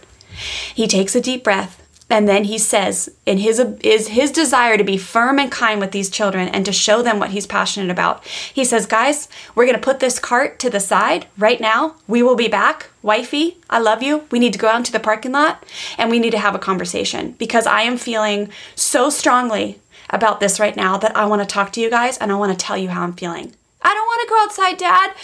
He 0.74 0.86
takes 0.86 1.14
a 1.14 1.20
deep 1.20 1.42
breath 1.42 1.80
and 2.10 2.28
then 2.28 2.44
he 2.44 2.58
says 2.58 3.08
in 3.24 3.38
his 3.38 3.60
is 3.82 4.08
his 4.08 4.32
desire 4.32 4.76
to 4.76 4.82
be 4.84 4.98
firm 4.98 5.38
and 5.38 5.50
kind 5.50 5.80
with 5.80 5.92
these 5.92 6.10
children 6.10 6.48
and 6.48 6.66
to 6.66 6.72
show 6.72 7.02
them 7.02 7.20
what 7.20 7.30
he's 7.30 7.46
passionate 7.46 7.90
about. 7.90 8.26
He 8.26 8.64
says, 8.64 8.84
"Guys, 8.84 9.28
we're 9.54 9.64
going 9.64 9.76
to 9.76 9.82
put 9.82 10.00
this 10.00 10.18
cart 10.18 10.58
to 10.58 10.68
the 10.68 10.80
side 10.80 11.26
right 11.38 11.60
now. 11.60 11.94
We 12.08 12.22
will 12.22 12.34
be 12.34 12.48
back. 12.48 12.90
Wifey, 13.02 13.58
I 13.70 13.78
love 13.78 14.02
you. 14.02 14.24
We 14.30 14.40
need 14.40 14.52
to 14.52 14.58
go 14.58 14.68
out 14.68 14.76
into 14.76 14.92
the 14.92 15.00
parking 15.00 15.32
lot 15.32 15.64
and 15.96 16.10
we 16.10 16.18
need 16.18 16.32
to 16.32 16.38
have 16.38 16.54
a 16.54 16.58
conversation 16.58 17.32
because 17.38 17.66
I 17.66 17.82
am 17.82 17.96
feeling 17.96 18.50
so 18.74 19.08
strongly 19.08 19.78
about 20.10 20.40
this 20.40 20.58
right 20.58 20.76
now 20.76 20.98
that 20.98 21.16
I 21.16 21.26
want 21.26 21.40
to 21.42 21.46
talk 21.46 21.72
to 21.74 21.80
you 21.80 21.88
guys 21.88 22.18
and 22.18 22.32
I 22.32 22.34
want 22.34 22.50
to 22.50 22.66
tell 22.66 22.76
you 22.76 22.88
how 22.88 23.02
I'm 23.02 23.12
feeling. 23.12 23.54
I 23.82 23.94
don't 23.94 24.06
want 24.06 24.22
to 24.22 24.28
go 24.28 24.42
outside, 24.42 24.78
Dad. 24.78 25.14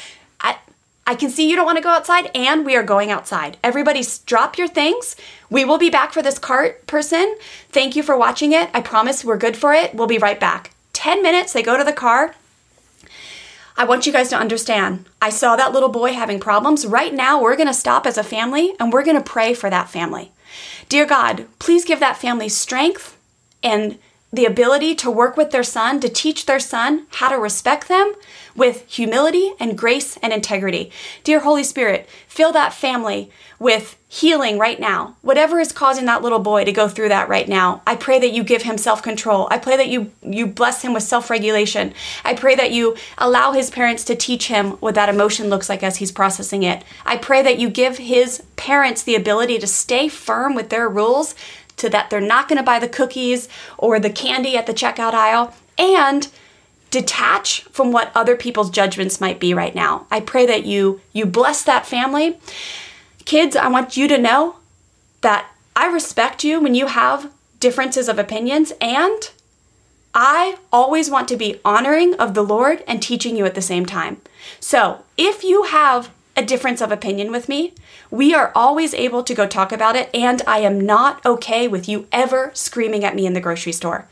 I, 0.41 0.59
I 1.07 1.15
can 1.15 1.31
see 1.31 1.49
you 1.49 1.57
don't 1.57 1.67
want 1.67 1.79
to 1.79 1.83
go 1.83 1.91
outside, 1.91 2.31
and 2.35 2.65
we 2.65 2.77
are 2.77 2.83
going 2.83 3.11
outside. 3.11 3.57
Everybody, 3.63 4.03
drop 4.25 4.59
your 4.59 4.69
things. 4.69 5.17
We 5.51 5.65
will 5.65 5.79
be 5.79 5.91
back 5.91 6.13
for 6.13 6.23
this 6.23 6.39
cart 6.39 6.87
person. 6.87 7.37
Thank 7.71 7.97
you 7.97 8.03
for 8.03 8.17
watching 8.17 8.53
it. 8.53 8.71
I 8.75 8.81
promise 8.81 9.25
we're 9.25 9.37
good 9.37 9.57
for 9.57 9.73
it. 9.73 9.95
We'll 9.95 10.07
be 10.07 10.19
right 10.19 10.41
back. 10.41 10.73
10 10.95 11.23
minutes, 11.23 11.53
they 11.53 11.63
go 11.63 11.77
to 11.77 11.85
the 11.85 11.93
car. 11.93 12.35
I 13.77 13.85
want 13.85 14.07
you 14.07 14.13
guys 14.13 14.31
to 14.31 14.39
understand. 14.39 15.07
I 15.21 15.29
saw 15.29 15.55
that 15.55 15.73
little 15.73 15.91
boy 15.91 16.15
having 16.15 16.41
problems. 16.41 16.87
Right 16.87 17.13
now, 17.13 17.41
we're 17.41 17.57
going 17.57 17.67
to 17.67 17.75
stop 17.75 18.07
as 18.07 18.17
a 18.17 18.25
family 18.25 18.75
and 18.81 18.91
we're 18.91 19.05
going 19.05 19.19
to 19.19 19.23
pray 19.23 19.53
for 19.53 19.69
that 19.69 19.91
family. 19.91 20.33
Dear 20.89 21.05
God, 21.05 21.47
please 21.59 21.85
give 21.85 22.01
that 22.01 22.17
family 22.17 22.49
strength 22.49 23.19
and 23.63 23.99
the 24.33 24.47
ability 24.47 24.95
to 24.95 25.11
work 25.11 25.37
with 25.37 25.51
their 25.51 25.63
son, 25.63 26.01
to 26.01 26.09
teach 26.09 26.47
their 26.47 26.59
son 26.59 27.07
how 27.11 27.29
to 27.29 27.39
respect 27.39 27.89
them 27.89 28.15
with 28.57 28.85
humility 28.89 29.53
and 29.61 29.77
grace 29.77 30.17
and 30.19 30.33
integrity. 30.33 30.91
Dear 31.25 31.41
Holy 31.41 31.63
Spirit, 31.63 32.09
fill 32.27 32.53
that 32.53 32.73
family 32.73 33.31
with 33.59 33.97
healing 34.09 34.59
right 34.59 34.79
now. 34.79 35.17
Whatever 35.23 35.61
is 35.61 35.73
causing 35.73 36.07
that 36.07 36.23
little 36.23 36.39
boy 36.39 36.65
to 36.65 36.73
go 36.73 36.89
through 36.89 37.09
that 37.09 37.29
right 37.29 37.49
now, 37.49 37.83
I 37.87 37.97
pray 37.97 38.19
that 38.19 38.33
you 38.33 38.45
give 38.45 38.63
him 38.63 38.79
self-control. 38.79 39.49
I 39.51 39.59
pray 39.59 39.77
that 39.77 39.89
you 39.89 40.13
you 40.23 40.47
bless 40.47 40.83
him 40.83 40.93
with 40.93 41.03
self-regulation. 41.03 41.95
I 42.25 42.35
pray 42.35 42.55
that 42.55 42.73
you 42.73 42.97
allow 43.19 43.53
his 43.53 43.71
parents 43.71 44.05
to 44.05 44.15
teach 44.15 44.49
him 44.49 44.73
what 44.73 44.95
that 44.95 45.09
emotion 45.09 45.49
looks 45.49 45.69
like 45.69 45.83
as 45.83 45.97
he's 45.97 46.13
processing 46.13 46.63
it. 46.63 46.85
I 47.05 47.17
pray 47.17 47.43
that 47.43 47.59
you 47.59 47.71
give 47.71 47.99
his 47.99 48.43
parents 48.57 49.03
the 49.03 49.15
ability 49.15 49.59
to 49.59 49.67
stay 49.67 50.09
firm 50.09 50.55
with 50.55 50.71
their 50.71 50.89
rules 50.89 51.35
to 51.77 51.89
that 51.91 52.11
they're 52.11 52.21
not 52.21 52.49
going 52.49 52.59
to 52.59 52.63
buy 52.63 52.79
the 52.79 52.89
cookies 52.89 53.49
or 53.77 54.01
the 54.01 54.11
candy 54.11 54.57
at 54.57 54.67
the 54.67 54.75
checkout 54.75 55.13
aisle 55.13 55.55
and 55.79 56.29
detach 56.97 57.61
from 57.65 57.93
what 57.93 58.11
other 58.15 58.37
people's 58.37 58.71
judgments 58.71 59.21
might 59.21 59.39
be 59.39 59.53
right 59.53 59.75
now. 59.75 60.07
I 60.11 60.21
pray 60.21 60.47
that 60.47 60.65
you 60.65 61.03
you 61.13 61.27
bless 61.27 61.63
that 61.65 61.85
family. 61.85 62.39
Kids, 63.27 63.55
I 63.55 63.69
want 63.69 63.99
you 63.99 64.09
to 64.09 64.17
know 64.17 64.57
that 65.21 65.51
I 65.75 65.89
respect 65.89 66.43
you 66.43 66.59
when 66.59 66.75
you 66.75 66.87
have 66.87 67.31
differences 67.61 68.09
of 68.09 68.19
opinions 68.19 68.73
and 68.81 69.31
I 70.15 70.57
always 70.73 71.11
want 71.11 71.29
to 71.29 71.37
be 71.37 71.61
honoring 71.67 72.15
of 72.15 72.33
the 72.33 72.43
Lord 72.43 72.83
and 72.89 73.03
teaching 73.03 73.37
you 73.37 73.45
at 73.45 73.55
the 73.55 73.61
same 73.61 73.85
time. 73.85 74.23
So, 74.59 75.03
if 75.19 75.45
you 75.45 75.65
have 75.65 76.09
a 76.35 76.45
difference 76.45 76.81
of 76.81 76.91
opinion 76.91 77.31
with 77.31 77.47
me, 77.47 77.75
we 78.11 78.35
are 78.35 78.53
always 78.55 78.95
able 78.95 79.23
to 79.25 79.35
go 79.35 79.47
talk 79.47 79.71
about 79.71 79.97
it, 79.97 80.09
and 80.15 80.41
I 80.47 80.61
am 80.61 80.81
not 80.81 81.25
okay 81.27 81.69
with 81.69 81.87
you 81.91 82.07
ever 82.11 82.51
screaming 82.55 83.05
at 83.05 83.15
me 83.15 83.27
in 83.27 83.35
the 83.35 83.41
grocery 83.43 83.73
store. 83.73 84.09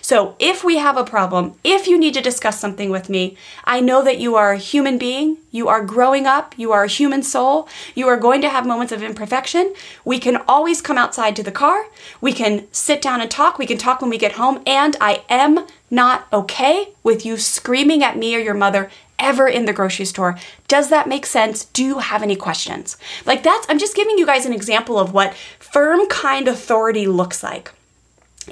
So, 0.00 0.36
if 0.38 0.64
we 0.64 0.78
have 0.78 0.96
a 0.96 1.04
problem, 1.04 1.54
if 1.62 1.86
you 1.86 1.98
need 1.98 2.14
to 2.14 2.20
discuss 2.20 2.58
something 2.58 2.90
with 2.90 3.08
me, 3.08 3.36
I 3.64 3.80
know 3.80 4.02
that 4.02 4.18
you 4.18 4.36
are 4.36 4.52
a 4.52 4.58
human 4.58 4.98
being, 4.98 5.38
you 5.50 5.68
are 5.68 5.84
growing 5.84 6.26
up, 6.26 6.54
you 6.58 6.72
are 6.72 6.84
a 6.84 6.88
human 6.88 7.22
soul, 7.22 7.68
you 7.94 8.08
are 8.08 8.16
going 8.16 8.40
to 8.42 8.48
have 8.48 8.66
moments 8.66 8.92
of 8.92 9.02
imperfection. 9.02 9.74
We 10.04 10.18
can 10.18 10.38
always 10.48 10.80
come 10.80 10.98
outside 10.98 11.36
to 11.36 11.42
the 11.42 11.52
car, 11.52 11.86
we 12.20 12.32
can 12.32 12.66
sit 12.72 13.00
down 13.00 13.20
and 13.20 13.30
talk, 13.30 13.58
we 13.58 13.66
can 13.66 13.78
talk 13.78 14.00
when 14.00 14.10
we 14.10 14.18
get 14.18 14.32
home, 14.32 14.62
and 14.66 14.96
I 15.00 15.22
am 15.28 15.66
not 15.90 16.26
okay 16.32 16.88
with 17.02 17.24
you 17.24 17.36
screaming 17.36 18.02
at 18.02 18.16
me 18.16 18.34
or 18.34 18.40
your 18.40 18.54
mother 18.54 18.90
ever 19.18 19.46
in 19.46 19.64
the 19.64 19.72
grocery 19.72 20.04
store. 20.04 20.36
Does 20.68 20.90
that 20.90 21.08
make 21.08 21.26
sense? 21.26 21.66
Do 21.66 21.84
you 21.84 21.98
have 21.98 22.22
any 22.22 22.36
questions? 22.36 22.96
Like 23.24 23.42
that's, 23.42 23.66
I'm 23.68 23.78
just 23.78 23.96
giving 23.96 24.18
you 24.18 24.26
guys 24.26 24.46
an 24.46 24.52
example 24.52 24.98
of 24.98 25.12
what 25.12 25.34
firm, 25.58 26.06
kind 26.08 26.48
authority 26.48 27.06
looks 27.06 27.42
like. 27.42 27.72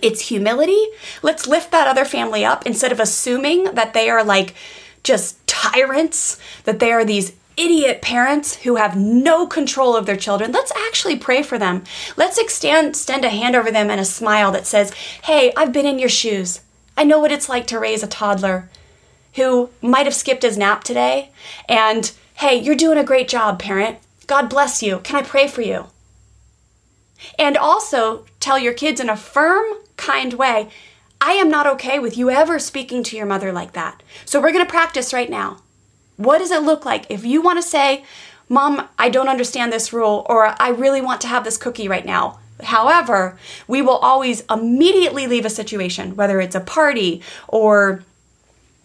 It's 0.01 0.29
humility. 0.29 0.87
Let's 1.23 1.47
lift 1.47 1.71
that 1.73 1.89
other 1.89 2.05
family 2.05 2.45
up 2.45 2.67
instead 2.67 2.93
of 2.93 3.01
assuming 3.01 3.65
that 3.75 3.95
they 3.95 4.09
are 4.09 4.25
like 4.25 4.55
just 5.03 5.45
tyrants, 5.47 6.39
that 6.65 6.79
they 6.79 6.93
are 6.93 7.05
these 7.05 7.33
idiot 7.57 8.01
parents 8.01 8.57
who 8.57 8.77
have 8.77 8.97
no 8.97 9.47
control 9.47 9.95
of 9.95 10.07
their 10.07 10.17
children. 10.17 10.53
Let's 10.53 10.73
actually 10.89 11.17
pray 11.17 11.43
for 11.43 11.59
them. 11.59 11.85
Let's 12.17 12.39
extend, 12.39 12.89
extend 12.89 13.25
a 13.25 13.31
hand 13.31 13.55
over 13.55 13.71
them 13.71 13.91
and 13.91 14.01
a 14.01 14.05
smile 14.05 14.53
that 14.53 14.67
says, 14.67 14.93
Hey, 15.25 15.53
I've 15.57 15.73
been 15.73 15.87
in 15.87 15.99
your 15.99 16.09
shoes. 16.09 16.61
I 16.97 17.05
know 17.05 17.21
what 17.21 17.33
it's 17.33 17.49
like 17.49 17.67
to 17.69 17.79
raise 17.79 18.03
a 18.03 18.07
toddler 18.07 18.69
who 19.35 19.71
might 19.81 20.07
have 20.07 20.15
skipped 20.15 20.43
his 20.43 20.59
nap 20.59 20.85
today. 20.85 21.31
And 21.69 22.11
hey, 22.35 22.57
you're 22.57 22.75
doing 22.75 22.99
a 22.99 23.05
great 23.05 23.29
job, 23.29 23.59
parent. 23.59 23.99
God 24.27 24.49
bless 24.49 24.83
you. 24.83 24.99
Can 25.01 25.17
I 25.17 25.23
pray 25.23 25.49
for 25.49 25.63
you? 25.63 25.87
And 27.39 27.57
also 27.57 28.25
tell 28.41 28.59
your 28.59 28.73
kids 28.73 29.01
in 29.01 29.09
a 29.09 29.17
firm, 29.17 29.65
kind 29.97 30.35
way, 30.35 30.69
I 31.21 31.33
am 31.33 31.49
not 31.49 31.67
okay 31.69 31.99
with 31.99 32.17
you 32.17 32.31
ever 32.31 32.59
speaking 32.59 33.03
to 33.05 33.17
your 33.17 33.27
mother 33.27 33.53
like 33.53 33.73
that. 33.73 34.03
So 34.25 34.41
we're 34.41 34.53
going 34.53 34.65
to 34.65 34.71
practice 34.71 35.13
right 35.13 35.31
now. 35.31 35.59
What 36.17 36.39
does 36.39 36.51
it 36.51 36.63
look 36.63 36.85
like 36.85 37.07
if 37.11 37.25
you 37.25 37.41
want 37.41 37.59
to 37.63 37.69
say, 37.69 38.05
Mom, 38.49 38.89
I 38.99 39.09
don't 39.09 39.29
understand 39.29 39.73
this 39.73 39.93
rule, 39.93 40.27
or 40.29 40.55
I 40.61 40.71
really 40.71 41.01
want 41.01 41.21
to 41.23 41.29
have 41.29 41.45
this 41.45 41.57
cookie 41.57 41.89
right 41.89 42.05
now? 42.05 42.39
However, 42.63 43.39
we 43.67 43.83
will 43.83 43.97
always 43.97 44.45
immediately 44.51 45.27
leave 45.27 45.45
a 45.45 45.51
situation, 45.51 46.17
whether 46.17 46.41
it's 46.41 46.55
a 46.55 46.61
party 46.61 47.23
or 47.49 48.05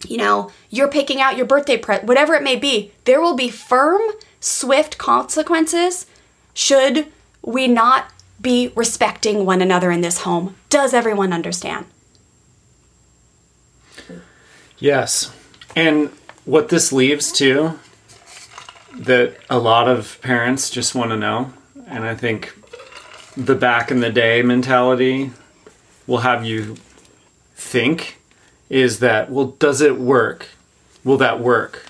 you 0.06 0.16
know, 0.16 0.50
you're 0.70 0.88
picking 0.88 1.20
out 1.20 1.36
your 1.36 1.46
birthday 1.46 1.76
present, 1.76 2.06
whatever 2.06 2.34
it 2.34 2.42
may 2.42 2.56
be, 2.56 2.92
there 3.04 3.20
will 3.20 3.34
be 3.34 3.48
firm, 3.48 4.00
swift 4.40 4.98
consequences 4.98 6.06
should 6.54 7.06
we 7.42 7.66
not 7.66 8.12
be 8.40 8.72
respecting 8.74 9.44
one 9.44 9.60
another 9.60 9.90
in 9.90 10.00
this 10.00 10.22
home. 10.22 10.56
Does 10.68 10.94
everyone 10.94 11.32
understand? 11.32 11.86
Yes. 14.78 15.34
And 15.74 16.10
what 16.44 16.68
this 16.68 16.92
leaves 16.92 17.32
too, 17.32 17.78
that 18.94 19.36
a 19.50 19.58
lot 19.58 19.88
of 19.88 20.20
parents 20.22 20.70
just 20.70 20.94
want 20.94 21.10
to 21.10 21.16
know, 21.16 21.52
and 21.86 22.04
I 22.04 22.14
think 22.14 22.54
the 23.36 23.54
back 23.54 23.90
in 23.90 24.00
the 24.00 24.10
day 24.10 24.42
mentality 24.42 25.30
will 26.06 26.18
have 26.18 26.44
you 26.44 26.76
think 27.54 28.18
is 28.68 28.98
that 28.98 29.30
well 29.30 29.46
does 29.46 29.80
it 29.80 29.98
work 29.98 30.48
will 31.04 31.16
that 31.16 31.38
work 31.40 31.86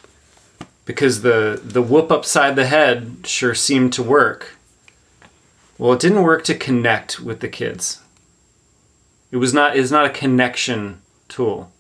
because 0.84 1.22
the 1.22 1.60
the 1.62 1.80
whoop 1.80 2.12
upside 2.12 2.54
the 2.56 2.66
head 2.66 3.16
sure 3.24 3.54
seemed 3.54 3.92
to 3.92 4.02
work 4.02 4.57
well 5.78 5.92
it 5.92 6.00
didn't 6.00 6.22
work 6.22 6.44
to 6.44 6.54
connect 6.54 7.20
with 7.20 7.40
the 7.40 7.48
kids 7.48 8.02
it 9.30 9.36
was 9.36 9.54
not 9.54 9.76
is 9.76 9.90
not 9.90 10.06
a 10.06 10.10
connection 10.10 11.00
tool 11.28 11.72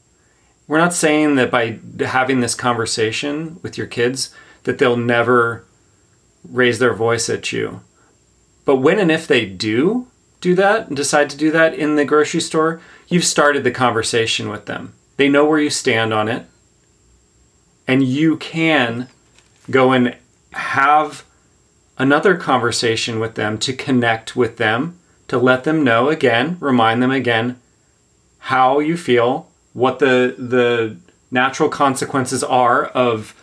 we're 0.66 0.78
not 0.78 0.94
saying 0.94 1.36
that 1.36 1.50
by 1.50 1.78
having 2.00 2.40
this 2.40 2.54
conversation 2.54 3.58
with 3.62 3.76
your 3.76 3.86
kids 3.86 4.34
that 4.64 4.78
they'll 4.78 4.96
never 4.96 5.64
raise 6.48 6.78
their 6.78 6.94
voice 6.94 7.28
at 7.28 7.52
you 7.52 7.80
but 8.64 8.76
when 8.76 8.98
and 8.98 9.10
if 9.10 9.26
they 9.26 9.44
do 9.44 10.06
do 10.40 10.54
that 10.54 10.86
and 10.88 10.96
decide 10.96 11.28
to 11.28 11.36
do 11.36 11.50
that 11.50 11.74
in 11.74 11.96
the 11.96 12.04
grocery 12.04 12.40
store 12.40 12.80
you've 13.08 13.24
started 13.24 13.64
the 13.64 13.70
conversation 13.70 14.48
with 14.48 14.66
them. 14.66 14.94
They 15.16 15.28
know 15.28 15.44
where 15.46 15.58
you 15.58 15.70
stand 15.70 16.12
on 16.12 16.28
it. 16.28 16.46
And 17.86 18.02
you 18.02 18.36
can 18.36 19.08
go 19.70 19.92
and 19.92 20.16
have 20.52 21.24
another 21.98 22.36
conversation 22.36 23.18
with 23.18 23.34
them 23.34 23.58
to 23.58 23.72
connect 23.72 24.36
with 24.36 24.56
them, 24.56 24.98
to 25.28 25.36
let 25.38 25.64
them 25.64 25.84
know 25.84 26.08
again, 26.08 26.56
remind 26.60 27.02
them 27.02 27.10
again 27.10 27.60
how 28.38 28.78
you 28.78 28.96
feel, 28.96 29.48
what 29.72 29.98
the 29.98 30.34
the 30.38 30.96
natural 31.30 31.68
consequences 31.68 32.42
are 32.42 32.86
of, 32.86 33.34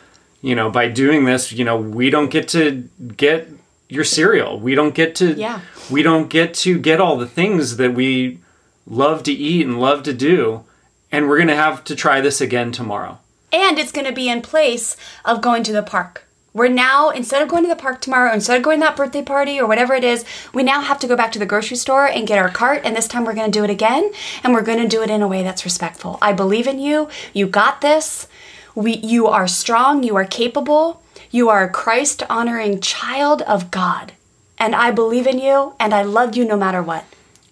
you 0.42 0.56
know, 0.56 0.72
by 0.72 0.88
doing 0.88 1.26
this, 1.26 1.52
you 1.52 1.64
know, 1.64 1.78
we 1.78 2.10
don't 2.10 2.32
get 2.32 2.48
to 2.48 2.90
get 3.16 3.50
your 3.90 4.04
cereal. 4.04 4.60
We 4.60 4.74
don't 4.74 4.96
get 4.96 5.16
to 5.16 5.34
yeah. 5.34 5.62
we 5.92 6.02
don't 6.02 6.30
get 6.30 6.54
to 6.56 6.80
get 6.80 7.00
all 7.00 7.18
the 7.18 7.28
things 7.28 7.78
that 7.78 7.94
we 7.94 8.40
love 8.88 9.24
to 9.24 9.32
eat 9.32 9.66
and 9.66 9.80
love 9.80 10.04
to 10.04 10.14
do. 10.14 10.64
And 11.12 11.30
we're 11.30 11.38
going 11.38 11.48
to 11.48 11.56
have 11.56 11.84
to 11.86 11.96
try 11.96 12.20
this 12.22 12.42
again 12.42 12.72
tomorrow. 12.72 13.20
And 13.54 13.80
it's 13.80 13.92
going 13.92 14.08
to 14.08 14.12
be 14.12 14.28
in 14.28 14.42
place 14.42 14.98
of 15.24 15.42
going 15.42 15.64
to 15.64 15.72
the 15.72 15.84
park. 15.84 16.25
We're 16.56 16.70
now, 16.70 17.10
instead 17.10 17.42
of 17.42 17.50
going 17.50 17.64
to 17.64 17.70
the 17.70 17.76
park 17.76 18.00
tomorrow, 18.00 18.34
instead 18.34 18.56
of 18.56 18.64
going 18.64 18.80
to 18.80 18.86
that 18.86 18.96
birthday 18.96 19.22
party 19.22 19.60
or 19.60 19.68
whatever 19.68 19.94
it 19.94 20.06
is, 20.06 20.24
we 20.54 20.64
now 20.64 20.80
have 20.80 20.98
to 21.00 21.08
go 21.08 21.18
back 21.18 21.34
to 21.34 21.40
the 21.40 21.46
grocery 21.46 21.76
store 21.76 22.06
and 22.08 22.26
get 22.26 22.40
our 22.40 22.50
cart. 22.50 22.82
And 22.86 22.96
this 22.96 23.10
time 23.10 23.26
we're 23.26 23.36
going 23.36 23.52
to 23.52 23.60
do 23.60 23.66
it 23.66 23.70
again. 23.70 24.10
And 24.42 24.54
we're 24.54 24.62
going 24.62 24.80
to 24.80 24.88
do 24.88 25.04
it 25.04 25.10
in 25.10 25.22
a 25.22 25.28
way 25.28 25.44
that's 25.44 25.66
respectful. 25.66 26.18
I 26.22 26.32
believe 26.32 26.66
in 26.66 26.80
you. 26.80 27.10
You 27.34 27.46
got 27.46 27.82
this. 27.82 28.30
We, 28.74 28.96
you 28.96 29.28
are 29.28 29.50
strong. 29.50 30.04
You 30.04 30.16
are 30.16 30.24
capable. 30.24 31.04
You 31.30 31.50
are 31.50 31.66
a 31.66 31.70
Christ 31.70 32.24
honoring 32.30 32.80
child 32.80 33.42
of 33.42 33.70
God. 33.70 34.14
And 34.58 34.76
I 34.76 34.92
believe 34.92 35.28
in 35.28 35.40
you 35.40 35.74
and 35.78 35.94
I 35.94 36.04
love 36.04 36.38
you 36.38 36.46
no 36.46 36.56
matter 36.56 36.82
what. 36.82 37.04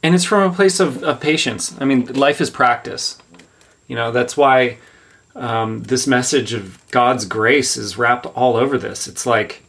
And 0.02 0.16
it's 0.16 0.24
from 0.24 0.50
a 0.50 0.56
place 0.56 0.80
of, 0.80 1.04
of 1.04 1.20
patience. 1.20 1.76
I 1.78 1.84
mean, 1.84 2.06
life 2.06 2.40
is 2.40 2.50
practice. 2.50 3.18
You 3.90 3.98
know, 3.98 4.14
that's 4.14 4.38
why 4.38 4.78
um, 5.36 5.84
this 5.84 6.06
message 6.06 6.54
of 6.54 6.80
God's 6.92 7.26
grace 7.26 7.76
is 7.78 7.98
wrapped 7.98 8.26
all 8.28 8.56
over 8.56 8.78
this. 8.78 9.08
It's 9.08 9.26
like 9.26 9.64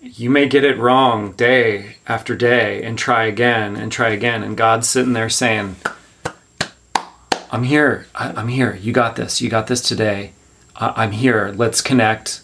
you 0.00 0.30
may 0.30 0.48
get 0.48 0.64
it 0.64 0.78
wrong 0.78 1.32
day 1.32 1.96
after 2.06 2.36
day 2.36 2.82
and 2.82 2.98
try 2.98 3.24
again 3.24 3.76
and 3.76 3.90
try 3.90 4.10
again. 4.10 4.42
And 4.42 4.56
God's 4.56 4.88
sitting 4.88 5.12
there 5.12 5.28
saying, 5.28 5.76
I'm 7.50 7.64
here. 7.64 8.06
I, 8.14 8.40
am 8.40 8.48
here. 8.48 8.76
You 8.76 8.92
got 8.92 9.16
this. 9.16 9.40
You 9.40 9.50
got 9.50 9.66
this 9.66 9.80
today. 9.80 10.32
I, 10.76 10.92
I'm 10.96 11.12
here. 11.12 11.52
Let's 11.54 11.80
connect. 11.80 12.42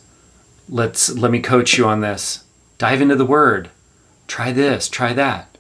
Let's 0.69 1.11
let 1.11 1.31
me 1.31 1.41
coach 1.41 1.79
you 1.79 1.87
on 1.87 2.01
this. 2.01 2.45
Dive 2.77 3.01
into 3.01 3.17
the 3.17 3.25
word. 3.25 3.71
Try 4.27 4.51
this. 4.51 4.89
Try 4.89 5.13
that. 5.13 5.57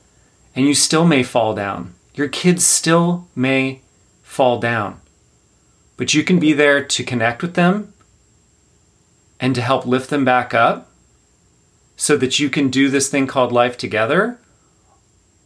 And 0.56 0.66
you 0.66 0.74
still 0.74 1.06
may 1.06 1.22
fall 1.22 1.54
down. 1.54 1.94
Your 2.14 2.28
kids 2.28 2.66
still 2.66 3.28
may 3.36 3.82
fall 4.22 4.58
down 4.58 5.00
but 5.96 6.14
you 6.14 6.22
can 6.22 6.38
be 6.38 6.52
there 6.52 6.84
to 6.84 7.04
connect 7.04 7.42
with 7.42 7.54
them 7.54 7.92
and 9.40 9.54
to 9.54 9.60
help 9.60 9.86
lift 9.86 10.10
them 10.10 10.24
back 10.24 10.54
up 10.54 10.90
so 11.96 12.16
that 12.16 12.38
you 12.38 12.50
can 12.50 12.68
do 12.68 12.88
this 12.88 13.08
thing 13.08 13.26
called 13.26 13.52
life 13.52 13.76
together. 13.76 14.38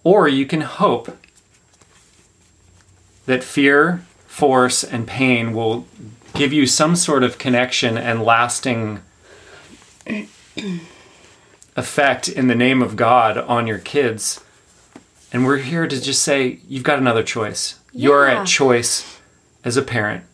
Or 0.02 0.28
you 0.28 0.46
can 0.46 0.62
hope 0.62 1.16
that 3.26 3.44
fear, 3.44 4.04
force, 4.26 4.82
and 4.82 5.06
pain 5.06 5.52
will 5.52 5.86
give 6.34 6.52
you 6.52 6.66
some 6.66 6.96
sort 6.96 7.22
of 7.22 7.38
connection 7.38 7.98
and 7.98 8.22
lasting 8.22 9.00
effect 11.76 12.28
in 12.28 12.46
the 12.46 12.54
name 12.54 12.82
of 12.82 12.96
God 12.96 13.38
on 13.38 13.66
your 13.66 13.78
kids. 13.78 14.40
And 15.32 15.44
we're 15.44 15.58
here 15.58 15.86
to 15.86 16.00
just 16.00 16.22
say, 16.22 16.58
you've 16.66 16.82
got 16.82 16.98
another 16.98 17.22
choice. 17.22 17.78
Yeah. 17.92 18.08
You're 18.08 18.26
at 18.26 18.46
choice 18.46 19.18
as 19.64 19.76
a 19.76 19.82
parent. 19.82 20.24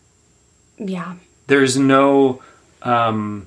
Yeah. 0.79 1.16
There's 1.47 1.77
no 1.77 2.43
um, 2.83 3.47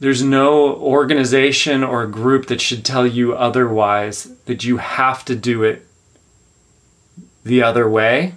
there's 0.00 0.22
no 0.22 0.74
organization 0.74 1.82
or 1.82 2.06
group 2.06 2.46
that 2.46 2.60
should 2.60 2.84
tell 2.84 3.06
you 3.06 3.34
otherwise 3.34 4.24
that 4.46 4.64
you 4.64 4.78
have 4.78 5.24
to 5.26 5.34
do 5.34 5.62
it 5.62 5.86
the 7.44 7.62
other 7.62 7.88
way 7.88 8.34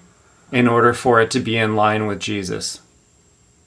in 0.52 0.68
order 0.68 0.94
for 0.94 1.20
it 1.20 1.32
to 1.32 1.40
be 1.40 1.58
in 1.58 1.76
line 1.76 2.08
with 2.08 2.20
Jesus. 2.20 2.82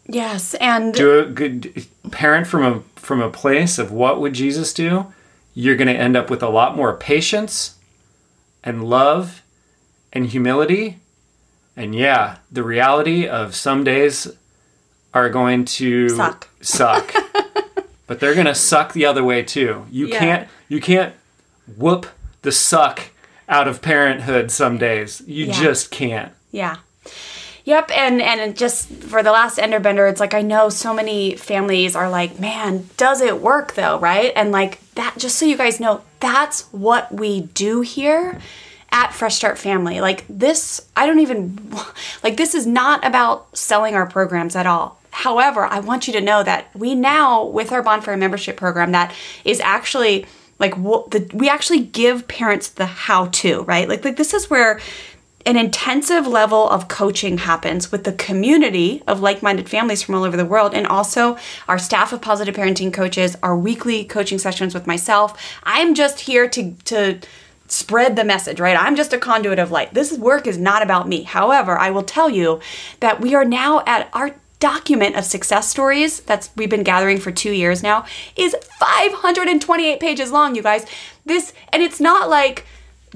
Yes, 0.07 0.55
and 0.55 0.95
do 0.95 1.21
a 1.21 1.27
good 1.27 1.87
parent 2.11 2.47
from 2.47 2.65
a 2.65 2.81
from 2.99 3.21
a 3.21 3.31
place 3.31 3.79
of 3.79 3.93
what 3.93 4.21
would 4.21 4.33
Jesus 4.33 4.73
do? 4.73 5.13
You're 5.55 5.77
going 5.77 5.89
to 5.89 5.95
end 5.95 6.17
up 6.17 6.31
with 6.31 6.43
a 6.43 6.49
lot 6.49 6.77
more 6.77 6.97
patience 6.97 7.77
and 8.65 8.85
love 8.85 9.43
and 10.13 10.27
humility 10.27 11.01
and 11.81 11.95
yeah, 11.95 12.37
the 12.53 12.63
reality 12.63 13.27
of 13.27 13.55
some 13.55 13.85
days 13.85 14.31
are 15.15 15.31
going 15.31 15.65
to 15.65 16.11
suck. 16.11 16.49
Suck. 16.61 17.15
but 18.07 18.21
they're 18.21 18.35
going 18.35 18.47
to 18.47 18.55
suck 18.55 18.93
the 18.93 19.07
other 19.07 19.25
way 19.25 19.43
too. 19.43 19.87
You 19.91 20.09
yeah. 20.09 20.19
can't 20.19 20.49
you 20.69 20.81
can't 20.81 21.15
whoop 21.77 22.07
the 22.43 22.53
suck 22.53 23.11
out 23.49 23.67
of 23.67 23.81
parenthood 23.81 24.51
some 24.51 24.77
days. 24.77 25.23
You 25.27 25.47
yeah. 25.47 25.53
just 25.53 25.91
can't. 25.91 26.33
Yeah. 26.53 26.77
Yep, 27.65 27.91
and 27.95 28.21
and 28.21 28.57
just 28.57 28.89
for 28.89 29.23
the 29.23 29.33
last 29.33 29.59
Enderbender, 29.59 30.11
it's 30.11 30.21
like 30.21 30.35
I 30.35 30.43
know 30.43 30.69
so 30.69 30.93
many 30.93 31.37
families 31.37 31.97
are 31.97 32.11
like, 32.11 32.39
man, 32.39 32.89
does 32.97 33.21
it 33.21 33.41
work 33.41 33.75
though, 33.75 33.99
right? 33.99 34.33
And 34.37 34.53
like 34.53 34.81
that, 34.95 35.15
just 35.17 35.39
so 35.39 35.47
you 35.47 35.57
guys 35.57 35.81
know, 35.81 36.03
that's 36.21 36.63
what 36.73 37.13
we 37.13 37.43
do 37.43 37.81
here 37.81 38.39
at 38.93 39.13
Fresh 39.13 39.37
Start 39.37 39.59
Family. 39.59 40.01
Like 40.01 40.25
this, 40.29 40.89
I 40.97 41.07
don't 41.07 41.21
even, 41.21 41.73
like 42.23 42.37
this 42.37 42.55
is 42.55 42.67
not 42.67 43.05
about 43.07 43.57
selling 43.57 43.95
our 43.95 44.07
programs 44.07 44.57
at 44.57 44.67
all. 44.67 44.99
However, 45.11 45.65
I 45.65 45.81
want 45.81 46.07
you 46.07 46.13
to 46.15 46.21
know 46.21 46.43
that 46.43 46.75
we 46.75 46.95
now, 46.95 47.45
with 47.45 47.73
our 47.73 47.83
Bonfire 47.83 48.17
membership 48.17 48.57
program, 48.57 48.93
that 48.93 49.13
is 49.45 49.61
actually 49.61 50.27
like 50.59 50.75
the, 50.75 51.29
we 51.33 51.49
actually 51.49 51.81
give 51.81 52.29
parents 52.29 52.69
the 52.69 52.87
how 52.87 53.27
to, 53.27 53.63
right? 53.63 53.89
Like, 53.89 54.05
like 54.05 54.17
this 54.17 54.35
is 54.35 54.51
where 54.51 54.79
an 55.47 55.57
intensive 55.57 56.27
level 56.27 56.69
of 56.69 56.89
coaching 56.89 57.39
happens 57.39 57.91
with 57.91 58.05
the 58.05 58.13
community 58.13 59.03
of 59.07 59.21
like-minded 59.21 59.69
families 59.69 60.03
from 60.03 60.15
all 60.15 60.25
over 60.25 60.37
the 60.37 60.45
world 60.45 60.75
and 60.75 60.87
also 60.87 61.39
our 61.67 61.79
staff 61.79 62.13
of 62.13 62.21
positive 62.21 62.55
parenting 62.55 62.93
coaches 62.93 63.37
our 63.43 63.57
weekly 63.57 64.05
coaching 64.05 64.39
sessions 64.39 64.75
with 64.75 64.87
myself 64.87 65.41
i'm 65.63 65.95
just 65.95 66.21
here 66.21 66.47
to 66.47 66.73
to 66.85 67.19
spread 67.71 68.17
the 68.17 68.25
message, 68.25 68.61
right? 68.61 68.77
I'm 68.77 68.97
just 68.97 69.13
a 69.13 69.19
conduit 69.19 69.59
of 69.59 69.71
light. 69.71 69.95
This 69.95 70.13
work 70.13 70.47
is 70.47 70.59
not 70.59 70.83
about 70.83 71.09
me. 71.09 71.23
However, 71.23 71.79
I 71.79 71.91
will 71.91 72.03
tell 72.03 72.29
you 72.29 72.61
that 73.01 73.21
we 73.21 73.35
are 73.35 73.45
now 73.45 73.83
at 73.87 74.09
our 74.13 74.35
document 74.59 75.17
of 75.17 75.25
success 75.25 75.71
stories 75.71 76.21
that's 76.21 76.51
we've 76.55 76.69
been 76.69 76.83
gathering 76.83 77.19
for 77.19 77.33
2 77.33 77.51
years 77.51 77.83
now 77.83 78.05
is 78.37 78.55
528 78.79 80.01
pages 80.01 80.31
long, 80.31 80.55
you 80.55 80.63
guys. 80.63 80.85
This 81.25 81.53
and 81.73 81.83
it's 81.83 82.01
not 82.01 82.29
like 82.29 82.67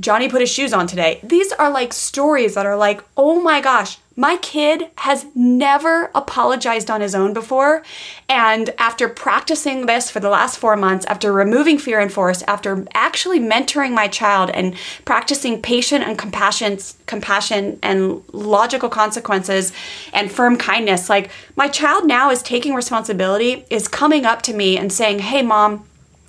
Johnny 0.00 0.28
put 0.28 0.40
his 0.40 0.50
shoes 0.50 0.72
on 0.72 0.86
today. 0.86 1.20
These 1.22 1.52
are 1.52 1.70
like 1.70 1.92
stories 1.92 2.54
that 2.54 2.66
are 2.66 2.76
like, 2.76 3.04
"Oh 3.16 3.40
my 3.40 3.60
gosh, 3.60 3.98
my 4.16 4.36
kid 4.36 4.90
has 4.98 5.26
never 5.34 6.10
apologized 6.14 6.90
on 6.90 7.00
his 7.00 7.14
own 7.14 7.32
before. 7.32 7.82
And 8.28 8.70
after 8.78 9.08
practicing 9.08 9.86
this 9.86 10.10
for 10.10 10.20
the 10.20 10.28
last 10.28 10.58
four 10.58 10.76
months, 10.76 11.04
after 11.06 11.32
removing 11.32 11.78
fear 11.78 11.98
and 11.98 12.12
force, 12.12 12.42
after 12.42 12.86
actually 12.94 13.40
mentoring 13.40 13.92
my 13.92 14.06
child 14.06 14.50
and 14.50 14.74
practicing 15.04 15.60
patient 15.60 16.04
and 16.04 16.16
compassion, 16.16 16.78
compassion 17.06 17.78
and 17.82 18.22
logical 18.32 18.88
consequences 18.88 19.72
and 20.12 20.30
firm 20.30 20.56
kindness, 20.56 21.10
like 21.10 21.30
my 21.56 21.68
child 21.68 22.06
now 22.06 22.30
is 22.30 22.42
taking 22.42 22.74
responsibility, 22.74 23.64
is 23.70 23.88
coming 23.88 24.24
up 24.24 24.42
to 24.42 24.54
me 24.54 24.78
and 24.78 24.92
saying, 24.92 25.18
Hey, 25.18 25.42
mom, 25.42 25.84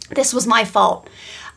this 0.10 0.34
was 0.34 0.48
my 0.48 0.66
fault 0.66 1.08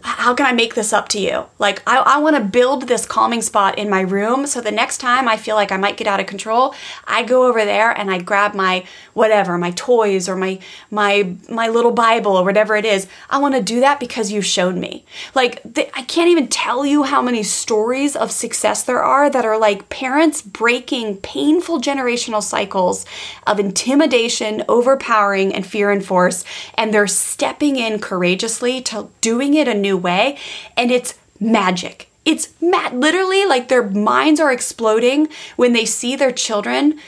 how 0.02 0.34
can 0.34 0.46
I 0.46 0.52
make 0.52 0.74
this 0.74 0.92
up 0.92 1.08
to 1.10 1.20
you? 1.20 1.46
Like, 1.58 1.82
I, 1.86 1.98
I 1.98 2.18
want 2.18 2.36
to 2.36 2.42
build 2.42 2.86
this 2.86 3.04
calming 3.04 3.42
spot 3.42 3.78
in 3.78 3.90
my 3.90 4.00
room 4.00 4.46
so 4.46 4.60
the 4.60 4.70
next 4.70 4.98
time 4.98 5.26
I 5.26 5.36
feel 5.36 5.56
like 5.56 5.72
I 5.72 5.76
might 5.76 5.96
get 5.96 6.06
out 6.06 6.20
of 6.20 6.26
control, 6.26 6.74
I 7.06 7.24
go 7.24 7.46
over 7.46 7.64
there 7.64 7.90
and 7.90 8.10
I 8.10 8.18
grab 8.18 8.54
my 8.54 8.84
whatever, 9.14 9.58
my 9.58 9.72
toys 9.72 10.28
or 10.28 10.36
my 10.36 10.60
my 10.90 11.34
my 11.48 11.68
little 11.68 11.90
Bible 11.90 12.36
or 12.36 12.44
whatever 12.44 12.76
it 12.76 12.84
is. 12.84 13.08
I 13.28 13.38
want 13.38 13.56
to 13.56 13.62
do 13.62 13.80
that 13.80 13.98
because 13.98 14.30
you've 14.30 14.44
shown 14.44 14.78
me. 14.78 15.04
Like, 15.34 15.62
th- 15.74 15.90
I 15.94 16.02
can't 16.02 16.28
even 16.28 16.46
tell 16.46 16.86
you 16.86 17.02
how 17.02 17.20
many 17.20 17.42
stories 17.42 18.14
of 18.14 18.30
success 18.30 18.84
there 18.84 19.02
are 19.02 19.28
that 19.30 19.44
are 19.44 19.58
like 19.58 19.88
parents 19.88 20.42
breaking 20.42 21.16
painful 21.18 21.80
generational 21.80 22.42
cycles 22.42 23.04
of 23.46 23.58
intimidation, 23.58 24.62
overpowering, 24.68 25.52
and 25.52 25.66
fear 25.66 25.90
and 25.90 26.04
force, 26.04 26.44
and 26.74 26.94
they're 26.94 27.08
stepping 27.08 27.76
in 27.76 27.98
courageously 27.98 28.80
to 28.82 29.08
doing 29.20 29.54
it 29.54 29.66
a 29.66 29.74
new 29.88 29.96
way, 29.96 30.38
and 30.76 30.90
it's 30.90 31.18
magic. 31.40 32.10
It's 32.24 32.48
mad. 32.60 32.94
Literally, 32.94 33.46
like 33.46 33.68
their 33.68 33.88
minds 33.88 34.40
are 34.40 34.52
exploding 34.52 35.28
when 35.56 35.72
they 35.72 35.84
see 35.84 36.16
their 36.16 36.32
children 36.32 36.98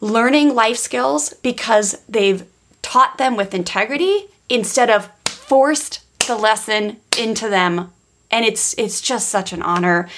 learning 0.00 0.54
life 0.54 0.78
skills 0.78 1.34
because 1.42 2.02
they've 2.08 2.44
taught 2.82 3.18
them 3.18 3.36
with 3.36 3.54
integrity 3.54 4.26
instead 4.48 4.88
of 4.90 5.10
forced 5.26 6.00
the 6.26 6.36
lesson 6.36 6.96
into 7.18 7.48
them 7.48 7.92
and 8.30 8.44
it's 8.44 8.74
it's 8.78 9.00
just 9.00 9.28
such 9.28 9.52
an 9.52 9.62
honor 9.62 10.08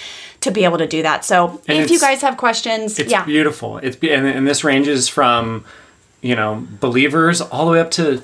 to 0.40 0.50
be 0.50 0.64
able 0.64 0.78
to 0.78 0.86
do 0.86 1.02
that 1.02 1.24
so 1.24 1.60
and 1.66 1.78
if 1.78 1.90
you 1.90 1.98
guys 1.98 2.20
have 2.20 2.36
questions 2.36 2.98
it's 2.98 3.10
yeah 3.10 3.24
beautiful 3.24 3.78
it's 3.78 3.96
and, 4.02 4.26
and 4.26 4.46
this 4.46 4.62
ranges 4.62 5.08
from 5.08 5.64
you 6.20 6.36
know 6.36 6.66
believers 6.80 7.40
all 7.40 7.66
the 7.66 7.72
way 7.72 7.80
up 7.80 7.90
to 7.90 8.22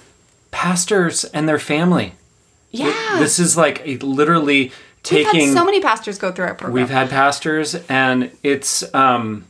pastors 0.50 1.24
and 1.24 1.48
their 1.48 1.58
family 1.58 2.14
yeah. 2.70 3.16
This 3.18 3.38
is 3.38 3.56
like 3.56 3.82
a, 3.86 3.96
literally 3.98 4.72
taking. 5.02 5.40
We've 5.40 5.48
had 5.48 5.54
so 5.54 5.64
many 5.64 5.80
pastors 5.80 6.18
go 6.18 6.32
through 6.32 6.46
our 6.46 6.54
program. 6.54 6.74
We've 6.74 6.90
had 6.90 7.10
pastors, 7.10 7.74
and 7.88 8.30
it's 8.42 8.92
um, 8.94 9.46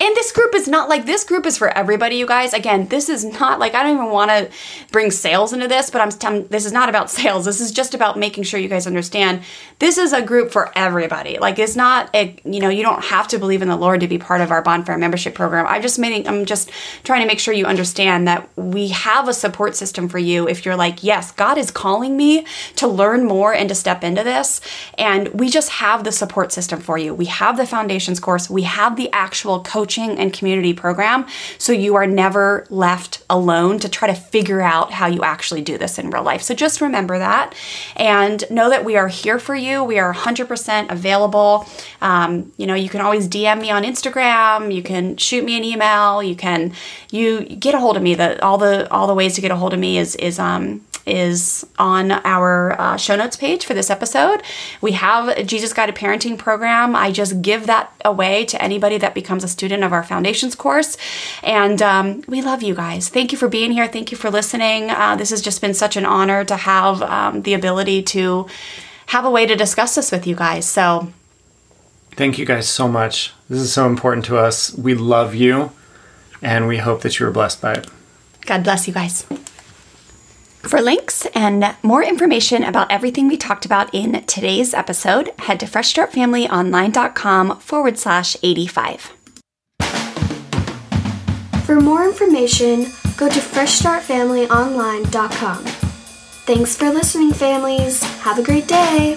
And 0.00 0.16
this 0.16 0.32
group 0.32 0.54
is 0.54 0.68
not 0.68 0.88
like 0.88 1.04
this 1.04 1.22
group 1.22 1.44
is 1.44 1.58
for 1.58 1.68
everybody, 1.68 2.16
you 2.16 2.26
guys. 2.26 2.54
Again, 2.54 2.88
this 2.88 3.08
is 3.08 3.24
not 3.24 3.58
like 3.58 3.74
I 3.74 3.82
don't 3.82 3.92
even 3.92 4.10
want 4.10 4.30
to 4.30 4.50
bring 4.90 5.10
sales 5.10 5.52
into 5.52 5.68
this, 5.68 5.90
but 5.90 6.00
I'm, 6.00 6.10
I'm 6.22 6.46
this 6.48 6.64
is 6.64 6.72
not 6.72 6.88
about 6.88 7.10
sales. 7.10 7.44
This 7.44 7.60
is 7.60 7.70
just 7.70 7.94
about 7.94 8.18
making 8.18 8.44
sure 8.44 8.58
you 8.58 8.68
guys 8.68 8.86
understand 8.86 9.42
this 9.78 9.98
is 9.98 10.12
a 10.12 10.22
group 10.22 10.50
for 10.50 10.72
everybody. 10.76 11.38
Like 11.38 11.58
it's 11.58 11.76
not 11.76 12.08
a, 12.14 12.36
you 12.44 12.60
know, 12.60 12.70
you 12.70 12.82
don't 12.82 13.04
have 13.04 13.28
to 13.28 13.38
believe 13.38 13.60
in 13.62 13.68
the 13.68 13.76
Lord 13.76 14.00
to 14.00 14.08
be 14.08 14.18
part 14.18 14.40
of 14.40 14.50
our 14.50 14.62
bonfire 14.62 14.96
membership 14.96 15.34
program. 15.34 15.66
I 15.68 15.78
just 15.78 15.98
making 15.98 16.26
I'm 16.26 16.46
just 16.46 16.70
trying 17.04 17.20
to 17.20 17.26
make 17.26 17.38
sure 17.38 17.52
you 17.52 17.66
understand 17.66 18.26
that 18.28 18.48
we 18.56 18.88
have 18.88 19.28
a 19.28 19.34
support 19.34 19.76
system 19.76 20.08
for 20.08 20.18
you 20.18 20.48
if 20.48 20.64
you're 20.64 20.76
like, 20.76 21.04
yes, 21.04 21.32
God 21.32 21.58
is 21.58 21.70
calling 21.70 22.16
me 22.16 22.46
to 22.76 22.88
learn 22.88 23.24
more 23.24 23.52
and 23.52 23.68
to 23.68 23.74
step 23.74 24.02
into 24.02 24.24
this. 24.24 24.60
And 24.96 25.28
we 25.28 25.50
just 25.50 25.68
have 25.68 26.04
the 26.04 26.12
support 26.12 26.50
system 26.50 26.80
for 26.80 26.96
you. 26.96 27.14
We 27.14 27.26
have 27.26 27.56
the 27.56 27.66
foundations 27.66 28.20
course. 28.20 28.48
We 28.48 28.62
have 28.62 28.96
the 28.96 29.10
actual 29.12 29.62
coach 29.62 29.91
coaching 29.92 30.18
and 30.18 30.32
community 30.32 30.72
program 30.72 31.26
so 31.58 31.72
you 31.72 31.94
are 31.94 32.06
never 32.06 32.66
left 32.70 33.22
alone 33.28 33.78
to 33.78 33.88
try 33.88 34.08
to 34.08 34.14
figure 34.14 34.62
out 34.62 34.92
how 34.92 35.06
you 35.06 35.22
actually 35.22 35.60
do 35.60 35.76
this 35.76 35.98
in 35.98 36.10
real 36.10 36.22
life. 36.22 36.42
So 36.42 36.54
just 36.54 36.80
remember 36.80 37.18
that 37.18 37.54
and 37.96 38.44
know 38.50 38.70
that 38.70 38.84
we 38.84 38.96
are 38.96 39.08
here 39.08 39.38
for 39.38 39.54
you. 39.54 39.84
We 39.84 39.98
are 39.98 40.14
100% 40.14 40.90
available. 40.90 41.66
Um, 42.00 42.52
you 42.56 42.66
know, 42.66 42.74
you 42.74 42.88
can 42.88 43.00
always 43.00 43.28
DM 43.28 43.60
me 43.60 43.70
on 43.70 43.82
Instagram. 43.82 44.74
You 44.74 44.82
can 44.82 45.16
shoot 45.16 45.44
me 45.44 45.56
an 45.56 45.64
email. 45.64 46.22
You 46.22 46.36
can 46.36 46.72
you 47.10 47.42
get 47.44 47.74
a 47.74 47.78
hold 47.78 47.96
of 47.96 48.02
me. 48.02 48.14
The 48.14 48.42
all 48.42 48.58
the 48.58 48.90
all 48.90 49.06
the 49.06 49.14
ways 49.14 49.34
to 49.34 49.40
get 49.40 49.50
a 49.50 49.56
hold 49.56 49.74
of 49.74 49.80
me 49.80 49.98
is 49.98 50.16
is 50.16 50.38
um 50.38 50.80
is 51.06 51.66
on 51.78 52.12
our 52.12 52.80
uh, 52.80 52.96
show 52.96 53.16
notes 53.16 53.36
page 53.36 53.64
for 53.64 53.74
this 53.74 53.90
episode. 53.90 54.42
We 54.80 54.92
have 54.92 55.28
a 55.28 55.42
Jesus 55.42 55.72
Guided 55.72 55.94
Parenting 55.94 56.38
program. 56.38 56.94
I 56.94 57.10
just 57.10 57.42
give 57.42 57.66
that 57.66 57.92
away 58.04 58.44
to 58.46 58.62
anybody 58.62 58.98
that 58.98 59.14
becomes 59.14 59.44
a 59.44 59.48
student 59.48 59.71
of 59.80 59.92
our 59.92 60.02
foundations 60.02 60.54
course. 60.54 60.96
And 61.42 61.80
um, 61.80 62.22
we 62.28 62.42
love 62.42 62.62
you 62.62 62.74
guys. 62.74 63.08
Thank 63.08 63.32
you 63.32 63.38
for 63.38 63.48
being 63.48 63.72
here. 63.72 63.88
Thank 63.88 64.10
you 64.10 64.18
for 64.18 64.30
listening. 64.30 64.90
Uh, 64.90 65.16
this 65.16 65.30
has 65.30 65.40
just 65.40 65.60
been 65.60 65.74
such 65.74 65.96
an 65.96 66.04
honor 66.04 66.44
to 66.44 66.56
have 66.56 67.00
um, 67.02 67.42
the 67.42 67.54
ability 67.54 68.02
to 68.02 68.46
have 69.06 69.24
a 69.24 69.30
way 69.30 69.46
to 69.46 69.56
discuss 69.56 69.94
this 69.94 70.12
with 70.12 70.26
you 70.26 70.34
guys. 70.34 70.66
So, 70.66 71.12
thank 72.12 72.38
you 72.38 72.46
guys 72.46 72.68
so 72.68 72.88
much. 72.88 73.32
This 73.48 73.60
is 73.60 73.72
so 73.72 73.86
important 73.86 74.24
to 74.26 74.36
us. 74.38 74.74
We 74.74 74.94
love 74.94 75.34
you, 75.34 75.72
and 76.40 76.66
we 76.66 76.78
hope 76.78 77.02
that 77.02 77.18
you 77.18 77.26
are 77.26 77.30
blessed 77.30 77.60
by 77.60 77.74
it. 77.74 77.86
God 78.46 78.64
bless 78.64 78.86
you 78.88 78.94
guys. 78.94 79.26
For 80.62 80.80
links 80.80 81.26
and 81.34 81.74
more 81.82 82.04
information 82.04 82.62
about 82.62 82.90
everything 82.90 83.26
we 83.26 83.36
talked 83.36 83.66
about 83.66 83.92
in 83.92 84.24
today's 84.26 84.72
episode, 84.72 85.32
head 85.40 85.58
to 85.60 85.66
freshstartfamilyonline.com 85.66 87.58
forward 87.58 87.98
slash 87.98 88.36
85. 88.44 89.12
For 91.72 91.80
more 91.80 92.04
information, 92.04 92.92
go 93.16 93.30
to 93.30 93.40
freshstartfamilyonline.com. 93.40 95.64
Thanks 96.44 96.76
for 96.76 96.90
listening, 96.90 97.32
families. 97.32 98.02
Have 98.20 98.38
a 98.38 98.42
great 98.42 98.68
day. 98.68 99.16